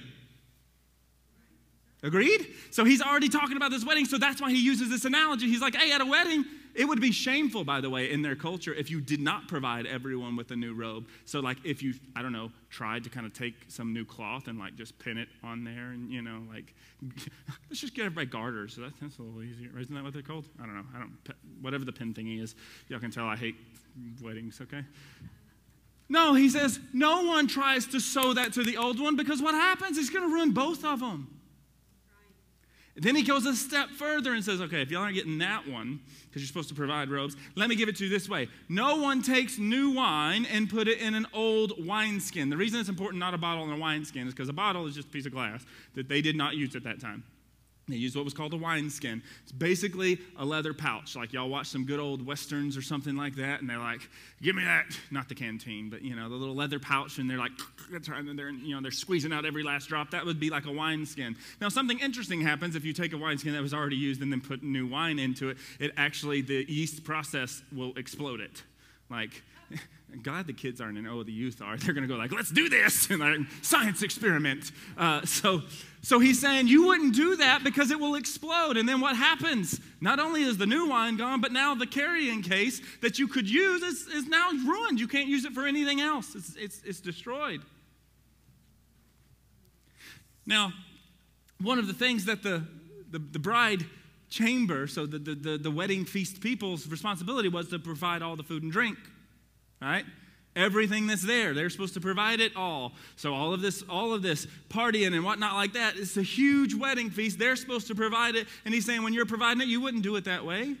Agreed? 2.01 2.47
So 2.71 2.83
he's 2.83 3.01
already 3.01 3.29
talking 3.29 3.57
about 3.57 3.71
this 3.71 3.85
wedding, 3.85 4.05
so 4.05 4.17
that's 4.17 4.41
why 4.41 4.51
he 4.51 4.63
uses 4.63 4.89
this 4.89 5.05
analogy. 5.05 5.47
He's 5.47 5.61
like, 5.61 5.75
hey, 5.75 5.91
at 5.91 6.01
a 6.01 6.05
wedding, 6.05 6.45
it 6.75 6.85
would 6.85 6.99
be 6.99 7.11
shameful, 7.11 7.63
by 7.63 7.79
the 7.79 7.89
way, 7.89 8.11
in 8.11 8.21
their 8.21 8.35
culture 8.35 8.73
if 8.73 8.91
you 8.91 8.99
did 8.99 9.21
not 9.21 9.47
provide 9.47 9.85
everyone 9.85 10.35
with 10.35 10.51
a 10.51 10.55
new 10.55 10.73
robe. 10.73 11.07
So, 11.23 11.39
like, 11.39 11.57
if 11.63 11.81
you, 11.81 11.93
I 12.15 12.21
don't 12.21 12.33
know, 12.33 12.51
tried 12.69 13.05
to 13.05 13.09
kind 13.09 13.25
of 13.25 13.33
take 13.33 13.53
some 13.69 13.93
new 13.93 14.03
cloth 14.03 14.47
and, 14.47 14.59
like, 14.59 14.75
just 14.75 14.99
pin 14.99 15.17
it 15.17 15.29
on 15.43 15.63
there 15.63 15.91
and, 15.91 16.11
you 16.11 16.21
know, 16.21 16.41
like, 16.51 16.73
let's 17.69 17.79
just 17.79 17.95
get 17.95 18.05
everybody 18.05 18.27
garters. 18.27 18.75
So 18.75 18.81
that's 18.81 19.17
a 19.17 19.21
little 19.21 19.41
easier. 19.41 19.69
Isn't 19.79 19.95
that 19.95 20.03
what 20.03 20.13
they're 20.13 20.21
called? 20.21 20.45
I 20.61 20.65
don't 20.65 20.75
know. 20.75 20.85
I 20.93 20.99
don't, 20.99 21.17
whatever 21.61 21.85
the 21.85 21.93
pin 21.93 22.13
thingy 22.13 22.41
is. 22.41 22.55
Y'all 22.89 22.99
can 22.99 23.11
tell 23.11 23.25
I 23.25 23.37
hate 23.37 23.55
weddings, 24.21 24.59
okay? 24.61 24.83
No, 26.09 26.33
he 26.33 26.49
says, 26.49 26.79
no 26.93 27.23
one 27.23 27.47
tries 27.47 27.87
to 27.87 27.99
sew 27.99 28.33
that 28.33 28.53
to 28.53 28.63
the 28.63 28.77
old 28.77 28.99
one 28.99 29.15
because 29.15 29.41
what 29.41 29.55
happens? 29.55 29.97
It's 29.97 30.09
going 30.09 30.27
to 30.27 30.33
ruin 30.33 30.51
both 30.51 30.83
of 30.83 30.99
them. 30.99 31.34
Then 32.97 33.15
he 33.15 33.23
goes 33.23 33.45
a 33.45 33.55
step 33.55 33.89
further 33.89 34.33
and 34.33 34.43
says, 34.43 34.61
okay, 34.61 34.81
if 34.81 34.89
y'all 34.89 35.03
aren't 35.03 35.15
getting 35.15 35.37
that 35.39 35.67
one, 35.67 35.99
because 36.29 36.41
you're 36.41 36.47
supposed 36.47 36.69
to 36.69 36.75
provide 36.75 37.09
robes, 37.09 37.35
let 37.55 37.67
me 37.67 37.75
give 37.75 37.89
it 37.89 37.97
to 37.97 38.05
you 38.05 38.09
this 38.09 38.29
way. 38.29 38.47
No 38.69 38.95
one 38.95 39.21
takes 39.21 39.57
new 39.57 39.91
wine 39.91 40.45
and 40.45 40.69
put 40.69 40.87
it 40.87 40.99
in 40.99 41.13
an 41.13 41.27
old 41.33 41.85
wineskin. 41.85 42.49
The 42.49 42.55
reason 42.55 42.79
it's 42.79 42.87
important, 42.87 43.19
not 43.19 43.33
a 43.33 43.37
bottle 43.37 43.65
and 43.65 43.73
a 43.73 43.77
wineskin, 43.77 44.27
is 44.27 44.33
because 44.33 44.47
a 44.47 44.53
bottle 44.53 44.87
is 44.87 44.95
just 44.95 45.09
a 45.09 45.11
piece 45.11 45.25
of 45.25 45.33
glass 45.33 45.65
that 45.95 46.07
they 46.07 46.21
did 46.21 46.37
not 46.37 46.55
use 46.55 46.73
at 46.75 46.83
that 46.83 47.01
time. 47.01 47.23
They 47.87 47.97
used 47.97 48.15
what 48.15 48.25
was 48.25 48.33
called 48.33 48.53
a 48.53 48.57
wineskin. 48.57 49.21
It's 49.43 49.51
basically 49.51 50.19
a 50.37 50.45
leather 50.45 50.73
pouch. 50.73 51.15
Like 51.15 51.33
y'all 51.33 51.49
watch 51.49 51.67
some 51.67 51.85
good 51.85 51.99
old 51.99 52.25
westerns 52.25 52.75
or 52.75 52.81
something 52.81 53.15
like 53.15 53.35
that, 53.35 53.61
and 53.61 53.69
they're 53.69 53.77
like, 53.77 54.01
"Give 54.41 54.55
me 54.55 54.63
that!" 54.63 54.85
Not 55.11 55.29
the 55.29 55.35
canteen, 55.35 55.89
but 55.89 56.01
you 56.01 56.15
know 56.15 56.27
the 56.27 56.35
little 56.35 56.55
leather 56.55 56.79
pouch, 56.79 57.19
and 57.19 57.29
they're 57.29 57.37
like, 57.37 57.51
"That's 57.91 58.09
right." 58.09 58.23
and 58.23 58.37
they're 58.37 58.49
you 58.49 58.73
know 58.73 58.81
they're 58.81 58.89
squeezing 58.91 59.31
out 59.31 59.45
every 59.45 59.61
last 59.61 59.87
drop. 59.87 60.11
That 60.11 60.25
would 60.25 60.39
be 60.39 60.49
like 60.49 60.65
a 60.65 60.71
wineskin. 60.71 61.35
Now 61.61 61.69
something 61.69 61.99
interesting 61.99 62.41
happens 62.41 62.75
if 62.75 62.83
you 62.83 62.93
take 62.93 63.13
a 63.13 63.17
wineskin 63.17 63.53
that 63.53 63.61
was 63.61 63.73
already 63.73 63.97
used 63.97 64.21
and 64.21 64.31
then 64.31 64.41
put 64.41 64.63
new 64.63 64.87
wine 64.87 65.19
into 65.19 65.49
it. 65.49 65.57
It 65.79 65.91
actually 65.95 66.41
the 66.41 66.65
yeast 66.67 67.03
process 67.03 67.61
will 67.71 67.93
explode 67.97 68.39
it. 68.39 68.63
Like 69.11 69.43
God, 70.23 70.47
the 70.47 70.53
kids 70.53 70.79
aren't, 70.79 70.97
and 70.97 71.07
oh, 71.07 71.23
the 71.23 71.31
youth 71.31 71.61
are. 71.61 71.77
They're 71.77 71.93
going 71.93 72.07
to 72.07 72.13
go 72.13 72.17
like, 72.17 72.31
let's 72.31 72.51
do 72.51 72.69
this, 72.69 73.09
and 73.09 73.19
like, 73.19 73.39
science 73.61 74.01
experiment. 74.01 74.71
Uh, 74.97 75.25
so, 75.25 75.61
so 76.01 76.19
he's 76.19 76.39
saying 76.39 76.67
you 76.67 76.87
wouldn't 76.87 77.15
do 77.15 77.35
that 77.37 77.63
because 77.63 77.91
it 77.91 77.99
will 77.99 78.15
explode. 78.15 78.77
And 78.77 78.87
then 78.87 79.01
what 79.01 79.15
happens? 79.15 79.79
Not 80.01 80.19
only 80.19 80.43
is 80.43 80.57
the 80.57 80.67
new 80.67 80.89
wine 80.89 81.17
gone, 81.17 81.41
but 81.41 81.51
now 81.51 81.75
the 81.75 81.87
carrying 81.87 82.41
case 82.41 82.81
that 83.01 83.19
you 83.19 83.27
could 83.27 83.49
use 83.49 83.81
is, 83.81 84.07
is 84.07 84.27
now 84.27 84.51
ruined. 84.51 84.99
You 84.99 85.07
can't 85.07 85.27
use 85.27 85.45
it 85.45 85.53
for 85.53 85.65
anything 85.65 86.01
else. 86.01 86.35
It's, 86.35 86.55
it's, 86.55 86.81
it's 86.83 86.99
destroyed. 86.99 87.61
Now, 90.45 90.73
one 91.59 91.79
of 91.79 91.87
the 91.87 91.93
things 91.93 92.25
that 92.25 92.43
the, 92.43 92.63
the, 93.09 93.17
the 93.17 93.39
bride 93.39 93.85
chamber, 94.29 94.85
so 94.85 95.05
the, 95.05 95.17
the, 95.17 95.35
the, 95.35 95.57
the 95.57 95.71
wedding 95.71 96.05
feast 96.05 96.41
people's 96.41 96.87
responsibility 96.87 97.49
was 97.49 97.69
to 97.69 97.79
provide 97.79 98.21
all 98.21 98.35
the 98.35 98.43
food 98.43 98.61
and 98.61 98.71
drink, 98.71 98.97
right? 99.85 100.05
Everything 100.55 101.05
that's 101.07 101.21
there, 101.21 101.53
they're 101.53 101.69
supposed 101.69 101.93
to 101.95 102.01
provide 102.01 102.39
it 102.39 102.55
all. 102.55 102.93
So 103.17 103.33
all 103.33 103.53
of 103.53 103.61
this, 103.61 103.83
all 103.89 104.13
of 104.13 104.21
this 104.21 104.47
partying 104.69 105.13
and 105.13 105.23
whatnot 105.23 105.53
like 105.53 105.73
that, 105.73 105.97
it's 105.97 106.15
a 106.15 106.23
huge 106.23 106.73
wedding 106.73 107.09
feast. 107.09 107.37
They're 107.37 107.57
supposed 107.57 107.87
to 107.87 107.95
provide 107.95 108.35
it, 108.35 108.47
and 108.63 108.73
he's 108.73 108.85
saying 108.85 109.03
when 109.03 109.13
you're 109.13 109.25
providing 109.25 109.61
it, 109.61 109.67
you 109.67 109.81
wouldn't 109.81 110.03
do 110.03 110.15
it 110.15 110.25
that 110.25 110.45
way 110.45 110.75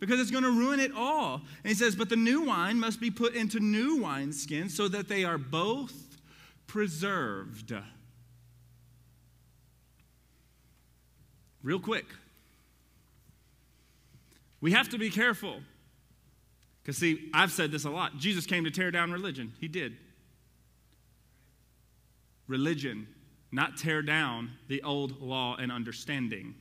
because 0.00 0.18
it's 0.18 0.30
going 0.30 0.44
to 0.44 0.50
ruin 0.50 0.80
it 0.80 0.92
all. 0.96 1.34
And 1.34 1.68
he 1.68 1.74
says, 1.74 1.94
but 1.94 2.08
the 2.08 2.16
new 2.16 2.42
wine 2.42 2.80
must 2.80 3.00
be 3.00 3.10
put 3.10 3.34
into 3.34 3.60
new 3.60 4.00
wineskins 4.00 4.70
so 4.70 4.88
that 4.88 5.08
they 5.08 5.24
are 5.24 5.38
both 5.38 6.18
preserved. 6.66 7.72
Real 11.62 11.78
quick, 11.78 12.06
we 14.60 14.72
have 14.72 14.88
to 14.88 14.98
be 14.98 15.10
careful. 15.10 15.60
Because, 16.90 16.98
see, 16.98 17.30
I've 17.32 17.52
said 17.52 17.70
this 17.70 17.84
a 17.84 17.90
lot. 17.90 18.18
Jesus 18.18 18.46
came 18.46 18.64
to 18.64 18.70
tear 18.72 18.90
down 18.90 19.12
religion. 19.12 19.52
He 19.60 19.68
did. 19.68 19.96
Religion, 22.48 23.06
not 23.52 23.76
tear 23.76 24.02
down 24.02 24.50
the 24.66 24.82
old 24.82 25.22
law 25.22 25.54
and 25.54 25.70
understanding. 25.70 26.56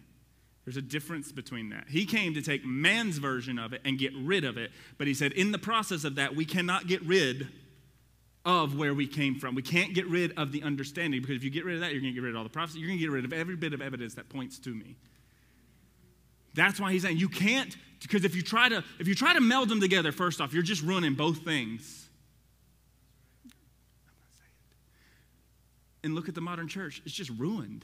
There's 0.65 0.77
a 0.77 0.83
difference 0.83 1.31
between 1.31 1.69
that. 1.69 1.85
He 1.89 2.05
came 2.05 2.35
to 2.35 2.43
take 2.43 2.63
man's 2.63 3.17
version 3.17 3.57
of 3.57 3.73
it 3.73 3.81
and 3.83 3.97
get 3.97 4.13
rid 4.15 4.43
of 4.45 4.55
it. 4.55 4.69
But 4.99 5.07
he 5.07 5.15
said, 5.15 5.31
in 5.31 5.51
the 5.51 5.57
process 5.57 6.03
of 6.03 6.13
that, 6.13 6.35
we 6.35 6.45
cannot 6.45 6.85
get 6.85 7.01
rid 7.01 7.47
of 8.45 8.77
where 8.77 8.93
we 8.93 9.07
came 9.07 9.39
from. 9.39 9.55
We 9.55 9.63
can't 9.63 9.95
get 9.95 10.05
rid 10.05 10.37
of 10.37 10.51
the 10.51 10.61
understanding 10.61 11.21
because 11.21 11.37
if 11.37 11.43
you 11.43 11.49
get 11.49 11.65
rid 11.65 11.73
of 11.73 11.81
that, 11.81 11.91
you're 11.91 12.01
going 12.01 12.13
to 12.13 12.15
get 12.15 12.23
rid 12.23 12.35
of 12.35 12.37
all 12.37 12.43
the 12.43 12.51
prophecy. 12.51 12.77
You're 12.77 12.89
going 12.89 12.99
to 12.99 13.03
get 13.03 13.11
rid 13.11 13.25
of 13.25 13.33
every 13.33 13.55
bit 13.55 13.73
of 13.73 13.81
evidence 13.81 14.13
that 14.13 14.29
points 14.29 14.59
to 14.59 14.75
me. 14.75 14.95
That's 16.59 16.79
why 16.79 16.91
he's 16.91 17.03
saying 17.03 17.17
you 17.17 17.29
can't 17.29 17.75
because 18.01 18.23
if 18.23 18.35
you 18.35 18.41
try 18.41 18.69
to 18.69 18.83
if 18.99 19.07
you 19.07 19.15
try 19.15 19.33
to 19.33 19.41
meld 19.41 19.69
them 19.69 19.81
together 19.81 20.11
first 20.11 20.41
off, 20.41 20.53
you're 20.53 20.63
just 20.63 20.83
ruining 20.83 21.13
both 21.13 21.39
things. 21.39 22.09
And 26.03 26.15
look 26.15 26.29
at 26.29 26.35
the 26.35 26.41
modern 26.41 26.67
church. 26.67 27.01
It's 27.05 27.13
just 27.13 27.29
ruined. 27.37 27.83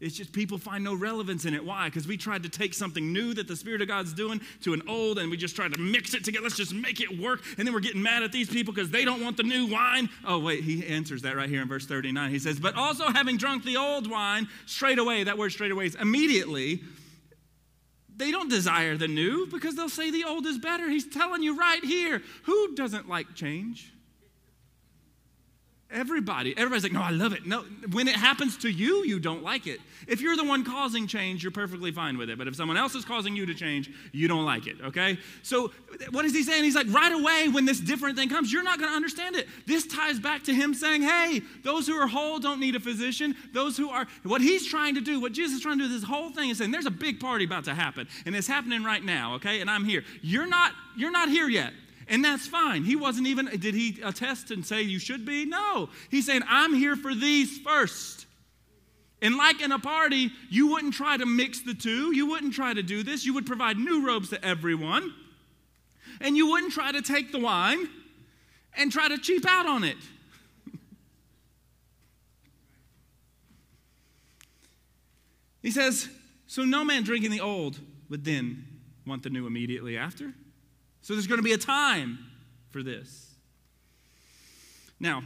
It's 0.00 0.14
just 0.16 0.32
people 0.32 0.58
find 0.58 0.84
no 0.84 0.94
relevance 0.94 1.44
in 1.44 1.54
it. 1.54 1.64
Why? 1.64 1.86
Because 1.86 2.06
we 2.06 2.16
tried 2.16 2.44
to 2.44 2.48
take 2.48 2.72
something 2.72 3.12
new 3.12 3.34
that 3.34 3.48
the 3.48 3.56
Spirit 3.56 3.82
of 3.82 3.88
God's 3.88 4.12
doing 4.12 4.40
to 4.62 4.72
an 4.72 4.82
old 4.86 5.18
and 5.18 5.28
we 5.28 5.36
just 5.36 5.56
tried 5.56 5.72
to 5.72 5.80
mix 5.80 6.14
it 6.14 6.22
together. 6.22 6.44
Let's 6.44 6.56
just 6.56 6.72
make 6.72 7.00
it 7.00 7.18
work. 7.18 7.40
And 7.56 7.66
then 7.66 7.74
we're 7.74 7.80
getting 7.80 8.02
mad 8.02 8.22
at 8.22 8.30
these 8.30 8.48
people 8.48 8.72
because 8.72 8.90
they 8.90 9.04
don't 9.04 9.24
want 9.24 9.36
the 9.36 9.42
new 9.42 9.66
wine. 9.66 10.08
Oh, 10.24 10.38
wait, 10.38 10.62
he 10.62 10.86
answers 10.86 11.22
that 11.22 11.34
right 11.34 11.48
here 11.48 11.62
in 11.62 11.68
verse 11.68 11.84
39. 11.86 12.30
He 12.30 12.38
says, 12.38 12.60
But 12.60 12.76
also 12.76 13.08
having 13.08 13.38
drunk 13.38 13.64
the 13.64 13.76
old 13.76 14.08
wine, 14.08 14.46
straight 14.66 15.00
away, 15.00 15.24
that 15.24 15.36
word 15.36 15.50
straight 15.50 15.72
away 15.72 15.86
is 15.86 15.96
immediately, 15.96 16.82
they 18.18 18.30
don't 18.30 18.50
desire 18.50 18.96
the 18.96 19.08
new 19.08 19.46
because 19.46 19.74
they'll 19.76 19.88
say 19.88 20.10
the 20.10 20.24
old 20.24 20.46
is 20.46 20.58
better. 20.58 20.88
He's 20.88 21.06
telling 21.06 21.42
you 21.42 21.56
right 21.56 21.82
here. 21.82 22.22
Who 22.44 22.74
doesn't 22.74 23.08
like 23.08 23.34
change? 23.34 23.92
Everybody. 25.90 26.52
Everybody's 26.54 26.82
like, 26.82 26.92
no, 26.92 27.00
I 27.00 27.12
love 27.12 27.32
it. 27.32 27.46
No, 27.46 27.62
when 27.92 28.08
it 28.08 28.16
happens 28.16 28.58
to 28.58 28.68
you, 28.68 29.06
you 29.06 29.18
don't 29.18 29.42
like 29.42 29.66
it. 29.66 29.80
If 30.06 30.20
you're 30.20 30.36
the 30.36 30.44
one 30.44 30.62
causing 30.62 31.06
change, 31.06 31.42
you're 31.42 31.50
perfectly 31.50 31.90
fine 31.90 32.18
with 32.18 32.28
it. 32.28 32.36
But 32.36 32.46
if 32.46 32.54
someone 32.56 32.76
else 32.76 32.94
is 32.94 33.06
causing 33.06 33.34
you 33.34 33.46
to 33.46 33.54
change, 33.54 33.90
you 34.12 34.28
don't 34.28 34.44
like 34.44 34.66
it, 34.66 34.76
okay? 34.82 35.16
So 35.42 35.72
what 36.10 36.26
is 36.26 36.34
he 36.34 36.42
saying? 36.42 36.64
He's 36.64 36.74
like, 36.74 36.92
right 36.92 37.12
away, 37.12 37.48
when 37.48 37.64
this 37.64 37.80
different 37.80 38.18
thing 38.18 38.28
comes, 38.28 38.52
you're 38.52 38.62
not 38.62 38.78
to 38.80 38.84
understand 38.84 39.34
it. 39.34 39.48
This 39.66 39.86
ties 39.86 40.20
back 40.20 40.44
to 40.44 40.54
him 40.54 40.74
saying, 40.74 41.02
hey, 41.02 41.40
those 41.64 41.86
who 41.86 41.94
are 41.94 42.06
whole 42.06 42.38
don't 42.38 42.60
need 42.60 42.76
a 42.76 42.80
physician. 42.80 43.34
Those 43.54 43.78
who 43.78 43.88
are, 43.88 44.06
what 44.24 44.42
he's 44.42 44.66
trying 44.66 44.94
to 44.96 45.00
do, 45.00 45.20
what 45.20 45.32
Jesus 45.32 45.56
is 45.56 45.62
trying 45.62 45.78
to 45.78 45.84
do, 45.84 45.90
this 45.90 46.02
whole 46.02 46.30
thing 46.30 46.50
is 46.50 46.58
saying, 46.58 46.70
there's 46.70 46.84
a 46.84 46.90
big 46.90 47.18
party 47.18 47.46
about 47.46 47.64
to 47.64 47.74
happen. 47.74 48.06
And 48.26 48.36
it's 48.36 48.46
happening 48.46 48.84
right 48.84 49.02
now, 49.02 49.36
okay? 49.36 49.62
And 49.62 49.70
I'm 49.70 49.86
here. 49.86 50.04
You're 50.20 50.46
not, 50.46 50.72
you're 50.98 51.10
not 51.10 51.30
here 51.30 51.48
yet. 51.48 51.72
And 52.08 52.24
that's 52.24 52.46
fine. 52.46 52.84
He 52.84 52.96
wasn't 52.96 53.26
even, 53.26 53.46
did 53.46 53.74
he 53.74 54.00
attest 54.02 54.50
and 54.50 54.64
say 54.64 54.80
you 54.82 54.98
should 54.98 55.26
be? 55.26 55.44
No. 55.44 55.90
He's 56.10 56.24
saying, 56.26 56.42
I'm 56.48 56.74
here 56.74 56.96
for 56.96 57.14
these 57.14 57.58
first. 57.58 58.26
And 59.20 59.36
like 59.36 59.60
in 59.60 59.72
a 59.72 59.78
party, 59.78 60.30
you 60.48 60.68
wouldn't 60.68 60.94
try 60.94 61.18
to 61.18 61.26
mix 61.26 61.60
the 61.60 61.74
two. 61.74 62.14
You 62.14 62.26
wouldn't 62.26 62.54
try 62.54 62.72
to 62.72 62.82
do 62.82 63.02
this. 63.02 63.26
You 63.26 63.34
would 63.34 63.44
provide 63.46 63.76
new 63.76 64.06
robes 64.06 64.30
to 64.30 64.42
everyone. 64.42 65.12
And 66.20 66.36
you 66.36 66.48
wouldn't 66.48 66.72
try 66.72 66.92
to 66.92 67.02
take 67.02 67.30
the 67.30 67.38
wine 67.38 67.88
and 68.74 68.90
try 68.90 69.08
to 69.08 69.18
cheap 69.18 69.44
out 69.46 69.66
on 69.66 69.84
it. 69.84 69.96
he 75.62 75.70
says, 75.70 76.08
So 76.46 76.64
no 76.64 76.84
man 76.84 77.02
drinking 77.02 77.32
the 77.32 77.40
old 77.40 77.78
would 78.08 78.24
then 78.24 78.64
want 79.06 79.24
the 79.24 79.30
new 79.30 79.46
immediately 79.46 79.98
after. 79.98 80.32
So 81.08 81.14
there's 81.14 81.26
going 81.26 81.38
to 81.38 81.42
be 81.42 81.54
a 81.54 81.56
time 81.56 82.18
for 82.68 82.82
this. 82.82 83.30
Now, 85.00 85.22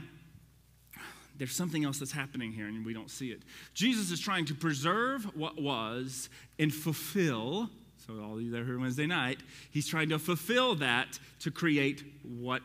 there's 1.36 1.56
something 1.56 1.84
else 1.84 1.98
that's 1.98 2.12
happening 2.12 2.52
here 2.52 2.68
and 2.68 2.86
we 2.86 2.94
don't 2.94 3.10
see 3.10 3.32
it. 3.32 3.42
Jesus 3.74 4.12
is 4.12 4.20
trying 4.20 4.44
to 4.44 4.54
preserve 4.54 5.24
what 5.36 5.60
was 5.60 6.30
and 6.56 6.72
fulfill. 6.72 7.68
So, 8.06 8.20
all 8.22 8.40
you 8.40 8.52
that 8.52 8.62
heard 8.62 8.80
Wednesday 8.80 9.08
night, 9.08 9.40
he's 9.72 9.88
trying 9.88 10.08
to 10.10 10.20
fulfill 10.20 10.76
that 10.76 11.18
to 11.40 11.50
create 11.50 12.04
what 12.22 12.62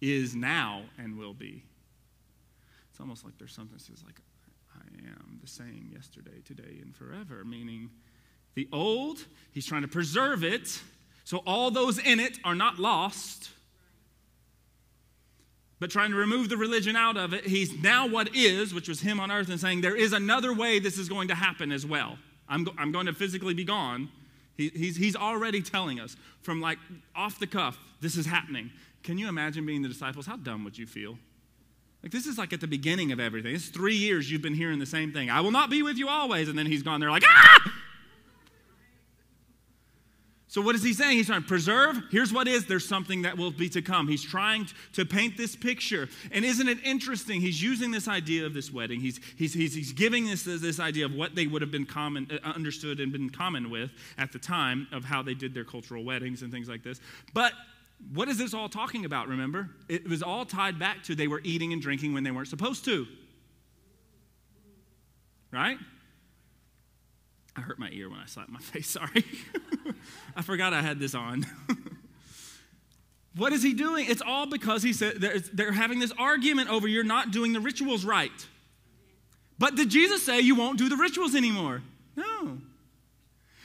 is 0.00 0.34
now 0.34 0.84
and 0.96 1.18
will 1.18 1.34
be. 1.34 1.64
It's 2.90 2.98
almost 2.98 3.26
like 3.26 3.36
there's 3.36 3.52
something 3.52 3.76
that 3.76 3.84
says, 3.84 4.02
like, 4.06 4.22
I 4.74 5.06
am 5.06 5.38
the 5.42 5.50
same 5.50 5.90
yesterday, 5.92 6.40
today, 6.46 6.78
and 6.80 6.96
forever, 6.96 7.44
meaning 7.44 7.90
the 8.54 8.70
old, 8.72 9.22
he's 9.52 9.66
trying 9.66 9.82
to 9.82 9.88
preserve 9.88 10.42
it 10.42 10.80
so 11.24 11.38
all 11.46 11.70
those 11.70 11.98
in 11.98 12.20
it 12.20 12.38
are 12.44 12.54
not 12.54 12.78
lost, 12.78 13.50
but 15.80 15.90
trying 15.90 16.10
to 16.10 16.16
remove 16.16 16.48
the 16.48 16.56
religion 16.56 16.96
out 16.96 17.16
of 17.16 17.32
it. 17.32 17.46
He's 17.46 17.82
now 17.82 18.06
what 18.06 18.34
is, 18.34 18.72
which 18.72 18.88
was 18.88 19.00
him 19.00 19.18
on 19.18 19.30
earth, 19.30 19.48
and 19.48 19.58
saying, 19.58 19.80
There 19.80 19.96
is 19.96 20.12
another 20.12 20.54
way 20.54 20.78
this 20.78 20.98
is 20.98 21.08
going 21.08 21.28
to 21.28 21.34
happen 21.34 21.72
as 21.72 21.84
well. 21.84 22.18
I'm, 22.48 22.64
go- 22.64 22.74
I'm 22.78 22.92
going 22.92 23.06
to 23.06 23.14
physically 23.14 23.54
be 23.54 23.64
gone. 23.64 24.10
He, 24.56 24.68
he's, 24.68 24.96
he's 24.96 25.16
already 25.16 25.62
telling 25.62 25.98
us 25.98 26.16
from 26.42 26.60
like 26.60 26.78
off 27.16 27.38
the 27.38 27.46
cuff, 27.46 27.78
this 28.00 28.16
is 28.16 28.26
happening. 28.26 28.70
Can 29.02 29.18
you 29.18 29.28
imagine 29.28 29.66
being 29.66 29.82
the 29.82 29.88
disciples? 29.88 30.26
How 30.26 30.36
dumb 30.36 30.62
would 30.64 30.78
you 30.78 30.86
feel? 30.86 31.18
Like, 32.02 32.12
this 32.12 32.26
is 32.26 32.36
like 32.36 32.52
at 32.52 32.60
the 32.60 32.66
beginning 32.66 33.12
of 33.12 33.18
everything. 33.18 33.54
It's 33.54 33.68
three 33.68 33.96
years 33.96 34.30
you've 34.30 34.42
been 34.42 34.54
hearing 34.54 34.78
the 34.78 34.86
same 34.86 35.10
thing. 35.12 35.30
I 35.30 35.40
will 35.40 35.50
not 35.50 35.70
be 35.70 35.82
with 35.82 35.96
you 35.96 36.08
always. 36.08 36.50
And 36.50 36.58
then 36.58 36.66
he's 36.66 36.82
gone 36.82 37.00
there 37.00 37.10
like, 37.10 37.24
ah! 37.26 37.72
So, 40.54 40.60
what 40.60 40.76
is 40.76 40.84
he 40.84 40.92
saying? 40.92 41.16
He's 41.16 41.26
trying 41.26 41.42
to 41.42 41.48
preserve. 41.48 42.00
Here's 42.12 42.32
what 42.32 42.46
is 42.46 42.66
there's 42.66 42.86
something 42.86 43.22
that 43.22 43.36
will 43.36 43.50
be 43.50 43.68
to 43.70 43.82
come. 43.82 44.06
He's 44.06 44.22
trying 44.22 44.68
to 44.92 45.04
paint 45.04 45.36
this 45.36 45.56
picture. 45.56 46.08
And 46.30 46.44
isn't 46.44 46.68
it 46.68 46.78
interesting? 46.84 47.40
He's 47.40 47.60
using 47.60 47.90
this 47.90 48.06
idea 48.06 48.46
of 48.46 48.54
this 48.54 48.72
wedding. 48.72 49.00
He's, 49.00 49.18
he's, 49.36 49.52
he's, 49.52 49.74
he's 49.74 49.92
giving 49.92 50.26
this, 50.26 50.44
this 50.44 50.78
idea 50.78 51.06
of 51.06 51.12
what 51.12 51.34
they 51.34 51.48
would 51.48 51.60
have 51.60 51.72
been 51.72 51.86
common, 51.86 52.30
uh, 52.30 52.48
understood 52.48 53.00
and 53.00 53.10
been 53.10 53.30
common 53.30 53.68
with 53.68 53.90
at 54.16 54.30
the 54.30 54.38
time 54.38 54.86
of 54.92 55.04
how 55.04 55.24
they 55.24 55.34
did 55.34 55.54
their 55.54 55.64
cultural 55.64 56.04
weddings 56.04 56.42
and 56.42 56.52
things 56.52 56.68
like 56.68 56.84
this. 56.84 57.00
But 57.32 57.52
what 58.12 58.28
is 58.28 58.38
this 58.38 58.54
all 58.54 58.68
talking 58.68 59.04
about, 59.04 59.26
remember? 59.26 59.70
It 59.88 60.08
was 60.08 60.22
all 60.22 60.44
tied 60.44 60.78
back 60.78 61.02
to 61.02 61.16
they 61.16 61.26
were 61.26 61.40
eating 61.42 61.72
and 61.72 61.82
drinking 61.82 62.14
when 62.14 62.22
they 62.22 62.30
weren't 62.30 62.46
supposed 62.46 62.84
to. 62.84 63.08
Right? 65.50 65.78
I 67.56 67.60
hurt 67.60 67.78
my 67.78 67.90
ear 67.92 68.08
when 68.10 68.18
I 68.18 68.26
slapped 68.26 68.50
my 68.50 68.58
face, 68.60 68.88
sorry. 68.88 69.24
I 70.36 70.42
forgot 70.42 70.72
I 70.72 70.82
had 70.82 70.98
this 70.98 71.14
on. 71.14 71.46
what 73.36 73.52
is 73.52 73.62
he 73.62 73.74
doing? 73.74 74.06
It's 74.08 74.22
all 74.22 74.46
because 74.46 74.82
he 74.82 74.92
said 74.92 75.20
they're 75.52 75.72
having 75.72 75.98
this 75.98 76.12
argument 76.18 76.70
over 76.70 76.88
you're 76.88 77.04
not 77.04 77.30
doing 77.30 77.52
the 77.52 77.60
rituals 77.60 78.04
right. 78.04 78.46
But 79.58 79.76
did 79.76 79.88
Jesus 79.88 80.24
say 80.24 80.40
you 80.40 80.56
won't 80.56 80.78
do 80.78 80.88
the 80.88 80.96
rituals 80.96 81.34
anymore? 81.34 81.82
No. 82.16 82.58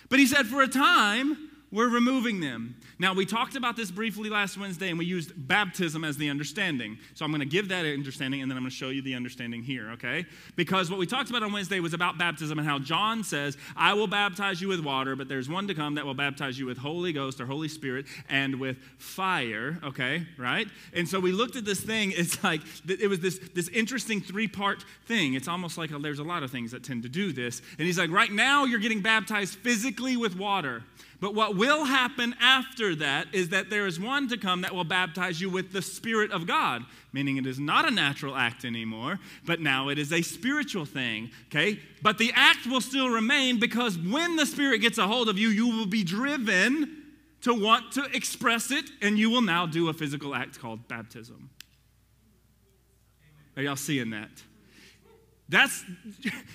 But 0.07 0.19
he 0.19 0.27
said 0.27 0.47
for 0.47 0.61
a 0.61 0.67
time, 0.67 1.49
we're 1.71 1.89
removing 1.89 2.39
them. 2.39 2.75
Now, 3.01 3.13
we 3.13 3.25
talked 3.25 3.55
about 3.55 3.77
this 3.77 3.91
briefly 3.91 4.29
last 4.29 4.57
Wednesday, 4.57 4.89
and 4.89 4.99
we 4.99 5.05
used 5.05 5.31
baptism 5.47 6.03
as 6.03 6.17
the 6.17 6.29
understanding. 6.29 6.97
So 7.13 7.23
I'm 7.23 7.31
going 7.31 7.39
to 7.39 7.47
give 7.47 7.69
that 7.69 7.85
understanding, 7.85 8.41
and 8.41 8.51
then 8.51 8.57
I'm 8.57 8.63
going 8.63 8.71
to 8.71 8.75
show 8.75 8.89
you 8.89 9.01
the 9.01 9.15
understanding 9.15 9.63
here, 9.63 9.91
okay? 9.91 10.25
Because 10.57 10.89
what 10.89 10.99
we 10.99 11.05
talked 11.05 11.29
about 11.29 11.41
on 11.41 11.53
Wednesday 11.53 11.79
was 11.79 11.93
about 11.93 12.17
baptism 12.17 12.59
and 12.59 12.67
how 12.67 12.77
John 12.77 13.23
says, 13.23 13.57
I 13.77 13.93
will 13.93 14.07
baptize 14.07 14.61
you 14.61 14.67
with 14.67 14.81
water, 14.81 15.15
but 15.15 15.29
there's 15.29 15.47
one 15.47 15.65
to 15.69 15.73
come 15.73 15.95
that 15.95 16.05
will 16.05 16.13
baptize 16.13 16.59
you 16.59 16.65
with 16.65 16.77
Holy 16.77 17.13
Ghost 17.13 17.39
or 17.39 17.45
Holy 17.45 17.69
Spirit 17.69 18.05
and 18.27 18.59
with 18.59 18.77
fire, 18.97 19.79
okay? 19.81 20.27
Right? 20.37 20.67
And 20.93 21.07
so 21.07 21.21
we 21.21 21.31
looked 21.31 21.55
at 21.55 21.63
this 21.63 21.79
thing. 21.79 22.11
It's 22.13 22.43
like, 22.43 22.61
it 22.85 23.09
was 23.09 23.21
this, 23.21 23.39
this 23.55 23.69
interesting 23.69 24.19
three 24.19 24.49
part 24.49 24.83
thing. 25.05 25.35
It's 25.35 25.47
almost 25.47 25.77
like 25.77 25.91
a, 25.91 25.99
there's 25.99 26.19
a 26.19 26.23
lot 26.23 26.43
of 26.43 26.51
things 26.51 26.71
that 26.71 26.83
tend 26.83 27.03
to 27.03 27.09
do 27.09 27.31
this. 27.31 27.61
And 27.77 27.87
he's 27.87 27.97
like, 27.97 28.11
right 28.11 28.31
now 28.31 28.65
you're 28.65 28.79
getting 28.79 29.01
baptized 29.01 29.55
physically 29.55 30.17
with 30.17 30.37
water. 30.37 30.83
But 31.21 31.35
what 31.35 31.55
will 31.57 31.83
happen 31.83 32.33
after 32.39 32.95
that 32.95 33.27
is 33.33 33.49
that 33.49 33.69
there 33.69 33.85
is 33.85 33.99
one 33.99 34.29
to 34.29 34.37
come 34.37 34.61
that 34.61 34.73
will 34.73 34.85
baptize 34.85 35.41
you 35.41 35.49
with 35.49 35.73
the 35.73 35.81
Spirit 35.81 36.31
of 36.31 36.47
God, 36.47 36.85
meaning 37.11 37.35
it 37.35 37.45
is 37.45 37.59
not 37.59 37.85
a 37.85 37.91
natural 37.91 38.35
act 38.35 38.63
anymore, 38.63 39.19
but 39.45 39.59
now 39.59 39.89
it 39.89 39.99
is 39.99 40.13
a 40.13 40.21
spiritual 40.21 40.85
thing, 40.85 41.29
okay? 41.47 41.79
But 42.01 42.19
the 42.19 42.31
act 42.35 42.65
will 42.67 42.79
still 42.79 43.09
remain 43.09 43.59
because 43.59 43.97
when 43.97 44.37
the 44.37 44.45
Spirit 44.45 44.79
gets 44.79 44.97
a 44.97 45.07
hold 45.07 45.27
of 45.27 45.37
you, 45.37 45.49
you 45.49 45.67
will 45.67 45.85
be 45.85 46.05
driven 46.05 47.03
to 47.41 47.53
want 47.53 47.91
to 47.93 48.05
express 48.13 48.71
it, 48.71 48.85
and 49.01 49.17
you 49.17 49.29
will 49.29 49.41
now 49.41 49.65
do 49.65 49.89
a 49.89 49.93
physical 49.93 50.33
act 50.33 50.59
called 50.59 50.87
baptism. 50.87 51.49
Are 53.57 53.63
y'all 53.63 53.75
seeing 53.75 54.11
that? 54.11 54.29
That's 55.49 55.83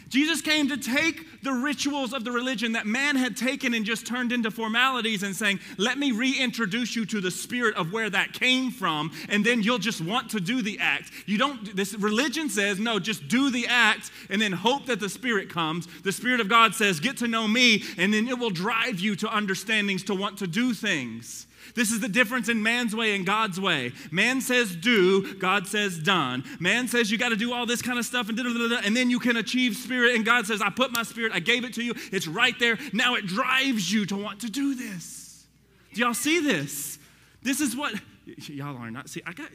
Jesus 0.09 0.41
came 0.41 0.69
to 0.69 0.77
take 0.77 1.43
the 1.43 1.53
rituals 1.53 2.13
of 2.13 2.23
the 2.23 2.31
religion 2.31 2.73
that 2.73 2.87
man 2.87 3.17
had 3.17 3.37
taken 3.37 3.75
and 3.75 3.85
just 3.85 4.07
turned 4.07 4.31
into 4.31 4.53
formalities 4.53 5.25
and 5.25 5.35
saying, 5.35 5.59
"Let 5.77 5.99
me 5.99 6.13
reintroduce 6.13 6.95
you 6.95 7.05
to 7.07 7.21
the 7.21 7.33
spirit 7.33 7.75
of 7.75 7.93
where 7.93 8.09
that 8.09 8.33
came 8.33 8.71
from 8.71 9.11
and 9.29 9.45
then 9.45 9.65
you'll 9.65 9.79
just 9.79 10.01
want 10.01 10.31
to 10.31 10.41
do 10.41 10.63
the 10.63 10.79
act." 10.79 11.11
You 11.27 11.39
don't 11.39 11.75
this 11.75 11.95
religion 11.95 12.49
says, 12.49 12.79
"No, 12.79 13.01
just 13.01 13.27
do 13.27 13.51
the 13.51 13.67
act 13.67 14.13
and 14.31 14.41
then 14.41 14.53
hope 14.53 14.87
that 14.87 15.01
the 15.01 15.09
spirit 15.09 15.49
comes." 15.49 15.89
The 16.05 16.13
spirit 16.13 16.41
of 16.41 16.49
God 16.49 16.77
says, 16.77 17.01
"Get 17.01 17.17
to 17.17 17.27
know 17.27 17.49
me 17.49 17.83
and 17.99 18.15
then 18.15 18.29
it 18.29 18.39
will 18.39 18.51
drive 18.51 19.01
you 19.01 19.17
to 19.17 19.29
understandings 19.35 20.05
to 20.05 20.15
want 20.15 20.39
to 20.39 20.47
do 20.47 20.73
things." 20.73 21.49
This 21.75 21.91
is 21.91 22.01
the 22.01 22.09
difference 22.09 22.49
in 22.49 22.63
man's 22.63 22.95
way 22.95 23.15
and 23.15 23.25
God's 23.25 23.61
way. 23.61 23.93
Man 24.11 24.41
says 24.41 24.75
do, 24.75 25.35
God 25.35 25.67
says 25.67 25.99
done. 25.99 26.45
Man 26.61 26.89
says 26.89 27.11
you 27.11 27.19
got 27.19 27.31
to 27.31 27.37
do 27.37 27.53
all 27.53 27.67
this 27.67 27.83
kind 27.83 27.99
of 27.99 28.05
stuff 28.05 28.29
and, 28.29 28.39
and 28.39 28.97
then 28.97 29.11
you 29.11 29.19
can 29.19 29.37
achieve 29.37 29.77
spirit. 29.77 30.15
And 30.15 30.25
God 30.25 30.47
says, 30.47 30.63
I 30.63 30.71
put 30.71 30.93
my 30.93 31.03
spirit, 31.03 31.33
I 31.33 31.41
gave 31.41 31.65
it 31.65 31.75
to 31.75 31.83
you. 31.83 31.95
It's 32.13 32.27
right 32.27 32.59
there. 32.59 32.79
Now 32.93 33.15
it 33.15 33.27
drives 33.27 33.93
you 33.93 34.07
to 34.07 34.17
want 34.17 34.41
to 34.41 34.51
do 34.51 34.75
this. 34.75 35.47
Do 35.95 36.01
y'all 36.01 36.15
see 36.15 36.41
this? 36.41 36.99
This 37.43 37.61
is 37.61 37.77
what 37.77 37.95
y'all 38.25 38.77
are 38.77 38.91
not 38.91 39.09
see. 39.09 39.23
I 39.25 39.33
got. 39.33 39.49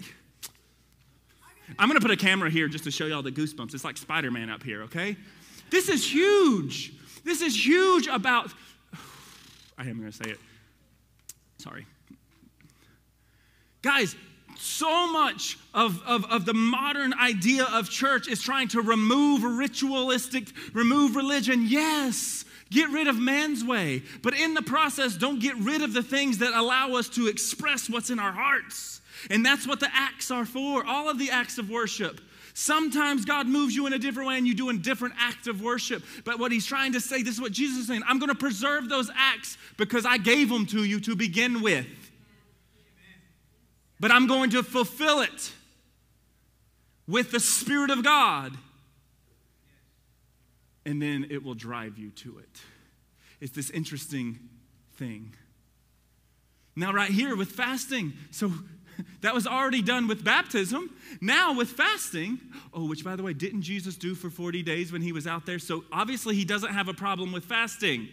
I'm 1.77 1.87
gonna 1.87 1.99
put 1.99 2.11
a 2.11 2.17
camera 2.17 2.49
here 2.49 2.67
just 2.67 2.85
to 2.85 2.91
show 2.91 3.05
y'all 3.05 3.21
the 3.21 3.31
goosebumps. 3.31 3.73
It's 3.73 3.83
like 3.83 3.97
Spider 3.97 4.31
Man 4.31 4.49
up 4.49 4.63
here, 4.63 4.83
okay? 4.83 5.17
This 5.69 5.89
is 5.89 6.11
huge. 6.11 6.93
This 7.23 7.41
is 7.41 7.65
huge 7.65 8.07
about. 8.07 8.53
I 9.77 9.83
am 9.83 9.99
gonna 9.99 10.11
say 10.11 10.31
it. 10.31 10.39
Sorry. 11.57 11.85
Guys, 13.81 14.15
so 14.57 15.11
much 15.11 15.57
of, 15.73 16.01
of, 16.05 16.25
of, 16.25 16.45
the 16.45 16.53
modern 16.53 17.13
idea 17.13 17.63
of 17.63 17.89
church 17.89 18.27
is 18.27 18.41
trying 18.41 18.67
to 18.69 18.81
remove 18.81 19.43
ritualistic, 19.43 20.47
remove 20.73 21.15
religion. 21.15 21.65
Yes, 21.65 22.43
get 22.69 22.89
rid 22.89 23.07
of 23.07 23.17
man's 23.17 23.63
way. 23.63 24.03
But 24.21 24.33
in 24.37 24.53
the 24.53 24.61
process, 24.61 25.15
don't 25.15 25.39
get 25.39 25.55
rid 25.55 25.81
of 25.81 25.93
the 25.93 26.03
things 26.03 26.39
that 26.39 26.53
allow 26.53 26.95
us 26.95 27.07
to 27.09 27.27
express 27.27 27.89
what's 27.89 28.09
in 28.09 28.19
our 28.19 28.33
hearts. 28.33 28.99
And 29.29 29.45
that's 29.45 29.65
what 29.65 29.79
the 29.79 29.89
acts 29.93 30.29
are 30.29 30.45
for, 30.45 30.85
all 30.85 31.09
of 31.09 31.17
the 31.17 31.29
acts 31.29 31.57
of 31.57 31.69
worship. 31.69 32.19
Sometimes 32.53 33.23
God 33.23 33.47
moves 33.47 33.73
you 33.73 33.87
in 33.87 33.93
a 33.93 33.99
different 33.99 34.27
way 34.27 34.37
and 34.37 34.45
you 34.45 34.53
do 34.53 34.69
a 34.69 34.73
different 34.73 35.13
act 35.17 35.47
of 35.47 35.61
worship. 35.61 36.03
But 36.25 36.39
what 36.39 36.51
he's 36.51 36.65
trying 36.65 36.91
to 36.93 36.99
say, 36.99 37.23
this 37.23 37.35
is 37.35 37.41
what 37.41 37.53
Jesus 37.53 37.79
is 37.79 37.87
saying 37.87 38.01
I'm 38.05 38.19
going 38.19 38.29
to 38.29 38.35
preserve 38.35 38.89
those 38.89 39.09
acts 39.15 39.57
because 39.77 40.05
I 40.05 40.17
gave 40.17 40.49
them 40.49 40.65
to 40.67 40.83
you 40.83 40.99
to 41.01 41.15
begin 41.15 41.61
with 41.61 41.85
but 43.99 44.11
I'm 44.11 44.27
going 44.27 44.51
to 44.51 44.63
fulfill 44.63 45.21
it 45.21 45.53
with 47.07 47.31
the 47.31 47.39
Spirit 47.39 47.89
of 47.89 48.03
God. 48.03 48.53
And 50.85 51.01
then 51.01 51.27
it 51.29 51.43
will 51.43 51.55
drive 51.55 51.97
you 51.97 52.11
to 52.11 52.39
it. 52.39 52.61
It's 53.41 53.51
this 53.51 53.69
interesting 53.69 54.39
thing. 54.95 55.33
Now, 56.75 56.93
right 56.93 57.11
here 57.11 57.35
with 57.35 57.49
fasting, 57.49 58.13
so 58.31 58.51
that 59.21 59.33
was 59.33 59.45
already 59.45 59.81
done 59.81 60.07
with 60.07 60.23
baptism. 60.23 60.89
Now, 61.19 61.53
with 61.53 61.69
fasting, 61.69 62.39
oh, 62.73 62.87
which 62.87 63.03
by 63.03 63.15
the 63.15 63.23
way, 63.23 63.33
didn't 63.33 63.63
Jesus 63.63 63.95
do 63.95 64.15
for 64.15 64.29
40 64.29 64.63
days 64.63 64.91
when 64.91 65.01
he 65.01 65.11
was 65.11 65.27
out 65.27 65.45
there? 65.45 65.59
So 65.59 65.83
obviously, 65.91 66.35
he 66.35 66.45
doesn't 66.45 66.73
have 66.73 66.87
a 66.87 66.93
problem 66.93 67.31
with 67.31 67.45
fasting. 67.45 68.07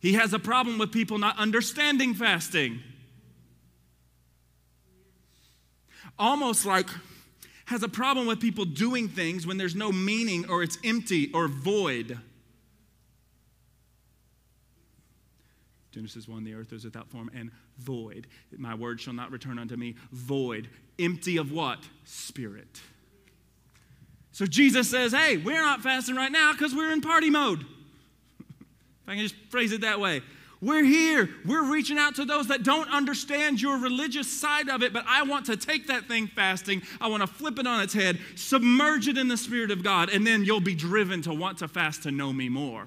He 0.00 0.14
has 0.14 0.32
a 0.32 0.38
problem 0.38 0.78
with 0.78 0.92
people 0.92 1.18
not 1.18 1.38
understanding 1.38 2.14
fasting. 2.14 2.80
Almost 6.18 6.66
like 6.66 6.88
has 7.66 7.82
a 7.82 7.88
problem 7.88 8.26
with 8.26 8.40
people 8.40 8.64
doing 8.64 9.08
things 9.08 9.46
when 9.46 9.58
there's 9.58 9.74
no 9.74 9.90
meaning 9.90 10.48
or 10.48 10.62
it's 10.62 10.78
empty 10.84 11.30
or 11.32 11.48
void. 11.48 12.18
Genesis 15.90 16.28
1 16.28 16.44
the 16.44 16.54
earth 16.54 16.72
is 16.72 16.84
without 16.84 17.08
form 17.08 17.30
and 17.34 17.50
void. 17.78 18.26
My 18.56 18.74
word 18.74 19.00
shall 19.00 19.14
not 19.14 19.30
return 19.30 19.58
unto 19.58 19.76
me 19.76 19.96
void. 20.12 20.68
Empty 20.98 21.38
of 21.38 21.50
what? 21.50 21.80
Spirit. 22.04 22.80
So 24.30 24.44
Jesus 24.44 24.90
says, 24.90 25.12
hey, 25.12 25.38
we're 25.38 25.62
not 25.62 25.80
fasting 25.80 26.14
right 26.14 26.30
now 26.30 26.52
because 26.52 26.74
we're 26.74 26.92
in 26.92 27.00
party 27.00 27.30
mode. 27.30 27.60
if 28.40 29.08
I 29.08 29.14
can 29.14 29.22
just 29.22 29.36
phrase 29.48 29.72
it 29.72 29.80
that 29.80 29.98
way. 29.98 30.20
We're 30.62 30.84
here. 30.84 31.28
We're 31.44 31.70
reaching 31.70 31.98
out 31.98 32.14
to 32.16 32.24
those 32.24 32.48
that 32.48 32.62
don't 32.62 32.88
understand 32.90 33.60
your 33.60 33.78
religious 33.78 34.30
side 34.30 34.70
of 34.70 34.82
it, 34.82 34.92
but 34.92 35.04
I 35.06 35.22
want 35.22 35.46
to 35.46 35.56
take 35.56 35.88
that 35.88 36.08
thing 36.08 36.28
fasting. 36.28 36.82
I 37.00 37.08
want 37.08 37.22
to 37.22 37.26
flip 37.26 37.58
it 37.58 37.66
on 37.66 37.82
its 37.82 37.92
head, 37.92 38.18
submerge 38.36 39.06
it 39.06 39.18
in 39.18 39.28
the 39.28 39.36
Spirit 39.36 39.70
of 39.70 39.82
God, 39.82 40.08
and 40.08 40.26
then 40.26 40.44
you'll 40.44 40.60
be 40.60 40.74
driven 40.74 41.20
to 41.22 41.34
want 41.34 41.58
to 41.58 41.68
fast 41.68 42.04
to 42.04 42.10
know 42.10 42.32
me 42.32 42.48
more. 42.48 42.86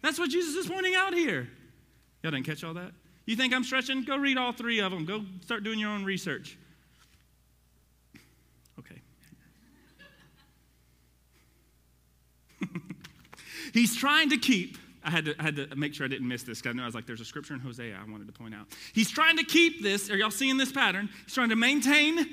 That's 0.00 0.18
what 0.18 0.30
Jesus 0.30 0.54
is 0.54 0.70
pointing 0.70 0.94
out 0.94 1.12
here. 1.12 1.48
Y'all 2.22 2.30
didn't 2.30 2.46
catch 2.46 2.62
all 2.62 2.74
that? 2.74 2.92
You 3.26 3.34
think 3.34 3.52
I'm 3.52 3.64
stretching? 3.64 4.04
Go 4.04 4.16
read 4.16 4.38
all 4.38 4.52
three 4.52 4.80
of 4.80 4.92
them. 4.92 5.04
Go 5.04 5.24
start 5.42 5.64
doing 5.64 5.80
your 5.80 5.90
own 5.90 6.04
research. 6.04 6.56
Okay. 8.78 9.00
He's 13.72 13.96
trying 13.96 14.30
to 14.30 14.36
keep 14.36 14.78
I 15.04 15.10
had, 15.10 15.24
to, 15.24 15.34
I 15.38 15.42
had 15.42 15.56
to 15.56 15.76
make 15.76 15.94
sure 15.94 16.04
I 16.04 16.08
didn't 16.08 16.28
miss 16.28 16.42
this 16.42 16.60
because 16.60 16.78
I 16.78 16.82
I 16.82 16.86
was 16.86 16.94
like, 16.94 17.06
there's 17.06 17.20
a 17.20 17.24
scripture 17.24 17.54
in 17.54 17.60
Hosea 17.60 17.98
I 18.00 18.10
wanted 18.10 18.26
to 18.26 18.32
point 18.32 18.54
out. 18.54 18.66
He's 18.92 19.10
trying 19.10 19.36
to 19.36 19.44
keep 19.44 19.82
this. 19.82 20.10
Are 20.10 20.16
y'all 20.16 20.30
seeing 20.30 20.56
this 20.56 20.70
pattern? 20.70 21.08
He's 21.24 21.34
trying 21.34 21.48
to 21.48 21.56
maintain, 21.56 22.26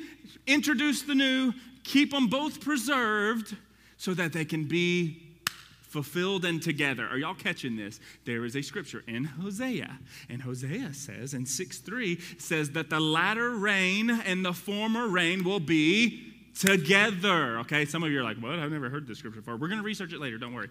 introduce 0.46 1.02
the 1.02 1.16
new, 1.16 1.54
keep 1.84 2.12
them 2.12 2.28
both 2.28 2.62
preserved 2.62 3.56
so 3.98 4.14
that 4.14 4.34
they 4.34 4.46
can 4.46 4.66
be 4.66 5.30
fulfilled 5.82 6.46
and 6.46 6.62
together. 6.62 7.08
Are 7.08 7.18
y'all 7.18 7.34
catching 7.34 7.76
this? 7.76 8.00
There 8.26 8.46
is 8.46 8.56
a 8.56 8.62
scripture 8.62 9.04
in 9.08 9.24
Hosea. 9.24 10.00
And 10.30 10.42
Hosea 10.42 10.94
says 10.94 11.34
in 11.34 11.46
6 11.46 11.80
3 11.80 12.20
says 12.38 12.72
that 12.72 12.90
the 12.90 13.00
latter 13.00 13.52
rain 13.52 14.10
and 14.10 14.46
the 14.46 14.54
former 14.54 15.08
rain 15.08 15.44
will 15.44 15.60
be 15.60 16.34
together. 16.58 17.60
Okay, 17.60 17.86
some 17.86 18.04
of 18.04 18.12
you 18.12 18.20
are 18.20 18.24
like, 18.24 18.38
what? 18.38 18.60
I've 18.60 18.72
never 18.72 18.90
heard 18.90 19.08
this 19.08 19.18
scripture 19.18 19.42
before. 19.42 19.58
We're 19.58 19.68
going 19.68 19.80
to 19.80 19.86
research 19.86 20.14
it 20.14 20.20
later, 20.20 20.38
don't 20.38 20.54
worry. 20.54 20.70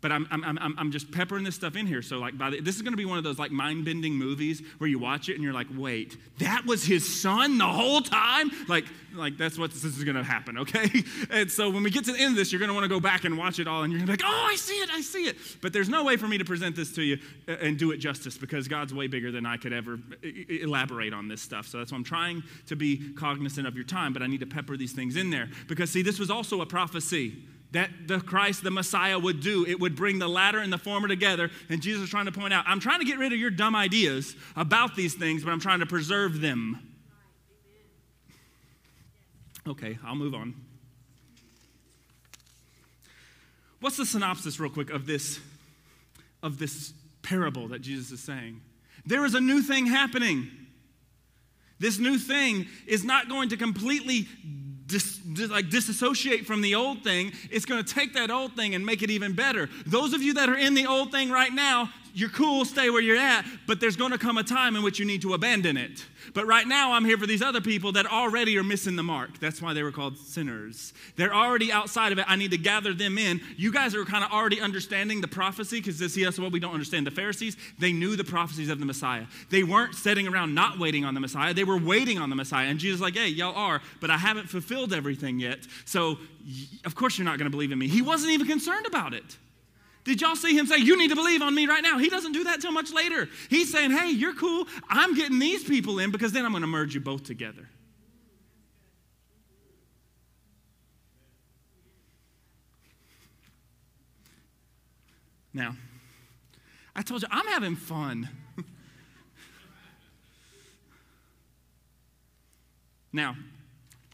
But 0.00 0.12
I'm, 0.12 0.26
I'm, 0.30 0.58
I'm, 0.58 0.74
I'm 0.78 0.90
just 0.92 1.10
peppering 1.12 1.44
this 1.44 1.54
stuff 1.54 1.76
in 1.76 1.86
here. 1.86 2.00
So, 2.00 2.18
like, 2.18 2.38
by 2.38 2.50
the, 2.50 2.60
this 2.60 2.76
is 2.76 2.82
going 2.82 2.94
to 2.94 2.96
be 2.96 3.04
one 3.04 3.18
of 3.18 3.24
those 3.24 3.38
like 3.38 3.50
mind 3.50 3.84
bending 3.84 4.14
movies 4.14 4.62
where 4.78 4.88
you 4.88 4.98
watch 4.98 5.28
it 5.28 5.34
and 5.34 5.44
you're 5.44 5.52
like, 5.52 5.66
wait, 5.76 6.16
that 6.38 6.64
was 6.64 6.84
his 6.84 7.20
son 7.20 7.58
the 7.58 7.66
whole 7.66 8.00
time? 8.00 8.50
Like, 8.66 8.86
like 9.14 9.36
that's 9.36 9.58
what 9.58 9.72
this 9.72 9.84
is 9.84 10.02
going 10.02 10.16
to 10.16 10.22
happen, 10.22 10.58
okay? 10.58 10.88
And 11.30 11.50
so, 11.50 11.68
when 11.68 11.82
we 11.82 11.90
get 11.90 12.04
to 12.06 12.12
the 12.12 12.18
end 12.18 12.30
of 12.30 12.36
this, 12.36 12.50
you're 12.50 12.58
going 12.58 12.70
to 12.70 12.74
want 12.74 12.84
to 12.84 12.88
go 12.88 12.98
back 12.98 13.24
and 13.24 13.36
watch 13.36 13.58
it 13.58 13.68
all 13.68 13.82
and 13.82 13.92
you're 13.92 14.00
going 14.00 14.16
to 14.16 14.16
be 14.16 14.24
like, 14.24 14.32
oh, 14.32 14.46
I 14.50 14.56
see 14.56 14.74
it, 14.74 14.90
I 14.90 15.00
see 15.02 15.24
it. 15.24 15.36
But 15.60 15.72
there's 15.72 15.88
no 15.88 16.02
way 16.02 16.16
for 16.16 16.26
me 16.26 16.38
to 16.38 16.44
present 16.44 16.76
this 16.76 16.92
to 16.94 17.02
you 17.02 17.18
and 17.46 17.78
do 17.78 17.90
it 17.90 17.98
justice 17.98 18.38
because 18.38 18.68
God's 18.68 18.94
way 18.94 19.06
bigger 19.06 19.30
than 19.30 19.44
I 19.44 19.58
could 19.58 19.72
ever 19.72 19.98
elaborate 20.22 21.12
on 21.12 21.28
this 21.28 21.42
stuff. 21.42 21.66
So, 21.66 21.78
that's 21.78 21.92
why 21.92 21.98
I'm 21.98 22.04
trying 22.04 22.42
to 22.66 22.76
be 22.76 23.12
cognizant 23.12 23.66
of 23.66 23.74
your 23.74 23.84
time, 23.84 24.14
but 24.14 24.22
I 24.22 24.26
need 24.28 24.40
to 24.40 24.46
pepper 24.46 24.78
these 24.78 24.92
things 24.92 25.16
in 25.16 25.30
there 25.30 25.50
because, 25.68 25.90
see, 25.90 26.02
this 26.02 26.18
was 26.18 26.30
also 26.30 26.62
a 26.62 26.66
prophecy 26.66 27.42
that 27.72 27.90
the 28.06 28.20
Christ, 28.20 28.64
the 28.64 28.70
Messiah, 28.70 29.18
would 29.18 29.40
do. 29.40 29.64
It 29.66 29.78
would 29.78 29.94
bring 29.94 30.18
the 30.18 30.28
latter 30.28 30.58
and 30.58 30.72
the 30.72 30.78
former 30.78 31.08
together. 31.08 31.50
And 31.68 31.80
Jesus 31.80 32.04
is 32.04 32.10
trying 32.10 32.26
to 32.26 32.32
point 32.32 32.52
out, 32.52 32.64
I'm 32.66 32.80
trying 32.80 32.98
to 33.00 33.04
get 33.04 33.18
rid 33.18 33.32
of 33.32 33.38
your 33.38 33.50
dumb 33.50 33.76
ideas 33.76 34.34
about 34.56 34.96
these 34.96 35.14
things, 35.14 35.44
but 35.44 35.50
I'm 35.50 35.60
trying 35.60 35.80
to 35.80 35.86
preserve 35.86 36.40
them. 36.40 36.78
Okay, 39.68 39.98
I'll 40.04 40.16
move 40.16 40.34
on. 40.34 40.54
What's 43.80 43.96
the 43.96 44.06
synopsis, 44.06 44.58
real 44.60 44.70
quick, 44.70 44.90
of 44.90 45.06
this, 45.06 45.40
of 46.42 46.58
this 46.58 46.92
parable 47.22 47.68
that 47.68 47.80
Jesus 47.80 48.10
is 48.10 48.20
saying? 48.20 48.60
There 49.06 49.24
is 49.24 49.34
a 49.34 49.40
new 49.40 49.62
thing 49.62 49.86
happening. 49.86 50.50
This 51.78 51.98
new 51.98 52.18
thing 52.18 52.66
is 52.86 53.04
not 53.04 53.28
going 53.28 53.48
to 53.50 53.56
completely 53.56 54.28
dis, 54.90 55.18
dis, 55.18 55.50
like 55.50 55.70
disassociate 55.70 56.46
from 56.46 56.60
the 56.60 56.74
old 56.74 57.02
thing, 57.02 57.32
it's 57.50 57.64
going 57.64 57.82
to 57.82 57.94
take 57.94 58.14
that 58.14 58.30
old 58.30 58.54
thing 58.56 58.74
and 58.74 58.84
make 58.84 59.02
it 59.02 59.10
even 59.10 59.32
better. 59.32 59.68
Those 59.86 60.12
of 60.12 60.22
you 60.22 60.34
that 60.34 60.48
are 60.48 60.56
in 60.56 60.74
the 60.74 60.86
old 60.86 61.12
thing 61.12 61.30
right 61.30 61.52
now, 61.52 61.90
you're 62.14 62.30
cool, 62.30 62.64
stay 62.64 62.90
where 62.90 63.02
you're 63.02 63.16
at, 63.16 63.44
but 63.66 63.80
there's 63.80 63.96
going 63.96 64.12
to 64.12 64.18
come 64.18 64.38
a 64.38 64.42
time 64.42 64.76
in 64.76 64.82
which 64.82 64.98
you 64.98 65.04
need 65.04 65.22
to 65.22 65.34
abandon 65.34 65.76
it. 65.76 66.04
But 66.34 66.46
right 66.46 66.66
now, 66.66 66.92
I'm 66.92 67.04
here 67.04 67.18
for 67.18 67.26
these 67.26 67.42
other 67.42 67.60
people 67.60 67.92
that 67.92 68.06
already 68.06 68.56
are 68.58 68.62
missing 68.62 68.96
the 68.96 69.02
mark. 69.02 69.38
That's 69.38 69.60
why 69.60 69.72
they 69.72 69.82
were 69.82 69.92
called 69.92 70.18
sinners. 70.18 70.92
They're 71.16 71.34
already 71.34 71.72
outside 71.72 72.12
of 72.12 72.18
it. 72.18 72.24
I 72.28 72.36
need 72.36 72.50
to 72.50 72.58
gather 72.58 72.92
them 72.92 73.18
in. 73.18 73.40
You 73.56 73.72
guys 73.72 73.94
are 73.94 74.04
kind 74.04 74.24
of 74.24 74.30
already 74.30 74.60
understanding 74.60 75.20
the 75.20 75.28
prophecy 75.28 75.78
because 75.78 75.98
this 75.98 76.16
that's 76.16 76.38
what 76.38 76.52
we 76.52 76.60
don't 76.60 76.72
understand. 76.72 77.06
The 77.06 77.10
Pharisees, 77.10 77.56
they 77.78 77.92
knew 77.92 78.16
the 78.16 78.24
prophecies 78.24 78.68
of 78.68 78.78
the 78.78 78.86
Messiah. 78.86 79.24
They 79.48 79.62
weren't 79.62 79.94
sitting 79.94 80.28
around 80.28 80.54
not 80.54 80.78
waiting 80.78 81.04
on 81.04 81.14
the 81.14 81.20
Messiah, 81.20 81.54
they 81.54 81.64
were 81.64 81.78
waiting 81.78 82.18
on 82.18 82.30
the 82.30 82.36
Messiah. 82.36 82.66
And 82.66 82.78
Jesus 82.78 83.00
like, 83.00 83.16
hey, 83.16 83.28
y'all 83.28 83.56
are, 83.56 83.80
but 84.00 84.10
I 84.10 84.18
haven't 84.18 84.48
fulfilled 84.48 84.92
everything 84.92 85.38
yet. 85.38 85.60
So, 85.84 86.18
of 86.84 86.94
course, 86.94 87.18
you're 87.18 87.24
not 87.24 87.38
going 87.38 87.46
to 87.46 87.50
believe 87.50 87.72
in 87.72 87.78
me. 87.78 87.88
He 87.88 88.02
wasn't 88.02 88.32
even 88.32 88.46
concerned 88.46 88.86
about 88.86 89.14
it. 89.14 89.36
Did 90.04 90.20
y'all 90.20 90.36
see 90.36 90.56
him 90.56 90.66
say, 90.66 90.78
You 90.78 90.96
need 90.96 91.08
to 91.08 91.16
believe 91.16 91.42
on 91.42 91.54
me 91.54 91.66
right 91.66 91.82
now? 91.82 91.98
He 91.98 92.08
doesn't 92.08 92.32
do 92.32 92.44
that 92.44 92.60
till 92.60 92.72
much 92.72 92.92
later. 92.92 93.28
He's 93.48 93.70
saying, 93.70 93.90
Hey, 93.90 94.10
you're 94.10 94.34
cool. 94.34 94.66
I'm 94.88 95.14
getting 95.14 95.38
these 95.38 95.62
people 95.62 95.98
in 95.98 96.10
because 96.10 96.32
then 96.32 96.44
I'm 96.44 96.52
going 96.52 96.62
to 96.62 96.66
merge 96.66 96.94
you 96.94 97.00
both 97.00 97.24
together. 97.24 97.68
Now, 105.52 105.76
I 106.94 107.02
told 107.02 107.22
you, 107.22 107.28
I'm 107.30 107.46
having 107.48 107.74
fun. 107.76 108.28
now, 113.12 113.34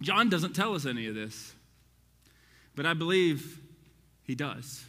John 0.00 0.30
doesn't 0.30 0.54
tell 0.54 0.74
us 0.74 0.86
any 0.86 1.06
of 1.06 1.14
this, 1.14 1.52
but 2.74 2.86
I 2.86 2.94
believe 2.94 3.60
he 4.24 4.34
does. 4.34 4.86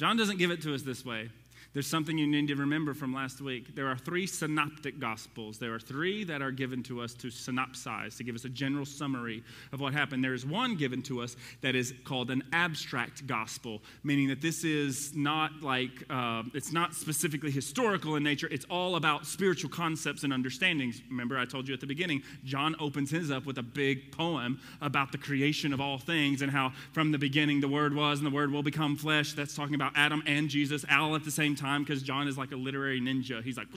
John 0.00 0.16
doesn't 0.16 0.38
give 0.38 0.50
it 0.50 0.62
to 0.62 0.74
us 0.74 0.80
this 0.80 1.04
way. 1.04 1.28
There's 1.72 1.86
something 1.86 2.18
you 2.18 2.26
need 2.26 2.48
to 2.48 2.56
remember 2.56 2.94
from 2.94 3.14
last 3.14 3.40
week. 3.40 3.76
There 3.76 3.86
are 3.86 3.96
three 3.96 4.26
synoptic 4.26 4.98
gospels. 4.98 5.56
There 5.56 5.72
are 5.72 5.78
three 5.78 6.24
that 6.24 6.42
are 6.42 6.50
given 6.50 6.82
to 6.84 7.00
us 7.00 7.14
to 7.14 7.28
synopsize, 7.28 8.16
to 8.16 8.24
give 8.24 8.34
us 8.34 8.44
a 8.44 8.48
general 8.48 8.84
summary 8.84 9.44
of 9.72 9.80
what 9.80 9.92
happened. 9.92 10.24
There 10.24 10.34
is 10.34 10.44
one 10.44 10.74
given 10.74 11.00
to 11.02 11.22
us 11.22 11.36
that 11.60 11.76
is 11.76 11.94
called 12.04 12.32
an 12.32 12.42
abstract 12.52 13.24
gospel, 13.28 13.82
meaning 14.02 14.26
that 14.28 14.42
this 14.42 14.64
is 14.64 15.14
not 15.14 15.62
like, 15.62 15.90
uh, 16.10 16.42
it's 16.54 16.72
not 16.72 16.92
specifically 16.92 17.52
historical 17.52 18.16
in 18.16 18.24
nature. 18.24 18.48
It's 18.50 18.66
all 18.68 18.96
about 18.96 19.24
spiritual 19.24 19.70
concepts 19.70 20.24
and 20.24 20.32
understandings. 20.32 21.00
Remember, 21.08 21.38
I 21.38 21.44
told 21.44 21.68
you 21.68 21.74
at 21.74 21.80
the 21.80 21.86
beginning, 21.86 22.24
John 22.44 22.74
opens 22.80 23.12
his 23.12 23.30
up 23.30 23.46
with 23.46 23.58
a 23.58 23.62
big 23.62 24.10
poem 24.10 24.58
about 24.80 25.12
the 25.12 25.18
creation 25.18 25.72
of 25.72 25.80
all 25.80 25.98
things 25.98 26.42
and 26.42 26.50
how 26.50 26.72
from 26.92 27.12
the 27.12 27.18
beginning 27.18 27.60
the 27.60 27.68
Word 27.68 27.94
was 27.94 28.18
and 28.18 28.26
the 28.26 28.34
Word 28.34 28.50
will 28.50 28.64
become 28.64 28.96
flesh. 28.96 29.34
That's 29.34 29.54
talking 29.54 29.76
about 29.76 29.92
Adam 29.94 30.20
and 30.26 30.48
Jesus 30.48 30.84
all 30.90 31.14
at 31.14 31.24
the 31.24 31.30
same 31.30 31.54
time 31.54 31.59
time 31.60 31.84
because 31.84 32.02
John 32.02 32.26
is 32.26 32.36
like 32.36 32.52
a 32.52 32.56
literary 32.56 33.00
ninja. 33.00 33.42
He's 33.42 33.56
like, 33.56 33.68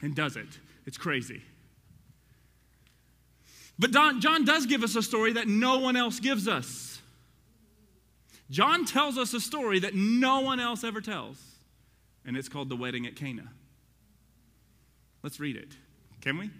and 0.00 0.14
does 0.14 0.36
it. 0.36 0.48
It's 0.86 0.98
crazy. 0.98 1.42
But 3.78 3.92
Don, 3.92 4.20
John 4.20 4.44
does 4.44 4.66
give 4.66 4.82
us 4.82 4.96
a 4.96 5.02
story 5.02 5.32
that 5.34 5.48
no 5.48 5.78
one 5.78 5.96
else 5.96 6.20
gives 6.20 6.46
us. 6.46 7.00
John 8.50 8.84
tells 8.84 9.16
us 9.16 9.32
a 9.32 9.40
story 9.40 9.78
that 9.80 9.94
no 9.94 10.40
one 10.40 10.60
else 10.60 10.84
ever 10.84 11.00
tells, 11.00 11.38
and 12.26 12.36
it's 12.36 12.50
called 12.50 12.68
The 12.68 12.76
Wedding 12.76 13.06
at 13.06 13.16
Cana. 13.16 13.50
Let's 15.22 15.40
read 15.40 15.56
it. 15.56 15.74
Can 16.20 16.36
we? 16.36 16.50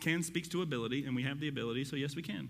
Can 0.00 0.22
speaks 0.22 0.46
to 0.48 0.62
ability, 0.62 1.04
and 1.04 1.16
we 1.16 1.24
have 1.24 1.40
the 1.40 1.48
ability, 1.48 1.84
so 1.84 1.96
yes, 1.96 2.14
we 2.14 2.22
can. 2.22 2.48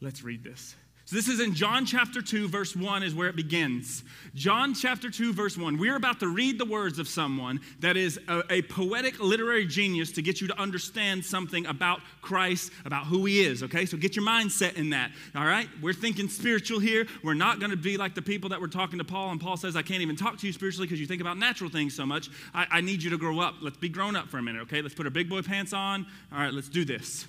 Let's 0.00 0.24
read 0.24 0.42
this. 0.42 0.74
So 1.06 1.16
this 1.16 1.28
is 1.28 1.38
in 1.38 1.54
John 1.54 1.84
chapter 1.84 2.22
2, 2.22 2.48
verse 2.48 2.74
1 2.74 3.02
is 3.02 3.14
where 3.14 3.28
it 3.28 3.36
begins. 3.36 4.02
John 4.34 4.72
chapter 4.72 5.10
2, 5.10 5.34
verse 5.34 5.58
1. 5.58 5.76
We're 5.76 5.96
about 5.96 6.18
to 6.20 6.28
read 6.28 6.58
the 6.58 6.64
words 6.64 6.98
of 6.98 7.08
someone 7.08 7.60
that 7.80 7.98
is 7.98 8.18
a, 8.26 8.42
a, 8.50 8.62
poetic 8.62 9.20
literary 9.20 9.66
genius 9.66 10.12
to 10.12 10.22
get 10.22 10.40
you 10.40 10.48
to 10.48 10.58
understand 10.58 11.22
something 11.22 11.66
about 11.66 12.00
Christ, 12.22 12.72
about 12.86 13.04
who 13.04 13.26
he 13.26 13.42
is, 13.42 13.62
okay? 13.62 13.84
So 13.84 13.98
get 13.98 14.16
your 14.16 14.24
mindset 14.24 14.76
in 14.76 14.90
that, 14.90 15.10
all 15.36 15.44
right? 15.44 15.68
We're 15.82 15.92
thinking 15.92 16.26
spiritual 16.26 16.78
here. 16.78 17.06
We're 17.22 17.34
not 17.34 17.58
going 17.60 17.70
to 17.70 17.76
be 17.76 17.98
like 17.98 18.14
the 18.14 18.22
people 18.22 18.48
that 18.48 18.60
were 18.60 18.66
talking 18.68 18.98
to 18.98 19.04
Paul, 19.04 19.30
and 19.30 19.38
Paul 19.38 19.58
says, 19.58 19.76
I 19.76 19.82
can't 19.82 20.00
even 20.00 20.16
talk 20.16 20.38
to 20.38 20.46
you 20.46 20.54
spiritually 20.54 20.86
because 20.86 21.00
you 21.00 21.06
think 21.06 21.20
about 21.20 21.36
natural 21.36 21.68
things 21.68 21.94
so 21.94 22.06
much. 22.06 22.30
I, 22.54 22.66
I 22.70 22.80
need 22.80 23.02
you 23.02 23.10
to 23.10 23.18
grow 23.18 23.40
up. 23.40 23.56
Let's 23.60 23.76
be 23.76 23.90
grown 23.90 24.16
up 24.16 24.28
for 24.28 24.38
a 24.38 24.42
minute, 24.42 24.62
okay? 24.62 24.80
Let's 24.80 24.94
put 24.94 25.04
our 25.04 25.10
big 25.10 25.28
boy 25.28 25.42
pants 25.42 25.74
on. 25.74 26.06
All 26.32 26.38
right, 26.38 26.52
let's 26.52 26.70
do 26.70 26.86
this. 26.86 27.26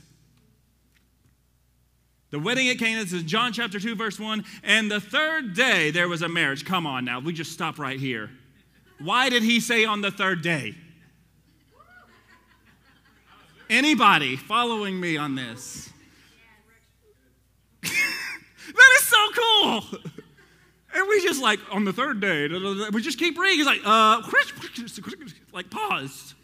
The 2.35 2.41
wedding 2.41 2.67
at 2.67 2.77
Cana, 2.79 3.01
this 3.01 3.13
is 3.13 3.23
John 3.23 3.53
chapter 3.53 3.79
2, 3.79 3.95
verse 3.95 4.19
1. 4.19 4.43
And 4.61 4.91
the 4.91 4.99
third 4.99 5.53
day 5.53 5.89
there 5.89 6.09
was 6.09 6.21
a 6.21 6.27
marriage. 6.27 6.65
Come 6.65 6.85
on 6.85 7.05
now, 7.05 7.21
we 7.21 7.31
just 7.31 7.53
stop 7.53 7.79
right 7.79 7.97
here. 7.97 8.29
Why 8.99 9.29
did 9.29 9.41
he 9.41 9.61
say 9.61 9.85
on 9.85 10.01
the 10.01 10.11
third 10.11 10.41
day? 10.41 10.75
Anybody 13.69 14.35
following 14.35 14.99
me 14.99 15.15
on 15.15 15.35
this? 15.35 15.89
that 17.81 18.97
is 18.97 19.07
so 19.07 19.27
cool. 19.33 19.99
And 20.93 21.07
we 21.07 21.21
just 21.23 21.41
like, 21.41 21.61
on 21.71 21.85
the 21.85 21.93
third 21.93 22.19
day, 22.19 22.49
we 22.89 23.01
just 23.01 23.17
keep 23.17 23.39
reading. 23.39 23.59
He's 23.59 23.65
like, 23.65 23.79
uh, 23.85 24.21
like 25.53 25.69
pause. 25.69 26.35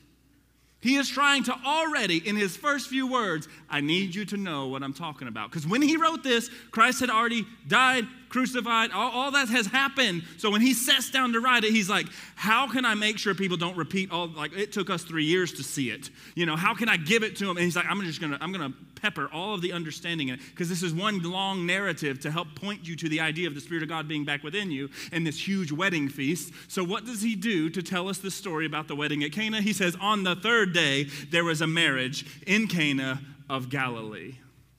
He 0.82 0.96
is 0.96 1.08
trying 1.08 1.44
to 1.44 1.56
already, 1.64 2.28
in 2.28 2.36
his 2.36 2.58
first 2.58 2.90
few 2.90 3.06
words, 3.06 3.48
I 3.70 3.82
need 3.82 4.16
you 4.16 4.26
to 4.26 4.38
know 4.38 4.68
what 4.68 4.82
I'm 4.82 4.94
talking 4.94 5.28
about. 5.28 5.52
Because 5.52 5.68
when 5.68 5.84
he 5.84 5.96
wrote 5.96 6.24
this, 6.24 6.50
Christ 6.72 7.00
had 7.00 7.12
already 7.12 7.46
died, 7.68 8.08
crucified, 8.32 8.92
all, 8.92 9.12
all, 9.12 9.32
that 9.32 9.50
has 9.50 9.68
happened. 9.68 10.24
So 10.38 10.50
when 10.50 10.62
he 10.62 10.74
sets 10.74 11.12
down 11.12 11.34
to 11.34 11.40
write 11.40 11.64
it, 11.64 11.72
he's 11.72 11.90
like, 11.90 12.08
how 12.36 12.68
can 12.68 12.86
I 12.86 12.96
make 12.96 13.20
sure 13.20 13.36
people 13.36 13.58
don't 13.58 13.78
repeat 13.78 14.12
all, 14.12 14.28
like, 14.30 14.54
it 14.58 14.72
took 14.72 14.90
us 14.90 15.04
three 15.04 15.26
years 15.26 15.54
to 15.54 15.64
see 15.64 15.90
it. 15.90 16.10
You 16.34 16.46
know, 16.46 16.56
how 16.56 16.74
can 16.74 16.90
I 16.90 16.98
give 16.98 17.24
it 17.24 17.36
to 17.38 17.46
them? 17.46 17.58
And 17.58 17.64
he's 17.66 17.76
like, 17.76 17.86
I'm 17.88 18.02
just 18.02 18.22
gonna, 18.22 18.38
I'm 18.42 18.52
gonna 18.52 18.74
pepper 18.96 19.30
all 19.34 19.54
of 19.54 19.62
the 19.62 19.74
understanding 19.74 20.30
in 20.30 20.36
it, 20.36 20.42
because 20.52 20.70
this 20.70 20.82
is 20.82 20.94
one 20.94 21.22
long 21.24 21.66
narrative 21.66 22.20
to 22.22 22.32
help 22.32 22.48
point 22.56 22.88
you 22.88 22.96
to 22.96 23.10
the 23.10 23.20
idea 23.20 23.48
of 23.48 23.56
the 23.56 23.62
Spirit 23.62 23.84
of 23.84 23.90
God 23.90 24.08
being 24.08 24.26
back 24.26 24.44
within 24.44 24.72
you 24.72 24.90
and 25.12 25.26
this 25.28 25.48
huge 25.48 25.72
wedding 25.72 26.08
feast. 26.08 26.54
So 26.68 26.84
what 26.84 27.06
does 27.06 27.22
he 27.22 27.36
do 27.36 27.70
to 27.70 27.82
tell 27.82 28.08
us 28.08 28.20
the 28.20 28.32
story 28.32 28.66
about 28.66 28.88
the 28.88 28.96
wedding 28.96 29.24
at 29.24 29.32
Cana? 29.32 29.62
He 29.62 29.74
says, 29.74 29.98
on 30.00 30.24
the 30.24 30.36
third 30.36 30.74
day, 30.74 31.06
there 31.30 31.44
was 31.44 31.62
a 31.62 31.68
marriage 31.68 32.26
in 32.48 32.68
Cana 32.68 33.20
of 33.50 33.70
Galilee, 33.70 34.36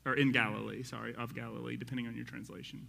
or 0.07 0.15
in 0.15 0.33
Galilee, 0.33 0.83
sorry, 0.85 1.15
of 1.17 1.35
Galilee, 1.35 1.77
depending 1.77 2.07
on 2.07 2.15
your 2.15 2.25
translation. 2.25 2.87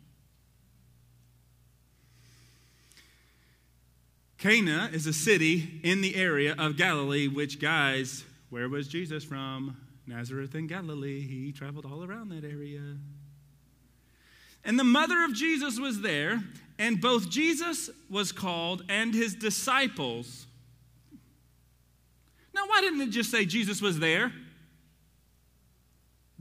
Cana 4.43 4.89
is 4.91 5.07
a 5.07 5.13
city 5.13 5.79
in 5.83 6.01
the 6.01 6.17
area 6.17 6.53
of 6.57 6.75
Galilee, 6.75 7.29
which, 7.29 7.61
guys, 7.61 8.25
where 8.49 8.67
was 8.67 8.89
Jesus 8.89 9.23
from? 9.23 9.77
Nazareth 10.05 10.53
in 10.53 10.67
Galilee. 10.67 11.21
He 11.21 11.53
traveled 11.53 11.85
all 11.85 12.03
around 12.03 12.27
that 12.27 12.43
area. 12.43 12.81
And 14.65 14.77
the 14.77 14.83
mother 14.83 15.23
of 15.23 15.33
Jesus 15.33 15.79
was 15.79 16.01
there, 16.01 16.43
and 16.77 16.99
both 16.99 17.29
Jesus 17.29 17.89
was 18.09 18.33
called 18.33 18.83
and 18.89 19.13
his 19.13 19.33
disciples. 19.33 20.45
Now, 22.53 22.63
why 22.67 22.81
didn't 22.81 22.99
it 22.99 23.11
just 23.11 23.31
say 23.31 23.45
Jesus 23.45 23.81
was 23.81 23.97
there? 23.97 24.33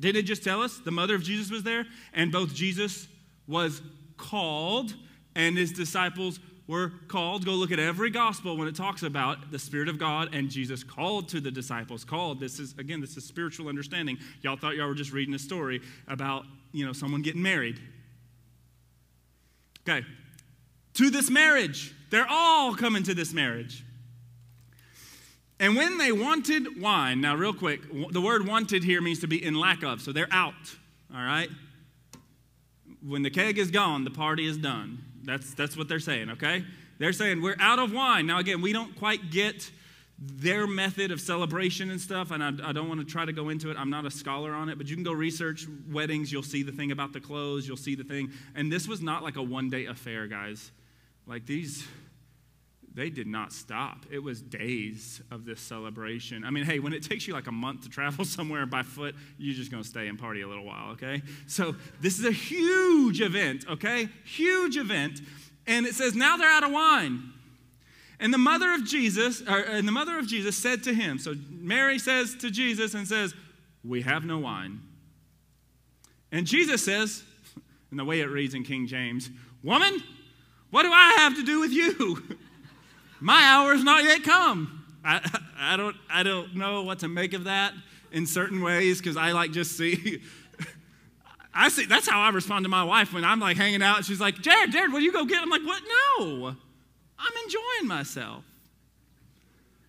Didn't 0.00 0.18
it 0.18 0.26
just 0.26 0.42
tell 0.42 0.60
us 0.60 0.78
the 0.78 0.90
mother 0.90 1.14
of 1.14 1.22
Jesus 1.22 1.52
was 1.52 1.62
there? 1.62 1.86
And 2.12 2.32
both 2.32 2.52
Jesus 2.52 3.06
was 3.46 3.80
called 4.16 4.92
and 5.36 5.56
his 5.56 5.70
disciples 5.70 6.40
were 6.66 6.92
called. 7.08 7.44
Go 7.44 7.52
look 7.52 7.72
at 7.72 7.78
every 7.78 8.10
gospel 8.10 8.56
when 8.56 8.68
it 8.68 8.76
talks 8.76 9.02
about 9.02 9.50
the 9.50 9.58
Spirit 9.58 9.88
of 9.88 9.98
God 9.98 10.34
and 10.34 10.48
Jesus 10.48 10.84
called 10.84 11.28
to 11.30 11.40
the 11.40 11.50
disciples. 11.50 12.04
Called. 12.04 12.40
This 12.40 12.58
is, 12.58 12.74
again, 12.78 13.00
this 13.00 13.16
is 13.16 13.24
spiritual 13.24 13.68
understanding. 13.68 14.18
Y'all 14.42 14.56
thought 14.56 14.76
y'all 14.76 14.88
were 14.88 14.94
just 14.94 15.12
reading 15.12 15.34
a 15.34 15.38
story 15.38 15.80
about, 16.08 16.44
you 16.72 16.86
know, 16.86 16.92
someone 16.92 17.22
getting 17.22 17.42
married. 17.42 17.80
Okay. 19.86 20.06
To 20.94 21.10
this 21.10 21.30
marriage. 21.30 21.94
They're 22.10 22.26
all 22.28 22.74
coming 22.74 23.02
to 23.04 23.14
this 23.14 23.32
marriage. 23.32 23.84
And 25.58 25.76
when 25.76 25.96
they 25.96 26.12
wanted 26.12 26.80
wine, 26.80 27.20
now, 27.20 27.36
real 27.36 27.54
quick, 27.54 27.80
the 28.10 28.20
word 28.20 28.46
wanted 28.46 28.84
here 28.84 29.00
means 29.00 29.20
to 29.20 29.28
be 29.28 29.42
in 29.42 29.54
lack 29.54 29.82
of. 29.82 30.02
So 30.02 30.12
they're 30.12 30.28
out, 30.32 30.54
all 31.14 31.22
right? 31.22 31.48
When 33.00 33.22
the 33.22 33.30
keg 33.30 33.58
is 33.58 33.70
gone, 33.70 34.04
the 34.04 34.10
party 34.10 34.44
is 34.44 34.58
done. 34.58 34.98
That's, 35.24 35.54
that's 35.54 35.76
what 35.76 35.88
they're 35.88 36.00
saying, 36.00 36.30
okay? 36.30 36.64
They're 36.98 37.12
saying 37.12 37.42
we're 37.42 37.56
out 37.58 37.78
of 37.78 37.92
wine. 37.92 38.26
Now, 38.26 38.38
again, 38.38 38.60
we 38.60 38.72
don't 38.72 38.96
quite 38.96 39.30
get 39.30 39.70
their 40.18 40.66
method 40.66 41.10
of 41.10 41.20
celebration 41.20 41.90
and 41.90 42.00
stuff, 42.00 42.30
and 42.30 42.42
I, 42.42 42.68
I, 42.68 42.72
don't 42.72 42.88
want 42.88 43.00
to 43.00 43.06
try 43.06 43.24
to 43.24 43.32
go 43.32 43.48
into 43.48 43.70
it. 43.70 43.76
I'm 43.76 43.90
not 43.90 44.04
a 44.06 44.10
scholar 44.10 44.52
on 44.52 44.68
it, 44.68 44.78
but 44.78 44.86
you 44.86 44.94
can 44.94 45.02
go 45.02 45.12
research 45.12 45.66
weddings. 45.90 46.30
You'll 46.30 46.44
see 46.44 46.62
the 46.62 46.70
thing 46.70 46.92
about 46.92 47.12
the 47.12 47.20
clothes, 47.20 47.66
you'll 47.66 47.76
see 47.76 47.96
the 47.96 48.04
thing. 48.04 48.30
And 48.54 48.70
this 48.70 48.86
was 48.86 49.00
not 49.00 49.24
like 49.24 49.36
a 49.36 49.42
one 49.42 49.68
day 49.68 49.86
affair, 49.86 50.28
guys. 50.28 50.70
Like 51.26 51.46
these, 51.46 51.86
they 52.94 53.08
did 53.08 53.26
not 53.26 53.52
stop. 53.52 54.04
It 54.10 54.18
was 54.18 54.42
days 54.42 55.22
of 55.30 55.46
this 55.46 55.60
celebration. 55.60 56.44
I 56.44 56.50
mean, 56.50 56.64
hey, 56.64 56.78
when 56.78 56.92
it 56.92 57.02
takes 57.02 57.26
you 57.26 57.32
like 57.32 57.46
a 57.46 57.52
month 57.52 57.82
to 57.84 57.88
travel 57.88 58.24
somewhere 58.26 58.66
by 58.66 58.82
foot, 58.82 59.14
you're 59.38 59.54
just 59.54 59.70
going 59.70 59.82
to 59.82 59.88
stay 59.88 60.08
and 60.08 60.18
party 60.18 60.42
a 60.42 60.48
little 60.48 60.64
while, 60.64 60.90
okay? 60.92 61.22
So 61.46 61.74
this 62.00 62.18
is 62.18 62.26
a 62.26 62.32
huge 62.32 63.20
event, 63.20 63.64
okay? 63.68 64.08
Huge 64.24 64.76
event. 64.76 65.20
And 65.66 65.86
it 65.86 65.94
says, 65.94 66.14
Now 66.14 66.36
they're 66.36 66.50
out 66.50 66.64
of 66.64 66.72
wine. 66.72 67.32
And 68.20 68.32
the 68.32 68.38
mother 68.38 68.72
of 68.72 68.84
Jesus, 68.84 69.42
or, 69.42 69.60
and 69.60 69.88
the 69.88 69.92
mother 69.92 70.18
of 70.18 70.26
Jesus 70.26 70.56
said 70.56 70.84
to 70.84 70.94
him, 70.94 71.18
so 71.18 71.34
Mary 71.50 71.98
says 71.98 72.36
to 72.36 72.50
Jesus 72.50 72.94
and 72.94 73.08
says, 73.08 73.34
We 73.82 74.02
have 74.02 74.24
no 74.24 74.38
wine. 74.38 74.80
And 76.30 76.46
Jesus 76.46 76.84
says, 76.84 77.22
in 77.90 77.96
the 77.96 78.04
way 78.04 78.20
it 78.20 78.26
reads 78.26 78.54
in 78.54 78.64
King 78.64 78.86
James, 78.86 79.30
Woman, 79.62 80.02
what 80.70 80.82
do 80.82 80.92
I 80.92 81.16
have 81.18 81.36
to 81.36 81.42
do 81.42 81.60
with 81.60 81.72
you? 81.72 82.22
My 83.22 83.40
hour 83.42 83.72
is 83.72 83.84
not 83.84 84.02
yet 84.02 84.24
come. 84.24 84.84
I, 85.04 85.20
I, 85.58 85.76
don't, 85.76 85.96
I 86.10 86.22
don't 86.22 86.56
know 86.56 86.82
what 86.82 86.98
to 87.00 87.08
make 87.08 87.32
of 87.32 87.44
that 87.44 87.72
in 88.10 88.26
certain 88.26 88.60
ways 88.62 88.98
because 88.98 89.16
I 89.16 89.32
like 89.32 89.52
just 89.52 89.76
see. 89.76 90.22
I 91.54 91.68
see 91.68 91.84
that's 91.84 92.08
how 92.08 92.20
I 92.20 92.30
respond 92.30 92.64
to 92.64 92.70
my 92.70 92.82
wife 92.82 93.12
when 93.12 93.24
I'm 93.24 93.38
like 93.38 93.58
hanging 93.58 93.82
out 93.82 94.06
she's 94.06 94.20
like, 94.20 94.40
Jared, 94.40 94.72
Jared, 94.72 94.92
will 94.92 95.00
you 95.00 95.12
go 95.12 95.24
get? 95.26 95.42
I'm 95.42 95.50
like, 95.50 95.64
what? 95.64 95.82
No, 96.18 96.48
I'm 97.18 97.32
enjoying 97.44 97.86
myself. 97.86 98.44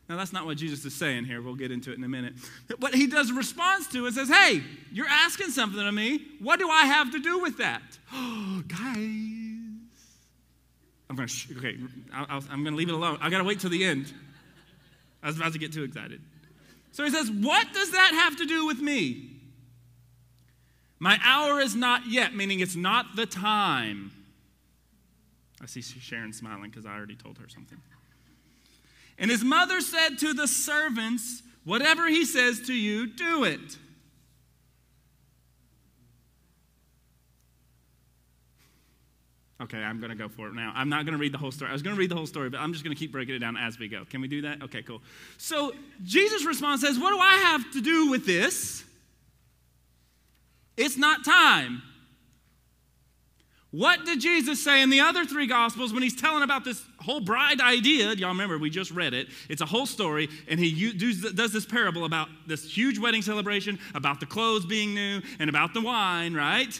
Now, 0.09 0.17
that's 0.17 0.33
not 0.33 0.45
what 0.45 0.57
Jesus 0.57 0.83
is 0.83 0.93
saying 0.93 1.25
here. 1.25 1.41
We'll 1.41 1.55
get 1.55 1.71
into 1.71 1.91
it 1.91 1.97
in 1.97 2.03
a 2.03 2.09
minute. 2.09 2.33
But 2.77 2.93
he 2.93 3.07
does 3.07 3.31
response 3.31 3.87
to 3.87 4.05
it 4.05 4.13
says, 4.13 4.29
Hey, 4.29 4.61
you're 4.91 5.07
asking 5.07 5.49
something 5.49 5.79
of 5.79 5.93
me. 5.93 6.21
What 6.39 6.59
do 6.59 6.69
I 6.69 6.85
have 6.85 7.11
to 7.13 7.19
do 7.19 7.39
with 7.39 7.57
that? 7.57 7.81
Oh, 8.13 8.61
guys. 8.67 9.32
To, 11.25 11.57
okay, 11.57 11.77
i 12.13 12.35
am 12.35 12.63
going 12.63 12.65
to 12.65 12.75
leave 12.75 12.89
it 12.89 12.95
alone. 12.95 13.17
I 13.21 13.29
got 13.29 13.39
to 13.39 13.43
wait 13.43 13.59
till 13.59 13.69
the 13.69 13.83
end. 13.83 14.13
I 15.21 15.27
was 15.27 15.37
about 15.37 15.53
to 15.53 15.59
get 15.59 15.73
too 15.73 15.83
excited. 15.83 16.21
So 16.91 17.03
he 17.03 17.09
says, 17.09 17.29
What 17.31 17.73
does 17.73 17.91
that 17.91 18.11
have 18.13 18.37
to 18.37 18.45
do 18.45 18.65
with 18.65 18.79
me? 18.79 19.29
My 20.99 21.19
hour 21.23 21.59
is 21.59 21.75
not 21.75 22.07
yet, 22.07 22.33
meaning 22.35 22.59
it's 22.59 22.75
not 22.75 23.15
the 23.15 23.25
time. 23.25 24.11
I 25.61 25.65
see 25.65 25.81
Sharon 25.81 26.33
smiling 26.33 26.69
because 26.69 26.85
I 26.85 26.95
already 26.95 27.15
told 27.15 27.37
her 27.39 27.49
something. 27.49 27.77
And 29.17 29.31
his 29.31 29.43
mother 29.43 29.81
said 29.81 30.17
to 30.19 30.33
the 30.33 30.47
servants, 30.47 31.41
Whatever 31.63 32.07
he 32.07 32.25
says 32.25 32.61
to 32.67 32.73
you, 32.73 33.07
do 33.07 33.45
it. 33.45 33.77
Okay, 39.61 39.77
I'm 39.77 39.99
going 39.99 40.09
to 40.09 40.15
go 40.15 40.27
for 40.27 40.47
it 40.47 40.55
now. 40.55 40.73
I'm 40.75 40.89
not 40.89 41.05
going 41.05 41.13
to 41.13 41.19
read 41.19 41.31
the 41.31 41.37
whole 41.37 41.51
story. 41.51 41.69
I 41.69 41.73
was 41.73 41.81
going 41.81 41.95
to 41.95 41.99
read 41.99 42.09
the 42.09 42.15
whole 42.15 42.25
story, 42.25 42.49
but 42.49 42.59
I'm 42.59 42.73
just 42.73 42.83
going 42.83 42.95
to 42.95 42.99
keep 42.99 43.11
breaking 43.11 43.35
it 43.35 43.39
down 43.39 43.55
as 43.55 43.77
we 43.79 43.87
go. 43.87 44.03
Can 44.05 44.19
we 44.19 44.27
do 44.27 44.41
that? 44.41 44.63
Okay, 44.63 44.81
cool. 44.81 45.01
So 45.37 45.73
Jesus' 46.03 46.43
response 46.43 46.81
says, 46.81 46.99
What 46.99 47.11
do 47.11 47.19
I 47.19 47.35
have 47.35 47.71
to 47.73 47.81
do 47.81 48.09
with 48.09 48.25
this? 48.25 48.83
It's 50.75 50.97
not 50.97 51.23
time. 51.23 51.83
What 53.73 54.05
did 54.05 54.21
Jesus 54.21 54.63
say 54.63 54.83
in 54.83 54.91
the 54.91 54.99
other 54.99 55.25
three 55.25 55.47
gospels 55.47 55.93
when 55.93 56.03
he's 56.03 56.15
telling 56.15 56.43
about 56.43 56.63
this 56.63 56.83
whole 56.99 57.19
bride 57.19 57.59
idea? 57.59 58.13
Y'all 58.13 58.29
remember, 58.29 58.59
we 58.59 58.69
just 58.69 58.91
read 58.91 59.15
it. 59.15 59.29
It's 59.49 59.61
a 59.61 59.65
whole 59.65 59.87
story, 59.87 60.29
and 60.47 60.59
he 60.59 60.93
does 60.93 61.51
this 61.51 61.65
parable 61.65 62.05
about 62.05 62.29
this 62.45 62.65
huge 62.65 62.99
wedding 62.99 63.23
celebration, 63.23 63.79
about 63.95 64.19
the 64.19 64.27
clothes 64.27 64.63
being 64.67 64.93
new, 64.93 65.21
and 65.39 65.49
about 65.49 65.73
the 65.73 65.81
wine, 65.81 66.35
right? 66.35 66.79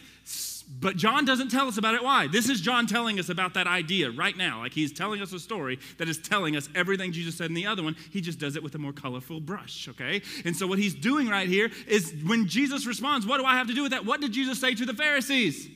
But 0.63 0.97
John 0.97 1.25
doesn't 1.25 1.49
tell 1.49 1.67
us 1.67 1.77
about 1.77 1.95
it. 1.95 2.03
Why? 2.03 2.27
This 2.27 2.49
is 2.49 2.61
John 2.61 2.87
telling 2.87 3.19
us 3.19 3.29
about 3.29 3.53
that 3.53 3.67
idea 3.67 4.11
right 4.11 4.35
now. 4.35 4.59
Like 4.59 4.73
he's 4.73 4.91
telling 4.91 5.21
us 5.21 5.33
a 5.33 5.39
story 5.39 5.79
that 5.97 6.09
is 6.09 6.17
telling 6.17 6.55
us 6.55 6.69
everything 6.75 7.11
Jesus 7.11 7.35
said 7.35 7.47
in 7.47 7.53
the 7.53 7.65
other 7.65 7.83
one. 7.83 7.95
He 8.11 8.21
just 8.21 8.39
does 8.39 8.55
it 8.55 8.63
with 8.63 8.75
a 8.75 8.77
more 8.77 8.93
colorful 8.93 9.39
brush, 9.39 9.87
okay? 9.89 10.21
And 10.45 10.55
so 10.55 10.67
what 10.67 10.79
he's 10.79 10.93
doing 10.93 11.27
right 11.27 11.47
here 11.47 11.69
is 11.87 12.13
when 12.25 12.47
Jesus 12.47 12.85
responds, 12.85 13.25
What 13.25 13.39
do 13.39 13.45
I 13.45 13.55
have 13.55 13.67
to 13.67 13.73
do 13.73 13.83
with 13.83 13.91
that? 13.91 14.05
What 14.05 14.21
did 14.21 14.31
Jesus 14.31 14.59
say 14.59 14.75
to 14.75 14.85
the 14.85 14.93
Pharisees? 14.93 15.67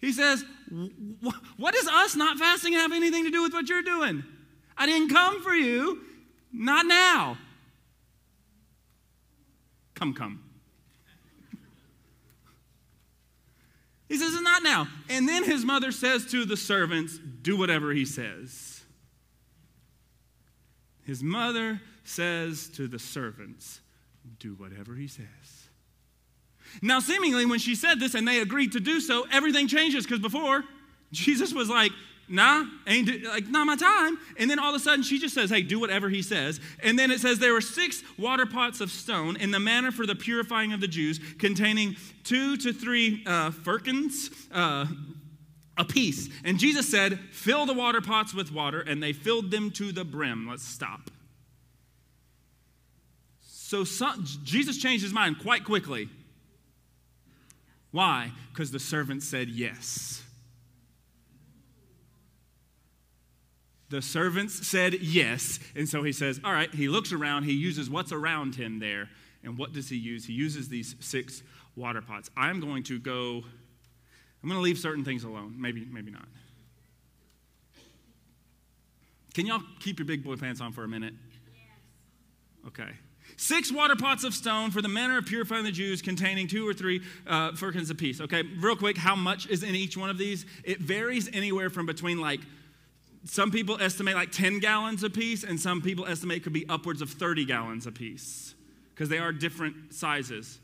He 0.00 0.12
says, 0.12 0.44
What 1.56 1.74
does 1.74 1.88
us 1.88 2.14
not 2.14 2.38
fasting 2.38 2.74
have 2.74 2.92
anything 2.92 3.24
to 3.24 3.30
do 3.30 3.42
with 3.42 3.52
what 3.52 3.68
you're 3.68 3.82
doing? 3.82 4.22
I 4.76 4.86
didn't 4.86 5.08
come 5.08 5.42
for 5.42 5.54
you, 5.54 6.00
not 6.52 6.86
now. 6.86 7.38
Come, 9.94 10.12
come. 10.12 10.43
He 14.14 14.20
says, 14.20 14.40
Not 14.40 14.62
now. 14.62 14.86
And 15.10 15.28
then 15.28 15.42
his 15.42 15.64
mother 15.64 15.90
says 15.90 16.24
to 16.26 16.44
the 16.44 16.56
servants, 16.56 17.18
Do 17.42 17.56
whatever 17.56 17.92
he 17.92 18.04
says. 18.04 18.84
His 21.02 21.20
mother 21.20 21.80
says 22.04 22.68
to 22.76 22.86
the 22.86 23.00
servants, 23.00 23.80
Do 24.38 24.54
whatever 24.54 24.94
he 24.94 25.08
says. 25.08 25.26
Now, 26.80 27.00
seemingly, 27.00 27.44
when 27.44 27.58
she 27.58 27.74
said 27.74 27.98
this 27.98 28.14
and 28.14 28.26
they 28.26 28.38
agreed 28.38 28.70
to 28.72 28.80
do 28.80 29.00
so, 29.00 29.26
everything 29.32 29.66
changes 29.66 30.04
because 30.04 30.20
before, 30.20 30.62
Jesus 31.10 31.52
was 31.52 31.68
like, 31.68 31.90
nah, 32.28 32.64
ain't 32.86 33.24
like 33.24 33.48
not 33.48 33.66
my 33.66 33.76
time. 33.76 34.18
And 34.38 34.50
then 34.50 34.58
all 34.58 34.70
of 34.70 34.74
a 34.74 34.78
sudden 34.78 35.02
she 35.02 35.18
just 35.18 35.34
says, 35.34 35.50
hey, 35.50 35.62
do 35.62 35.78
whatever 35.78 36.08
he 36.08 36.22
says. 36.22 36.60
And 36.82 36.98
then 36.98 37.10
it 37.10 37.20
says 37.20 37.38
there 37.38 37.52
were 37.52 37.60
six 37.60 38.02
water 38.18 38.46
pots 38.46 38.80
of 38.80 38.90
stone 38.90 39.36
in 39.36 39.50
the 39.50 39.60
manner 39.60 39.90
for 39.90 40.06
the 40.06 40.14
purifying 40.14 40.72
of 40.72 40.80
the 40.80 40.88
Jews, 40.88 41.20
containing 41.38 41.96
two 42.24 42.56
to 42.58 42.72
three 42.72 43.22
uh, 43.26 43.50
firkins. 43.50 44.30
Uh, 44.52 44.86
a 45.76 45.84
piece. 45.84 46.28
And 46.44 46.56
Jesus 46.56 46.88
said, 46.88 47.18
Fill 47.32 47.66
the 47.66 47.74
water 47.74 48.00
pots 48.00 48.32
with 48.32 48.52
water, 48.52 48.80
and 48.80 49.02
they 49.02 49.12
filled 49.12 49.50
them 49.50 49.72
to 49.72 49.90
the 49.90 50.04
brim. 50.04 50.48
Let's 50.48 50.62
stop. 50.62 51.10
So 53.40 53.82
some, 53.82 54.24
Jesus 54.44 54.78
changed 54.78 55.02
his 55.02 55.12
mind 55.12 55.40
quite 55.40 55.64
quickly. 55.64 56.08
Why? 57.90 58.30
Because 58.52 58.70
the 58.70 58.78
servant 58.78 59.22
said 59.22 59.48
yes. 59.48 60.22
The 63.90 64.02
servants 64.02 64.66
said 64.66 64.94
yes. 64.94 65.58
And 65.76 65.88
so 65.88 66.02
he 66.02 66.12
says, 66.12 66.40
All 66.44 66.52
right, 66.52 66.72
he 66.74 66.88
looks 66.88 67.12
around, 67.12 67.44
he 67.44 67.52
uses 67.52 67.90
what's 67.90 68.12
around 68.12 68.54
him 68.54 68.78
there. 68.78 69.08
And 69.42 69.58
what 69.58 69.72
does 69.72 69.88
he 69.88 69.96
use? 69.96 70.24
He 70.24 70.32
uses 70.32 70.68
these 70.68 70.96
six 71.00 71.42
water 71.76 72.00
pots. 72.00 72.30
I'm 72.36 72.60
going 72.60 72.82
to 72.84 72.98
go, 72.98 73.42
I'm 74.42 74.48
going 74.48 74.58
to 74.58 74.62
leave 74.62 74.78
certain 74.78 75.04
things 75.04 75.24
alone. 75.24 75.54
Maybe, 75.58 75.84
maybe 75.84 76.10
not. 76.10 76.26
Can 79.34 79.46
y'all 79.46 79.62
keep 79.80 79.98
your 79.98 80.06
big 80.06 80.24
boy 80.24 80.36
pants 80.36 80.60
on 80.60 80.72
for 80.72 80.84
a 80.84 80.88
minute? 80.88 81.14
Okay. 82.66 82.90
Six 83.36 83.72
water 83.72 83.96
pots 83.96 84.22
of 84.22 84.32
stone 84.32 84.70
for 84.70 84.80
the 84.80 84.88
manner 84.88 85.18
of 85.18 85.26
purifying 85.26 85.64
the 85.64 85.72
Jews, 85.72 86.00
containing 86.00 86.46
two 86.46 86.66
or 86.68 86.72
three 86.72 87.02
uh, 87.26 87.52
firkins 87.52 87.90
apiece. 87.90 88.20
Okay, 88.20 88.42
real 88.60 88.76
quick, 88.76 88.96
how 88.96 89.16
much 89.16 89.48
is 89.48 89.64
in 89.64 89.74
each 89.74 89.96
one 89.96 90.08
of 90.08 90.18
these? 90.18 90.46
It 90.62 90.78
varies 90.78 91.28
anywhere 91.32 91.68
from 91.68 91.84
between 91.84 92.20
like, 92.20 92.40
some 93.24 93.50
people 93.50 93.78
estimate 93.80 94.14
like 94.14 94.32
10 94.32 94.58
gallons 94.58 95.02
apiece, 95.02 95.44
and 95.44 95.58
some 95.58 95.80
people 95.80 96.06
estimate 96.06 96.42
could 96.42 96.52
be 96.52 96.68
upwards 96.68 97.00
of 97.00 97.10
30 97.10 97.44
gallons 97.44 97.86
apiece 97.86 98.54
because 98.90 99.08
they 99.08 99.18
are 99.18 99.32
different 99.32 99.94
sizes. 99.94 100.58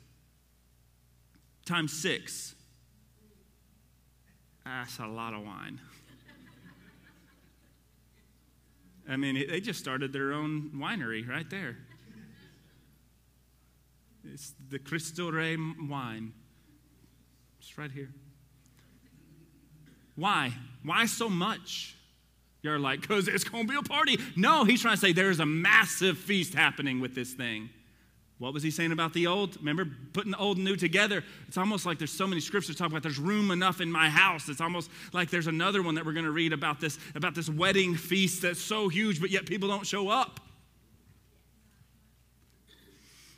Times 1.64 1.92
six. 1.92 2.54
That's 4.64 4.98
a 4.98 5.06
lot 5.06 5.34
of 5.34 5.44
wine. 5.44 5.80
I 9.08 9.16
mean, 9.16 9.48
they 9.48 9.60
just 9.60 9.80
started 9.80 10.12
their 10.12 10.32
own 10.32 10.70
winery 10.76 11.28
right 11.28 11.48
there. 11.50 11.76
It's 14.24 14.54
the 14.68 14.78
Cristo 14.78 15.30
Rey 15.30 15.56
wine. 15.56 16.32
It's 17.58 17.76
right 17.78 17.90
here. 17.90 18.10
Why? 20.14 20.52
Why 20.84 21.06
so 21.06 21.28
much? 21.28 21.96
You're 22.62 22.78
like, 22.78 23.00
because 23.00 23.26
it's 23.26 23.44
going 23.44 23.66
to 23.66 23.72
be 23.72 23.78
a 23.78 23.82
party. 23.82 24.18
No, 24.36 24.64
he's 24.64 24.82
trying 24.82 24.94
to 24.94 25.00
say 25.00 25.12
there's 25.12 25.40
a 25.40 25.46
massive 25.46 26.18
feast 26.18 26.54
happening 26.54 27.00
with 27.00 27.14
this 27.14 27.32
thing. 27.32 27.70
What 28.38 28.54
was 28.54 28.62
he 28.62 28.70
saying 28.70 28.92
about 28.92 29.12
the 29.12 29.26
old? 29.26 29.58
Remember 29.58 29.86
putting 30.14 30.32
the 30.32 30.38
old 30.38 30.56
and 30.56 30.64
new 30.64 30.74
together? 30.74 31.22
It's 31.46 31.58
almost 31.58 31.84
like 31.84 31.98
there's 31.98 32.10
so 32.10 32.26
many 32.26 32.40
scriptures 32.40 32.74
talking 32.74 32.92
about 32.92 33.02
there's 33.02 33.18
room 33.18 33.50
enough 33.50 33.82
in 33.82 33.92
my 33.92 34.08
house. 34.08 34.48
It's 34.48 34.62
almost 34.62 34.90
like 35.12 35.28
there's 35.28 35.46
another 35.46 35.82
one 35.82 35.94
that 35.96 36.06
we're 36.06 36.14
going 36.14 36.24
to 36.24 36.30
read 36.30 36.54
about 36.54 36.80
this 36.80 36.98
about 37.14 37.34
this 37.34 37.50
wedding 37.50 37.94
feast 37.94 38.40
that's 38.40 38.60
so 38.60 38.88
huge, 38.88 39.20
but 39.20 39.28
yet 39.28 39.44
people 39.44 39.68
don't 39.68 39.86
show 39.86 40.08
up. 40.08 40.40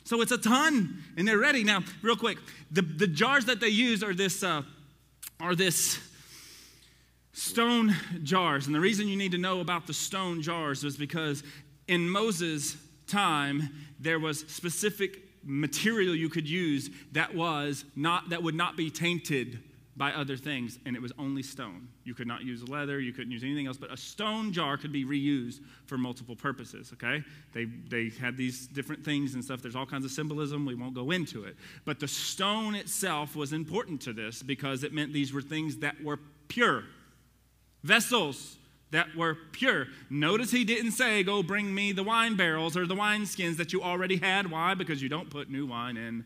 So 0.05 0.21
it's 0.21 0.31
a 0.31 0.37
ton, 0.37 1.03
and 1.17 1.27
they're 1.27 1.37
ready. 1.37 1.63
Now, 1.63 1.81
real 2.01 2.15
quick, 2.15 2.37
the, 2.71 2.81
the 2.81 3.07
jars 3.07 3.45
that 3.45 3.59
they 3.59 3.69
use 3.69 4.03
are 4.03 4.13
this, 4.13 4.43
uh, 4.43 4.63
are 5.39 5.55
this 5.55 5.99
stone 7.33 7.95
jars. 8.23 8.67
And 8.67 8.73
the 8.73 8.79
reason 8.79 9.07
you 9.07 9.17
need 9.17 9.31
to 9.33 9.37
know 9.37 9.59
about 9.59 9.85
the 9.85 9.93
stone 9.93 10.41
jars 10.41 10.83
is 10.83 10.95
because 10.95 11.43
in 11.87 12.09
Moses' 12.09 12.77
time, 13.07 13.69
there 13.99 14.19
was 14.19 14.39
specific 14.41 15.19
material 15.43 16.15
you 16.15 16.29
could 16.29 16.47
use 16.47 16.89
that 17.11 17.35
was 17.35 17.83
not 17.95 18.29
that 18.29 18.41
would 18.41 18.55
not 18.55 18.77
be 18.77 18.89
tainted 18.89 19.59
by 19.95 20.11
other 20.11 20.35
things, 20.35 20.79
and 20.85 20.95
it 20.95 21.01
was 21.01 21.11
only 21.19 21.43
stone. 21.43 21.87
You 22.03 22.15
could 22.15 22.25
not 22.25 22.41
use 22.41 22.67
leather, 22.67 22.99
you 22.99 23.13
couldn't 23.13 23.31
use 23.31 23.43
anything 23.43 23.67
else, 23.67 23.77
but 23.77 23.93
a 23.93 23.97
stone 23.97 24.51
jar 24.51 24.75
could 24.75 24.91
be 24.91 25.05
reused 25.05 25.59
for 25.85 25.99
multiple 25.99 26.35
purposes, 26.35 26.91
okay? 26.93 27.23
They, 27.53 27.65
they 27.65 28.09
had 28.09 28.35
these 28.35 28.65
different 28.65 29.05
things 29.05 29.35
and 29.35 29.43
stuff. 29.43 29.61
There's 29.61 29.75
all 29.75 29.85
kinds 29.85 30.03
of 30.03 30.09
symbolism. 30.09 30.65
We 30.65 30.73
won't 30.73 30.95
go 30.95 31.11
into 31.11 31.43
it. 31.43 31.55
But 31.85 31.99
the 31.99 32.07
stone 32.07 32.73
itself 32.73 33.35
was 33.35 33.53
important 33.53 34.01
to 34.01 34.13
this 34.13 34.41
because 34.41 34.83
it 34.83 34.93
meant 34.93 35.13
these 35.13 35.31
were 35.31 35.43
things 35.43 35.77
that 35.77 36.03
were 36.03 36.17
pure. 36.47 36.85
Vessels 37.83 38.57
that 38.91 39.15
were 39.15 39.35
pure. 39.51 39.87
Notice 40.09 40.51
he 40.51 40.63
didn't 40.63 40.91
say, 40.91 41.23
Go 41.23 41.43
bring 41.43 41.73
me 41.73 41.91
the 41.91 42.03
wine 42.03 42.35
barrels 42.35 42.77
or 42.77 42.85
the 42.85 42.95
wineskins 42.95 43.57
that 43.57 43.73
you 43.73 43.81
already 43.81 44.17
had. 44.17 44.49
Why? 44.49 44.75
Because 44.75 45.01
you 45.01 45.09
don't 45.09 45.29
put 45.29 45.49
new 45.49 45.65
wine 45.65 45.97
in 45.97 46.25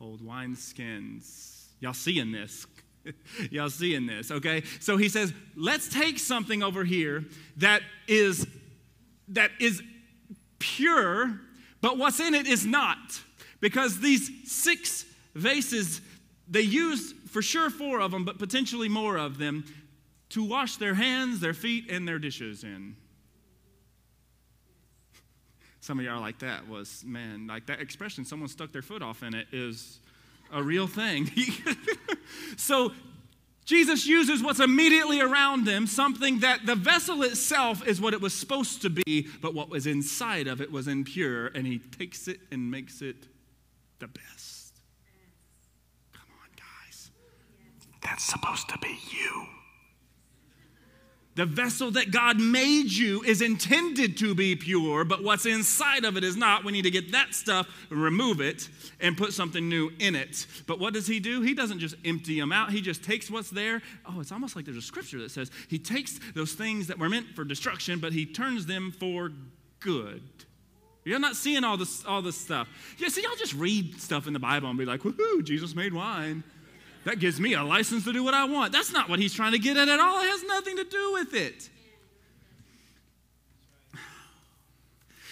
old 0.00 0.20
wineskins. 0.20 1.66
Y'all 1.78 1.94
seeing 1.94 2.32
this? 2.32 2.66
Y'all 3.50 3.70
seeing 3.70 4.06
this, 4.06 4.30
okay? 4.30 4.62
So 4.80 4.96
he 4.96 5.08
says, 5.08 5.32
let's 5.56 5.88
take 5.88 6.18
something 6.18 6.62
over 6.62 6.84
here 6.84 7.24
that 7.56 7.82
is 8.06 8.46
that 9.28 9.52
is 9.60 9.80
pure, 10.58 11.40
but 11.80 11.96
what's 11.96 12.18
in 12.20 12.34
it 12.34 12.46
is 12.46 12.66
not. 12.66 12.98
Because 13.60 14.00
these 14.00 14.30
six 14.50 15.04
vases, 15.34 16.00
they 16.48 16.62
used 16.62 17.14
for 17.28 17.40
sure 17.40 17.70
four 17.70 18.00
of 18.00 18.10
them, 18.10 18.24
but 18.24 18.38
potentially 18.38 18.88
more 18.88 19.16
of 19.16 19.38
them 19.38 19.64
to 20.30 20.44
wash 20.44 20.76
their 20.76 20.94
hands, 20.94 21.40
their 21.40 21.54
feet, 21.54 21.90
and 21.90 22.06
their 22.06 22.18
dishes 22.18 22.64
in. 22.64 22.96
Some 25.80 25.98
of 25.98 26.04
y'all 26.04 26.18
are 26.18 26.20
like 26.20 26.38
that 26.40 26.68
was, 26.68 27.04
man, 27.06 27.46
like 27.46 27.66
that 27.66 27.80
expression, 27.80 28.24
someone 28.24 28.48
stuck 28.48 28.72
their 28.72 28.82
foot 28.82 29.02
off 29.02 29.22
in 29.22 29.34
it, 29.34 29.46
is 29.52 29.98
a 30.52 30.62
real 30.62 30.86
thing. 30.86 31.30
so 32.56 32.92
Jesus 33.64 34.06
uses 34.06 34.42
what's 34.42 34.60
immediately 34.60 35.20
around 35.20 35.64
them, 35.64 35.86
something 35.86 36.40
that 36.40 36.66
the 36.66 36.74
vessel 36.74 37.22
itself 37.22 37.86
is 37.86 38.00
what 38.00 38.14
it 38.14 38.20
was 38.20 38.34
supposed 38.34 38.82
to 38.82 38.90
be, 38.90 39.28
but 39.40 39.54
what 39.54 39.68
was 39.68 39.86
inside 39.86 40.48
of 40.48 40.60
it 40.60 40.72
was 40.72 40.88
impure, 40.88 41.46
and 41.48 41.66
he 41.66 41.78
takes 41.78 42.26
it 42.26 42.40
and 42.50 42.70
makes 42.70 43.00
it 43.00 43.28
the 44.00 44.08
best. 44.08 44.80
Come 46.12 46.28
on, 46.42 46.48
guys. 46.56 47.10
That's 48.02 48.24
supposed 48.24 48.68
to 48.70 48.78
be 48.78 48.98
you. 49.12 49.46
The 51.36 51.46
vessel 51.46 51.92
that 51.92 52.10
God 52.10 52.40
made 52.40 52.90
you 52.90 53.22
is 53.22 53.40
intended 53.40 54.18
to 54.18 54.34
be 54.34 54.56
pure, 54.56 55.04
but 55.04 55.22
what's 55.22 55.46
inside 55.46 56.04
of 56.04 56.16
it 56.16 56.24
is 56.24 56.36
not. 56.36 56.64
We 56.64 56.72
need 56.72 56.82
to 56.82 56.90
get 56.90 57.12
that 57.12 57.34
stuff, 57.34 57.68
remove 57.88 58.40
it, 58.40 58.68
and 59.00 59.16
put 59.16 59.32
something 59.32 59.68
new 59.68 59.92
in 60.00 60.16
it. 60.16 60.46
But 60.66 60.80
what 60.80 60.92
does 60.92 61.06
He 61.06 61.20
do? 61.20 61.40
He 61.40 61.54
doesn't 61.54 61.78
just 61.78 61.94
empty 62.04 62.38
them 62.38 62.50
out, 62.50 62.72
He 62.72 62.80
just 62.80 63.04
takes 63.04 63.30
what's 63.30 63.50
there. 63.50 63.80
Oh, 64.04 64.20
it's 64.20 64.32
almost 64.32 64.56
like 64.56 64.64
there's 64.64 64.76
a 64.76 64.82
scripture 64.82 65.18
that 65.20 65.30
says 65.30 65.52
He 65.68 65.78
takes 65.78 66.18
those 66.34 66.54
things 66.54 66.88
that 66.88 66.98
were 66.98 67.08
meant 67.08 67.28
for 67.36 67.44
destruction, 67.44 68.00
but 68.00 68.12
He 68.12 68.26
turns 68.26 68.66
them 68.66 68.90
for 68.90 69.30
good. 69.78 70.22
You're 71.04 71.18
not 71.18 71.36
seeing 71.36 71.64
all 71.64 71.76
this, 71.76 72.04
all 72.04 72.22
this 72.22 72.36
stuff. 72.36 72.68
Yeah, 72.98 73.08
see, 73.08 73.22
y'all 73.22 73.36
just 73.36 73.54
read 73.54 74.00
stuff 74.00 74.26
in 74.26 74.32
the 74.32 74.38
Bible 74.38 74.68
and 74.68 74.78
be 74.78 74.84
like, 74.84 75.00
woohoo, 75.00 75.42
Jesus 75.44 75.74
made 75.74 75.94
wine. 75.94 76.44
That 77.04 77.18
gives 77.18 77.40
me 77.40 77.54
a 77.54 77.62
license 77.62 78.04
to 78.04 78.12
do 78.12 78.22
what 78.22 78.34
I 78.34 78.44
want. 78.44 78.72
That's 78.72 78.92
not 78.92 79.08
what 79.08 79.18
he's 79.18 79.32
trying 79.32 79.52
to 79.52 79.58
get 79.58 79.76
at 79.76 79.88
at 79.88 80.00
all. 80.00 80.20
It 80.20 80.28
has 80.28 80.44
nothing 80.44 80.76
to 80.76 80.84
do 80.84 81.12
with 81.14 81.34
it. 81.34 81.70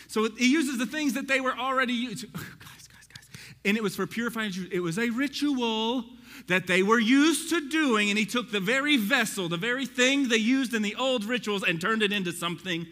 So 0.08 0.26
he 0.38 0.50
uses 0.50 0.78
the 0.78 0.86
things 0.86 1.12
that 1.14 1.28
they 1.28 1.40
were 1.40 1.54
already 1.54 1.92
used. 1.92 2.24
Oh, 2.34 2.38
guys, 2.58 2.88
guys, 2.88 3.06
guys. 3.14 3.26
And 3.66 3.76
it 3.76 3.82
was 3.82 3.94
for 3.94 4.06
purifying. 4.06 4.52
It 4.72 4.80
was 4.80 4.98
a 4.98 5.10
ritual 5.10 6.06
that 6.46 6.66
they 6.66 6.82
were 6.82 6.98
used 6.98 7.50
to 7.50 7.68
doing. 7.68 8.08
And 8.08 8.18
he 8.18 8.24
took 8.24 8.50
the 8.50 8.60
very 8.60 8.96
vessel, 8.96 9.50
the 9.50 9.58
very 9.58 9.84
thing 9.84 10.28
they 10.28 10.36
used 10.36 10.72
in 10.72 10.80
the 10.80 10.94
old 10.94 11.26
rituals, 11.26 11.62
and 11.62 11.78
turned 11.78 12.02
it 12.02 12.10
into 12.10 12.32
something 12.32 12.86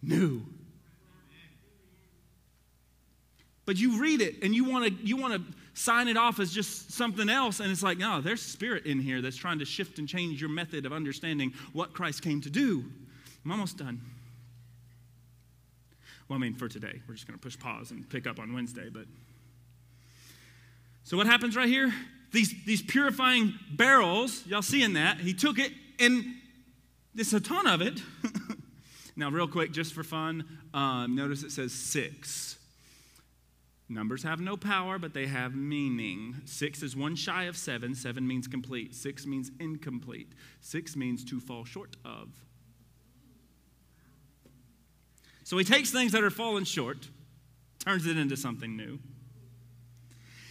new. 0.00 0.46
But 3.66 3.76
you 3.76 4.00
read 4.00 4.20
it 4.20 4.42
and 4.42 4.54
you 4.54 4.64
want 4.64 4.86
to 4.86 5.06
you 5.06 5.16
want 5.16 5.34
to 5.34 5.42
sign 5.74 6.08
it 6.08 6.16
off 6.16 6.40
as 6.40 6.52
just 6.52 6.92
something 6.92 7.28
else. 7.28 7.60
And 7.60 7.70
it's 7.70 7.82
like, 7.82 7.98
no, 7.98 8.20
there's 8.20 8.42
spirit 8.42 8.86
in 8.86 8.98
here 8.98 9.22
that's 9.22 9.36
trying 9.36 9.58
to 9.60 9.64
shift 9.64 9.98
and 9.98 10.08
change 10.08 10.40
your 10.40 10.50
method 10.50 10.86
of 10.86 10.92
understanding 10.92 11.52
what 11.72 11.92
Christ 11.92 12.22
came 12.22 12.40
to 12.42 12.50
do. 12.50 12.84
I'm 13.44 13.52
almost 13.52 13.78
done. 13.78 14.00
Well, 16.28 16.36
I 16.36 16.40
mean, 16.40 16.54
for 16.54 16.68
today, 16.68 17.00
we're 17.08 17.14
just 17.14 17.26
going 17.26 17.38
to 17.38 17.42
push 17.42 17.58
pause 17.58 17.90
and 17.90 18.08
pick 18.08 18.26
up 18.26 18.38
on 18.38 18.52
Wednesday. 18.52 18.88
But 18.88 19.06
so 21.02 21.16
what 21.16 21.26
happens 21.26 21.56
right 21.56 21.68
here? 21.68 21.92
These, 22.32 22.54
these 22.64 22.82
purifying 22.82 23.54
barrels, 23.72 24.46
y'all 24.46 24.62
seeing 24.62 24.92
that? 24.92 25.18
He 25.18 25.34
took 25.34 25.58
it 25.58 25.72
and 25.98 26.24
there's 27.14 27.34
a 27.34 27.40
ton 27.40 27.66
of 27.66 27.82
it. 27.82 28.00
now, 29.16 29.30
real 29.30 29.48
quick, 29.48 29.72
just 29.72 29.92
for 29.92 30.04
fun, 30.04 30.44
um, 30.72 31.16
notice 31.16 31.42
it 31.42 31.50
says 31.50 31.72
six. 31.72 32.59
Numbers 33.90 34.22
have 34.22 34.40
no 34.40 34.56
power, 34.56 35.00
but 35.00 35.14
they 35.14 35.26
have 35.26 35.56
meaning. 35.56 36.36
Six 36.44 36.80
is 36.80 36.94
one 36.94 37.16
shy 37.16 37.44
of 37.44 37.56
seven. 37.56 37.96
Seven 37.96 38.24
means 38.24 38.46
complete. 38.46 38.94
Six 38.94 39.26
means 39.26 39.50
incomplete. 39.58 40.32
Six 40.60 40.94
means 40.94 41.24
to 41.24 41.40
fall 41.40 41.64
short 41.64 41.96
of. 42.04 42.28
So 45.42 45.58
he 45.58 45.64
takes 45.64 45.90
things 45.90 46.12
that 46.12 46.22
are 46.22 46.30
fallen 46.30 46.64
short, 46.64 47.08
turns 47.84 48.06
it 48.06 48.16
into 48.16 48.36
something 48.36 48.76
new. 48.76 49.00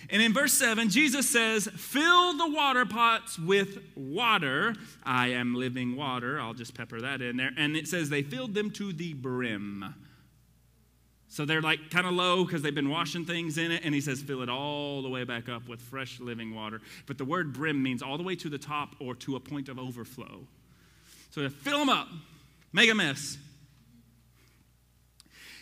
And 0.10 0.22
in 0.22 0.34
verse 0.34 0.54
7, 0.54 0.90
Jesus 0.90 1.30
says, 1.30 1.68
Fill 1.68 2.38
the 2.38 2.50
water 2.50 2.86
pots 2.86 3.40
with 3.40 3.78
water. 3.96 4.76
I 5.04 5.28
am 5.28 5.56
living 5.56 5.96
water. 5.96 6.42
I'll 6.42 6.56
just 6.56 6.74
pepper 6.74 7.00
that 7.00 7.22
in 7.22 7.38
there. 7.38 7.52
And 7.56 7.78
it 7.78 7.88
says, 7.88 8.10
They 8.10 8.24
filled 8.24 8.54
them 8.54 8.72
to 8.72 8.92
the 8.92 9.14
brim. 9.14 9.96
So 11.30 11.46
they're 11.46 11.62
like 11.62 11.92
kind 11.92 12.08
of 12.08 12.14
low 12.14 12.44
because 12.44 12.64
they've 12.64 12.74
been 12.74 12.90
washing 12.90 13.24
things 13.24 13.60
in 13.60 13.72
it. 13.72 13.84
And 13.86 13.94
he 13.94 14.02
says, 14.02 14.22
fill 14.22 14.42
it 14.42 14.50
all 14.50 15.04
the 15.04 15.10
way 15.10 15.24
back 15.24 15.48
up 15.48 15.68
with 15.68 15.80
fresh 15.80 16.20
living 16.20 16.56
water. 16.56 16.82
But 17.06 17.20
the 17.20 17.26
word 17.26 17.54
brim 17.54 17.82
means 17.82 18.02
all 18.02 18.18
the 18.18 18.24
way 18.24 18.36
to 18.38 18.50
the 18.50 18.58
top 18.58 18.96
or 19.00 19.14
to 19.16 19.36
a 19.36 19.40
point 19.40 19.70
of 19.70 19.78
overflow. 19.78 20.42
So 21.30 21.44
to 21.44 21.52
fill 21.52 21.78
them 21.78 21.90
up, 21.90 22.08
make 22.74 22.90
a 22.90 22.96
mess. 22.96 23.38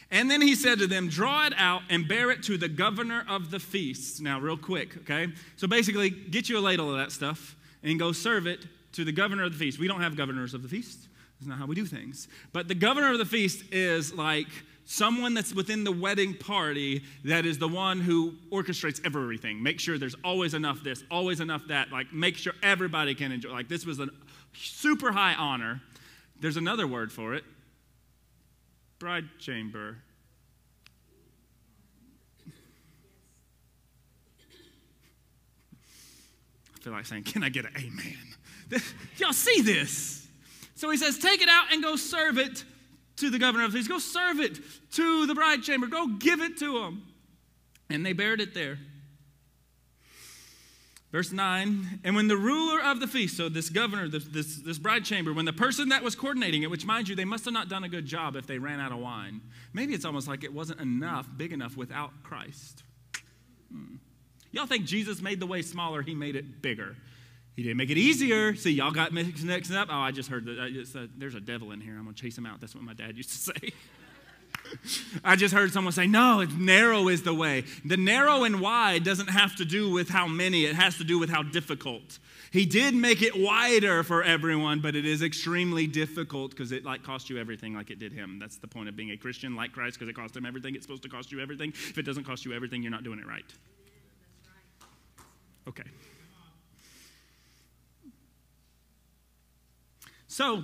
And 0.10 0.32
then 0.32 0.42
he 0.42 0.56
said 0.56 0.80
to 0.80 0.88
them, 0.88 1.10
Draw 1.10 1.48
it 1.48 1.54
out 1.58 1.82
and 1.90 2.08
bear 2.08 2.32
it 2.32 2.44
to 2.44 2.58
the 2.58 2.70
governor 2.70 3.26
of 3.28 3.52
the 3.52 3.60
feast. 3.60 4.22
Now, 4.22 4.40
real 4.40 4.56
quick, 4.56 4.96
okay? 5.00 5.28
So 5.58 5.68
basically, 5.68 6.10
get 6.10 6.48
you 6.48 6.58
a 6.58 6.62
ladle 6.62 6.90
of 6.90 6.98
that 6.98 7.12
stuff 7.12 7.58
and 7.84 8.00
go 8.00 8.14
serve 8.14 8.48
it 8.48 8.66
to 8.94 9.04
the 9.04 9.12
governor 9.12 9.44
of 9.44 9.52
the 9.52 9.60
feast. 9.60 9.80
We 9.80 9.88
don't 9.90 10.00
have 10.00 10.16
governors 10.16 10.54
of 10.54 10.64
the 10.64 10.70
feast, 10.70 11.08
that's 11.40 11.50
not 11.50 11.60
how 11.60 11.66
we 11.66 11.76
do 11.76 11.86
things. 11.86 12.30
But 12.54 12.70
the 12.70 12.76
governor 12.76 13.12
of 13.12 13.18
the 13.18 13.26
feast 13.26 13.64
is 13.74 14.14
like, 14.14 14.48
someone 14.88 15.34
that's 15.34 15.54
within 15.54 15.84
the 15.84 15.92
wedding 15.92 16.34
party 16.34 17.04
that 17.26 17.46
is 17.46 17.58
the 17.60 17.68
one 17.68 18.00
who 18.00 18.34
orchestrates 18.50 19.06
everything. 19.06 19.62
Make 19.62 19.82
sure 19.82 19.98
there's 19.98 20.16
always 20.24 20.54
enough 20.54 20.82
this, 20.82 21.04
always 21.12 21.42
enough 21.42 21.68
that. 21.68 21.92
Like, 21.92 22.12
make 22.14 22.38
sure 22.38 22.54
everybody 22.64 23.14
can 23.14 23.34
enjoy. 23.34 23.52
Like, 23.52 23.68
this 23.68 23.86
was 23.86 24.00
a 24.00 24.08
super 24.54 25.12
high 25.12 25.36
honor. 25.36 25.82
There's 26.40 26.58
another 26.58 26.88
word 26.88 27.12
for 27.12 27.36
it 27.36 27.44
bride 28.98 29.26
chamber. 29.38 29.98
I 36.76 36.80
feel 36.80 36.94
like 36.94 37.06
saying, 37.06 37.24
Can 37.24 37.44
I 37.44 37.50
get 37.50 37.66
an 37.66 37.74
amen? 37.78 38.82
Y'all 39.18 39.34
see 39.34 39.62
this? 39.62 40.28
So 40.76 40.90
he 40.90 40.98
says, 40.98 41.20
Take 41.20 41.42
it 41.42 41.50
out 41.50 41.72
and 41.72 41.84
go 41.84 41.96
serve 41.96 42.38
it 42.38 42.64
to 43.18 43.30
the 43.30 43.40
governor 43.40 43.66
of 43.66 43.72
these. 43.72 43.88
Go 43.88 44.00
serve 44.00 44.40
it 44.40 44.60
to 44.94 45.26
the 45.26 45.36
bride 45.36 45.64
chamber. 45.64 45.88
Go 45.88 46.08
give 46.08 46.42
it 46.42 46.58
to 46.58 46.80
them. 46.80 47.04
And 47.90 48.06
they 48.06 48.14
buried 48.14 48.42
it 48.42 48.54
there. 48.54 48.78
Verse 51.12 51.32
9, 51.32 52.02
and 52.04 52.16
when 52.18 52.28
the 52.28 52.36
ruler 52.36 52.82
of 52.84 53.00
the 53.00 53.08
feast, 53.08 53.38
so 53.38 53.48
this 53.48 53.70
governor, 53.70 54.10
this, 54.10 54.26
this, 54.26 54.58
this, 54.58 54.78
bride 54.78 55.06
chamber, 55.06 55.34
when 55.34 55.46
the 55.46 55.54
person 55.54 55.88
that 55.90 56.04
was 56.04 56.16
coordinating 56.16 56.64
it, 56.64 56.70
which 56.70 56.86
mind 56.86 57.08
you, 57.08 57.16
they 57.16 57.24
must 57.24 57.46
have 57.46 57.54
not 57.54 57.70
done 57.70 57.86
a 57.86 57.90
good 57.90 58.06
job 58.06 58.36
if 58.36 58.46
they 58.46 58.60
ran 58.60 58.82
out 58.82 58.92
of 58.92 58.98
wine. 58.98 59.40
Maybe 59.72 59.94
it's 59.94 60.04
almost 60.04 60.28
like 60.28 60.44
it 60.44 60.54
wasn't 60.54 60.82
enough, 60.82 61.26
big 61.38 61.54
enough 61.54 61.78
without 61.78 62.12
Christ. 62.24 62.84
Hmm. 63.72 63.96
Y'all 64.52 64.66
think 64.66 64.86
Jesus 64.86 65.22
made 65.22 65.40
the 65.40 65.48
way 65.48 65.62
smaller, 65.62 66.02
he 66.02 66.14
made 66.14 66.36
it 66.36 66.62
bigger. 66.62 66.98
He 67.58 67.64
didn't 67.64 67.78
make 67.78 67.90
it 67.90 67.98
easier. 67.98 68.56
See, 68.56 68.70
y'all 68.70 68.92
got 68.92 69.12
mixed 69.12 69.74
up. 69.74 69.88
Oh, 69.92 69.98
I 69.98 70.12
just 70.12 70.30
heard 70.30 70.46
that. 70.46 70.86
Uh, 70.96 71.08
there's 71.18 71.34
a 71.34 71.42
devil 71.42 71.72
in 71.72 71.82
here. 71.82 71.98
I'm 71.98 72.04
going 72.04 72.14
to 72.14 72.22
chase 72.22 72.38
him 72.38 72.46
out. 72.46 72.62
That's 72.62 72.76
what 72.76 72.84
my 72.84 72.94
dad 72.94 73.18
used 73.18 73.32
to 73.32 73.38
say. 73.60 73.74
I 75.24 75.36
just 75.36 75.56
heard 75.56 75.72
someone 75.72 75.92
say, 75.92 76.06
no, 76.06 76.44
narrow 76.44 77.08
is 77.08 77.24
the 77.24 77.34
way. 77.34 77.64
The 77.84 77.98
narrow 77.98 78.44
and 78.44 78.62
wide 78.62 79.04
doesn't 79.04 79.30
have 79.30 79.56
to 79.56 79.66
do 79.66 79.90
with 79.90 80.08
how 80.08 80.28
many, 80.28 80.66
it 80.66 80.76
has 80.76 80.98
to 80.98 81.04
do 81.04 81.18
with 81.18 81.32
how 81.32 81.42
difficult. 81.42 82.20
He 82.52 82.68
did 82.68 82.94
make 82.94 83.24
it 83.24 83.36
wider 83.36 84.04
for 84.04 84.22
everyone, 84.22 84.80
but 84.80 84.96
it 84.96 85.06
is 85.06 85.24
extremely 85.24 85.88
difficult 85.88 86.52
because 86.52 86.72
it 86.72 86.86
like 86.86 87.02
cost 87.02 87.28
you 87.28 87.40
everything 87.40 87.74
like 87.74 87.90
it 87.90 87.98
did 87.98 88.14
him. 88.14 88.38
That's 88.38 88.58
the 88.58 88.68
point 88.68 88.88
of 88.88 88.96
being 88.96 89.10
a 89.10 89.18
Christian 89.18 89.56
like 89.56 89.72
Christ 89.72 89.98
because 89.98 90.10
it 90.10 90.16
cost 90.16 90.38
him 90.38 90.46
everything. 90.46 90.76
It's 90.76 90.86
supposed 90.86 91.04
to 91.04 91.10
cost 91.10 91.32
you 91.32 91.40
everything. 91.40 91.72
If 91.72 91.98
it 91.98 92.04
doesn't 92.04 92.26
cost 92.26 92.46
you 92.46 92.54
everything, 92.54 92.84
you're 92.84 92.92
not 92.92 93.04
doing 93.04 93.18
it 93.18 93.26
right. 93.26 93.52
Okay. 95.68 95.84
So, 100.38 100.64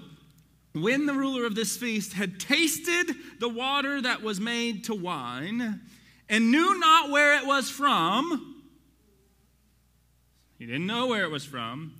when 0.74 1.08
the 1.08 1.16
ruler 1.16 1.48
of 1.48 1.56
this 1.56 1.76
feast 1.76 2.14
had 2.14 2.40
tasted 2.40 3.16
the 3.40 3.50
water 3.50 4.00
that 4.00 4.22
was 4.22 4.40
made 4.40 4.84
to 4.84 4.94
wine 4.94 5.82
and 6.30 6.52
knew 6.52 6.78
not 6.78 7.10
where 7.10 7.40
it 7.40 7.48
was 7.48 7.72
from, 7.72 8.62
he 10.60 10.68
didn't 10.68 10.86
know 10.86 11.08
where 11.08 11.24
it 11.24 11.32
was 11.32 11.44
from, 11.44 11.96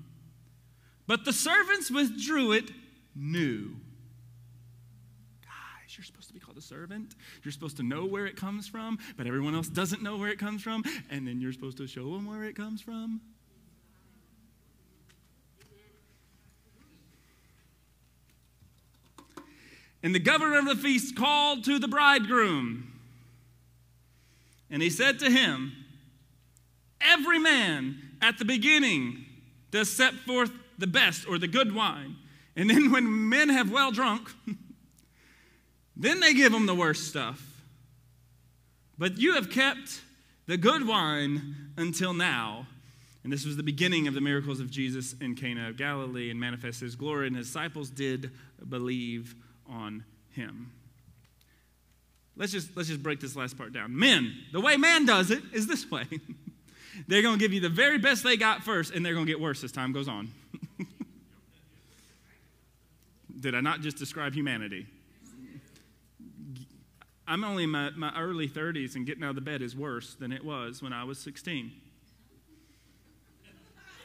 but 1.08 1.26
the 1.26 1.34
servants 1.34 1.90
withdrew 1.90 2.52
it 2.52 2.70
new. 3.16 3.76
Guys, 5.42 5.98
you're 5.98 6.06
supposed 6.06 6.28
to 6.28 6.34
be 6.36 6.40
called 6.40 6.60
a 6.60 6.62
servant. 6.62 7.16
You're 7.44 7.54
supposed 7.54 7.78
to 7.78 7.84
know 7.84 8.06
where 8.06 8.28
it 8.28 8.36
comes 8.36 8.68
from, 8.68 9.00
but 9.18 9.26
everyone 9.26 9.56
else 9.56 9.68
doesn't 9.68 10.04
know 10.04 10.18
where 10.18 10.30
it 10.30 10.38
comes 10.38 10.62
from, 10.62 10.84
and 11.10 11.28
then 11.28 11.42
you're 11.42 11.54
supposed 11.54 11.78
to 11.78 11.88
show 11.88 12.14
them 12.14 12.28
where 12.28 12.44
it 12.44 12.56
comes 12.56 12.82
from. 12.82 13.20
And 20.04 20.14
the 20.14 20.20
governor 20.20 20.60
of 20.60 20.66
the 20.66 20.76
feast 20.76 21.16
called 21.16 21.64
to 21.64 21.80
the 21.80 21.88
bridegroom. 21.88 22.92
And 24.70 24.82
he 24.82 24.90
said 24.90 25.18
to 25.20 25.30
him, 25.32 25.72
Every 27.00 27.40
man 27.40 27.98
at 28.22 28.38
the 28.38 28.46
beginning 28.46 29.26
does 29.72 29.90
set 29.90 30.14
forth 30.14 30.52
the 30.78 30.88
best 30.88 31.28
or 31.28 31.38
the 31.38 31.48
good 31.48 31.74
wine. 31.74 32.18
And 32.56 32.70
then 32.70 32.92
when 32.92 33.30
men 33.30 33.50
have 33.50 33.72
well 33.72 33.92
drunk, 33.92 34.30
then 35.96 36.20
they 36.20 36.34
give 36.34 36.52
them 36.52 36.66
the 36.66 36.76
worst 36.76 37.08
stuff. 37.08 37.42
But 38.98 39.18
you 39.18 39.34
have 39.34 39.50
kept 39.50 40.02
the 40.46 40.58
good 40.58 40.88
wine 40.88 41.72
until 41.78 42.14
now. 42.14 42.68
And 43.24 43.32
this 43.32 43.46
was 43.46 43.56
the 43.56 43.64
beginning 43.64 44.08
of 44.08 44.14
the 44.14 44.22
miracles 44.22 44.60
of 44.60 44.70
Jesus 44.70 45.16
in 45.22 45.36
Cana 45.36 45.70
of 45.70 45.78
Galilee 45.78 46.30
and 46.30 46.40
manifested 46.40 46.86
his 46.86 46.96
glory, 46.96 47.28
and 47.28 47.36
his 47.36 47.48
disciples 47.48 47.90
did 47.90 48.32
believe 48.68 49.36
on 49.70 50.04
him. 50.32 50.72
Let's 52.36 52.52
just, 52.52 52.76
let's 52.76 52.90
just 52.90 53.04
break 53.04 53.20
this 53.20 53.36
last 53.36 53.58
part 53.58 53.74
down. 53.74 53.98
Men, 53.98 54.34
the 54.52 54.60
way 54.60 54.76
man 54.78 55.06
does 55.06 55.30
it 55.30 55.44
is 55.54 55.68
this 55.68 55.90
way. 55.90 56.06
they're 57.08 57.22
going 57.22 57.38
to 57.38 57.40
give 57.40 57.54
you 57.54 57.60
the 57.60 57.70
very 57.70 57.98
best 57.98 58.24
they 58.24 58.38
got 58.38 58.64
first, 58.64 58.94
and 58.94 59.06
they're 59.06 59.14
going 59.14 59.26
to 59.26 59.32
get 59.32 59.40
worse 59.40 59.64
as 59.64 59.72
time 59.72 59.94
goes 59.94 60.08
on. 60.08 60.30
Did 63.40 63.54
I 63.54 63.62
not 63.62 63.82
just 63.82 63.98
describe 63.98 64.34
humanity? 64.34 64.88
I'm 67.28 67.44
only 67.44 67.64
in 67.64 67.70
my, 67.70 67.92
my 67.92 68.14
early 68.18 68.50
30s, 68.50 68.96
and 68.96 69.06
getting 69.06 69.24
out 69.24 69.30
of 69.30 69.36
the 69.36 69.42
bed 69.42 69.62
is 69.62 69.76
worse 69.76 70.16
than 70.16 70.32
it 70.32 70.44
was 70.44 70.82
when 70.82 70.92
I 70.92 71.04
was 71.04 71.20
16. 71.20 71.72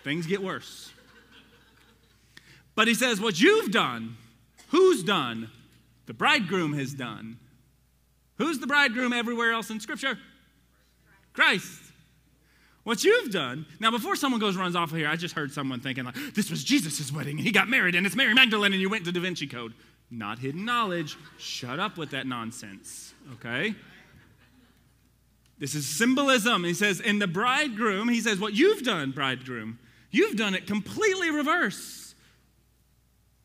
Things 0.04 0.26
get 0.26 0.42
worse. 0.42 0.92
But 2.74 2.88
he 2.88 2.94
says, 2.94 3.20
What 3.20 3.40
you've 3.40 3.72
done, 3.72 4.16
who's 4.68 5.02
done? 5.02 5.50
The 6.06 6.14
bridegroom 6.14 6.72
has 6.74 6.94
done. 6.94 7.38
Who's 8.36 8.58
the 8.58 8.66
bridegroom 8.66 9.12
everywhere 9.12 9.52
else 9.52 9.70
in 9.70 9.80
Scripture? 9.80 10.18
Christ. 11.32 11.82
What 12.84 13.04
you've 13.04 13.30
done. 13.30 13.66
Now, 13.80 13.90
before 13.90 14.16
someone 14.16 14.40
goes 14.40 14.56
runs 14.56 14.74
off 14.74 14.92
of 14.92 14.96
here, 14.96 15.08
I 15.08 15.16
just 15.16 15.34
heard 15.34 15.52
someone 15.52 15.80
thinking, 15.80 16.04
like, 16.04 16.14
this 16.34 16.50
was 16.50 16.64
Jesus' 16.64 17.12
wedding 17.12 17.36
and 17.36 17.46
he 17.46 17.52
got 17.52 17.68
married 17.68 17.94
and 17.94 18.06
it's 18.06 18.16
Mary 18.16 18.32
Magdalene 18.32 18.72
and 18.72 18.80
you 18.80 18.88
went 18.88 19.04
to 19.04 19.12
Da 19.12 19.20
Vinci 19.20 19.46
Code. 19.46 19.74
Not 20.10 20.38
hidden 20.38 20.64
knowledge. 20.64 21.18
Shut 21.36 21.78
up 21.78 21.98
with 21.98 22.12
that 22.12 22.26
nonsense, 22.26 23.12
okay? 23.34 23.74
This 25.58 25.74
is 25.74 25.86
symbolism. 25.86 26.64
He 26.64 26.72
says, 26.72 27.00
in 27.00 27.18
the 27.18 27.26
bridegroom, 27.26 28.08
he 28.08 28.20
says, 28.20 28.38
what 28.38 28.54
you've 28.54 28.84
done, 28.84 29.10
bridegroom, 29.10 29.78
you've 30.10 30.36
done 30.36 30.54
it 30.54 30.66
completely 30.66 31.30
reverse. 31.30 31.97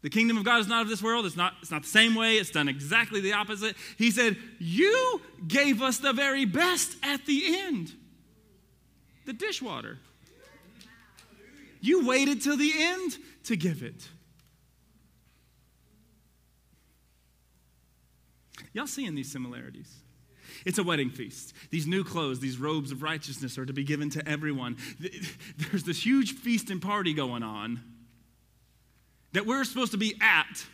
The 0.03 0.09
kingdom 0.09 0.35
of 0.35 0.43
God 0.43 0.59
is 0.59 0.67
not 0.67 0.81
of 0.81 0.89
this 0.89 1.01
world. 1.01 1.25
It's 1.25 1.37
not, 1.37 1.53
it's 1.61 1.71
not 1.71 1.83
the 1.83 1.89
same 1.89 2.13
way. 2.13 2.35
It's 2.35 2.51
done 2.51 2.67
exactly 2.67 3.21
the 3.21 3.33
opposite. 3.33 3.77
He 3.97 4.11
said, 4.11 4.35
You 4.59 5.21
gave 5.47 5.81
us 5.81 5.97
the 5.97 6.11
very 6.11 6.45
best 6.45 6.97
at 7.01 7.25
the 7.25 7.57
end 7.57 7.93
the 9.25 9.31
dishwater. 9.31 9.99
You 11.79 12.05
waited 12.05 12.41
till 12.41 12.57
the 12.57 12.71
end 12.75 13.17
to 13.45 13.55
give 13.55 13.81
it. 13.81 14.07
Y'all 18.73 18.87
seeing 18.87 19.15
these 19.15 19.31
similarities? 19.31 19.93
It's 20.65 20.77
a 20.77 20.83
wedding 20.83 21.09
feast. 21.09 21.53
These 21.69 21.87
new 21.87 22.03
clothes, 22.03 22.41
these 22.41 22.57
robes 22.57 22.91
of 22.91 23.03
righteousness 23.03 23.57
are 23.57 23.65
to 23.65 23.73
be 23.73 23.85
given 23.85 24.09
to 24.11 24.27
everyone. 24.27 24.77
There's 25.57 25.83
this 25.83 26.05
huge 26.05 26.33
feast 26.33 26.69
and 26.69 26.81
party 26.81 27.13
going 27.13 27.43
on 27.43 27.81
that 29.33 29.45
we're 29.45 29.63
supposed 29.63 29.91
to 29.91 29.97
be 29.97 30.15
at. 30.21 30.65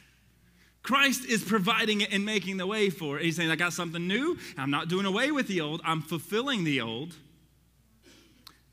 Christ 0.84 1.26
is 1.26 1.44
providing 1.44 2.02
it 2.02 2.12
and 2.12 2.26
making 2.26 2.58
the 2.58 2.68
way 2.68 2.90
for 2.90 3.20
it. 3.20 3.26
He's 3.26 3.36
saying, 3.36 3.52
I 3.52 3.56
got 3.56 3.74
something 3.74 4.08
new. 4.08 4.38
I'm 4.58 4.72
not 4.72 4.88
doing 4.88 5.06
away 5.06 5.32
with 5.32 5.48
the 5.48 5.62
old, 5.62 5.82
I'm 5.84 6.02
fulfilling 6.02 6.64
the 6.64 6.82
old. 6.82 7.16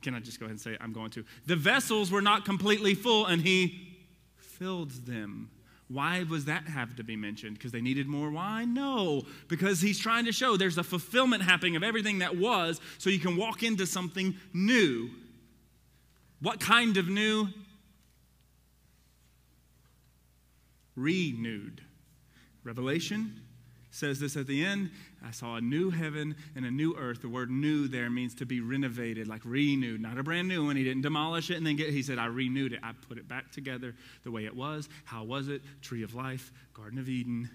Can 0.03 0.14
I 0.14 0.20
just 0.20 0.39
go 0.39 0.47
ahead 0.47 0.53
and 0.53 0.61
say, 0.61 0.76
I'm 0.80 0.93
going 0.93 1.11
to? 1.11 1.24
The 1.47 1.57
vessels 1.57 2.12
were 2.12 2.22
not 2.22 2.45
completely 2.45 2.95
full, 2.95 3.26
and 3.26 3.43
he 3.43 3.97
filled 4.37 4.93
them. 5.07 5.51
Why 5.89 6.24
was 6.28 6.45
that 6.47 6.66
have 6.66 6.97
to 6.97 7.05
be 7.05 7.16
mentioned? 7.16 7.55
Because 7.55 7.72
they 7.72 7.80
needed 7.80 8.07
more 8.07 8.30
wine? 8.30 8.74
No, 8.74 9.22
because 9.49 9.80
he's 9.80 9.99
trying 9.99 10.24
to 10.24 10.32
show 10.32 10.57
there's 10.57 10.78
a 10.78 10.84
fulfillment 10.84 11.43
happening 11.43 11.76
of 11.76 11.82
everything 11.82 12.20
that 12.20 12.37
was 12.37 12.80
so 12.99 13.11
you 13.11 13.20
can 13.20 13.37
walk 13.37 13.62
into 13.62 13.87
something 13.87 14.34
new. 14.53 15.11
What 16.41 16.61
kind 16.61 16.97
of 16.97 17.09
new? 17.09 17.49
Renewed. 20.97 21.82
Revelation 22.64 23.40
says 23.90 24.18
this 24.20 24.36
at 24.36 24.47
the 24.47 24.64
end 24.64 24.90
I 25.24 25.30
saw 25.30 25.57
a 25.57 25.61
new 25.61 25.90
heaven 25.90 26.36
and 26.55 26.64
a 26.64 26.70
new 26.70 26.94
earth. 26.97 27.22
The 27.22 27.28
word 27.28 27.51
new 27.51 27.88
there 27.88 28.11
means 28.11 28.34
to 28.36 28.47
be 28.47 28.61
renovated, 28.61 29.26
like 29.26 29.42
renewed, 29.44 30.01
not 30.01 30.18
a 30.18 30.22
brand 30.22 30.49
new 30.49 30.66
one. 30.66 30.76
He 30.76 30.84
didn't 30.84 31.03
demolish 31.03 31.51
it 31.51 31.57
and 31.57 31.66
then 31.66 31.76
get, 31.76 31.90
he 31.90 32.03
said, 32.03 32.18
I 32.18 32.26
renewed 32.26 32.72
it. 32.72 32.80
I 32.82 32.92
put 33.09 33.18
it 33.18 33.26
back 33.26 33.51
together 33.51 33.94
the 34.24 34.30
way 34.30 34.44
it 34.44 34.55
was. 34.55 34.88
How 35.05 35.24
was 35.24 35.49
it? 35.49 35.62
Tree 35.82 36.03
of 36.03 36.14
life, 36.14 36.53
Garden 36.74 36.99
of 36.99 37.09
Eden, 37.09 37.49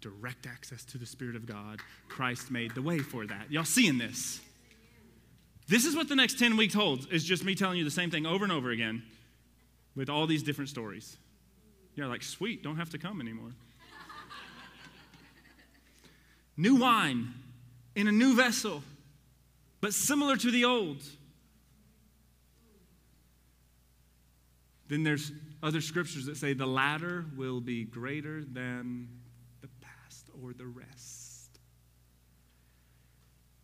direct 0.00 0.46
access 0.46 0.84
to 0.86 0.98
the 0.98 1.06
Spirit 1.06 1.36
of 1.36 1.46
God. 1.46 1.80
Christ 2.08 2.50
made 2.50 2.74
the 2.74 2.82
way 2.82 2.98
for 2.98 3.26
that. 3.26 3.50
Y'all 3.50 3.64
seeing 3.64 3.96
this? 3.96 4.40
This 5.66 5.86
is 5.86 5.96
what 5.96 6.08
the 6.08 6.16
next 6.16 6.38
10 6.38 6.56
weeks 6.58 6.74
holds, 6.74 7.06
is 7.06 7.24
just 7.24 7.42
me 7.42 7.54
telling 7.54 7.78
you 7.78 7.84
the 7.84 7.90
same 7.90 8.10
thing 8.10 8.26
over 8.26 8.44
and 8.44 8.52
over 8.52 8.70
again 8.70 9.02
with 9.96 10.10
all 10.10 10.26
these 10.26 10.42
different 10.42 10.68
stories. 10.68 11.16
You're 11.94 12.08
like, 12.08 12.22
sweet, 12.22 12.62
don't 12.62 12.76
have 12.76 12.90
to 12.90 12.98
come 12.98 13.20
anymore. 13.20 13.50
new 16.56 16.76
wine 16.76 17.32
in 17.94 18.08
a 18.08 18.12
new 18.12 18.34
vessel, 18.34 18.82
but 19.80 19.94
similar 19.94 20.36
to 20.36 20.50
the 20.50 20.64
old. 20.64 21.02
Then 24.88 25.02
there's 25.02 25.32
other 25.62 25.80
scriptures 25.80 26.26
that 26.26 26.36
say 26.36 26.52
the 26.52 26.66
latter 26.66 27.24
will 27.36 27.60
be 27.60 27.84
greater 27.84 28.44
than 28.44 29.08
the 29.62 29.68
past 29.80 30.28
or 30.42 30.52
the 30.52 30.66
rest. 30.66 31.58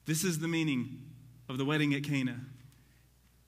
This 0.06 0.24
is 0.24 0.38
the 0.38 0.48
meaning 0.48 1.02
of 1.48 1.58
the 1.58 1.64
wedding 1.64 1.94
at 1.94 2.04
Cana. 2.04 2.40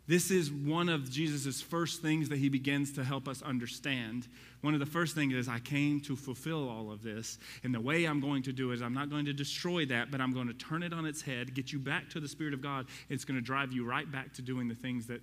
This 0.09 0.33
is 0.33 0.51
one 0.51 0.89
of 0.89 1.11
Jesus' 1.11 1.61
first 1.61 2.03
things 2.03 2.29
that 2.29 2.39
he 2.39 2.49
begins 2.49 2.93
to 2.95 3.05
help 3.05 3.29
us 3.29 3.41
understand. 3.41 4.27
One 4.61 4.75
of 4.75 4.81
the 4.81 4.87
first 4.87 5.15
things 5.15 5.33
is, 5.33 5.49
I 5.49 5.61
came 5.61 6.01
to 6.03 6.17
fulfill 6.17 6.69
all 6.69 6.91
of 6.91 7.03
this. 7.03 7.39
And 7.63 7.73
the 7.73 7.81
way 7.81 8.05
I'm 8.05 8.21
going 8.21 8.43
to 8.45 8.53
do 8.53 8.73
it 8.73 8.75
is, 8.75 8.83
I'm 8.83 8.95
not 8.95 9.11
going 9.11 9.27
to 9.27 9.33
destroy 9.33 9.87
that, 9.87 10.11
but 10.11 10.21
I'm 10.21 10.33
going 10.33 10.49
to 10.49 10.55
turn 10.55 10.83
it 10.83 10.93
on 10.93 11.07
its 11.07 11.23
head, 11.23 11.55
get 11.55 11.73
you 11.73 11.79
back 11.79 12.11
to 12.11 12.21
the 12.21 12.29
Spirit 12.29 12.53
of 12.53 12.61
God. 12.61 12.87
It's 13.09 13.25
going 13.25 13.39
to 13.39 13.45
drive 13.45 13.73
you 13.73 13.85
right 13.85 14.11
back 14.11 14.35
to 14.35 14.43
doing 14.43 14.67
the 14.67 14.75
things 14.75 15.07
that, 15.07 15.21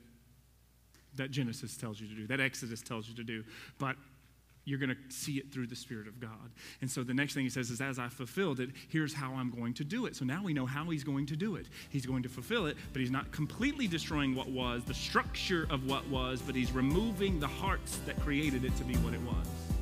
that 1.16 1.32
Genesis 1.32 1.76
tells 1.76 2.00
you 2.00 2.08
to 2.08 2.16
do, 2.16 2.28
that 2.28 2.40
Exodus 2.40 2.82
tells 2.82 3.10
you 3.10 3.16
to 3.16 3.24
do. 3.24 3.44
But 3.80 3.98
you're 4.70 4.80
going 4.80 4.90
to 4.90 4.98
see 5.10 5.34
it 5.34 5.52
through 5.52 5.68
the 5.68 5.76
Spirit 5.76 6.08
of 6.08 6.20
God. 6.20 6.52
And 6.82 6.90
so 6.90 7.04
the 7.04 7.14
next 7.14 7.34
thing 7.34 7.44
he 7.44 7.50
says 7.50 7.72
is, 7.72 7.82
as 7.82 7.98
I 7.98 8.08
fulfilled 8.08 8.60
it, 8.60 8.70
here's 8.88 9.14
how 9.14 9.34
I'm 9.34 9.50
going 9.50 9.74
to 9.76 9.84
do 9.84 10.06
it. 10.06 10.16
So 10.16 10.26
now 10.26 10.44
we 10.44 10.54
know 10.54 10.66
how 10.66 10.86
he's 10.86 11.04
going 11.04 11.26
to 11.28 11.36
do 11.36 11.56
it. 11.56 11.68
He's 11.90 12.06
going 12.06 12.24
to 12.24 12.30
fulfill 12.30 12.68
it, 12.68 12.78
but 12.94 13.00
he's 13.00 13.12
not 13.12 13.32
completely 13.32 13.88
destroying 13.88 14.36
what 14.36 14.50
was, 14.50 14.84
the 14.84 14.94
structure 14.94 15.68
of 15.72 15.86
what 15.86 16.08
was, 16.08 16.42
but 16.42 16.56
he's 16.56 16.72
removing 16.72 17.40
the 17.40 17.48
hearts 17.48 17.98
that 18.06 18.20
created 18.22 18.64
it 18.64 18.76
to 18.78 18.84
be 18.84 18.96
what 18.98 19.14
it 19.14 19.22
was. 19.22 19.79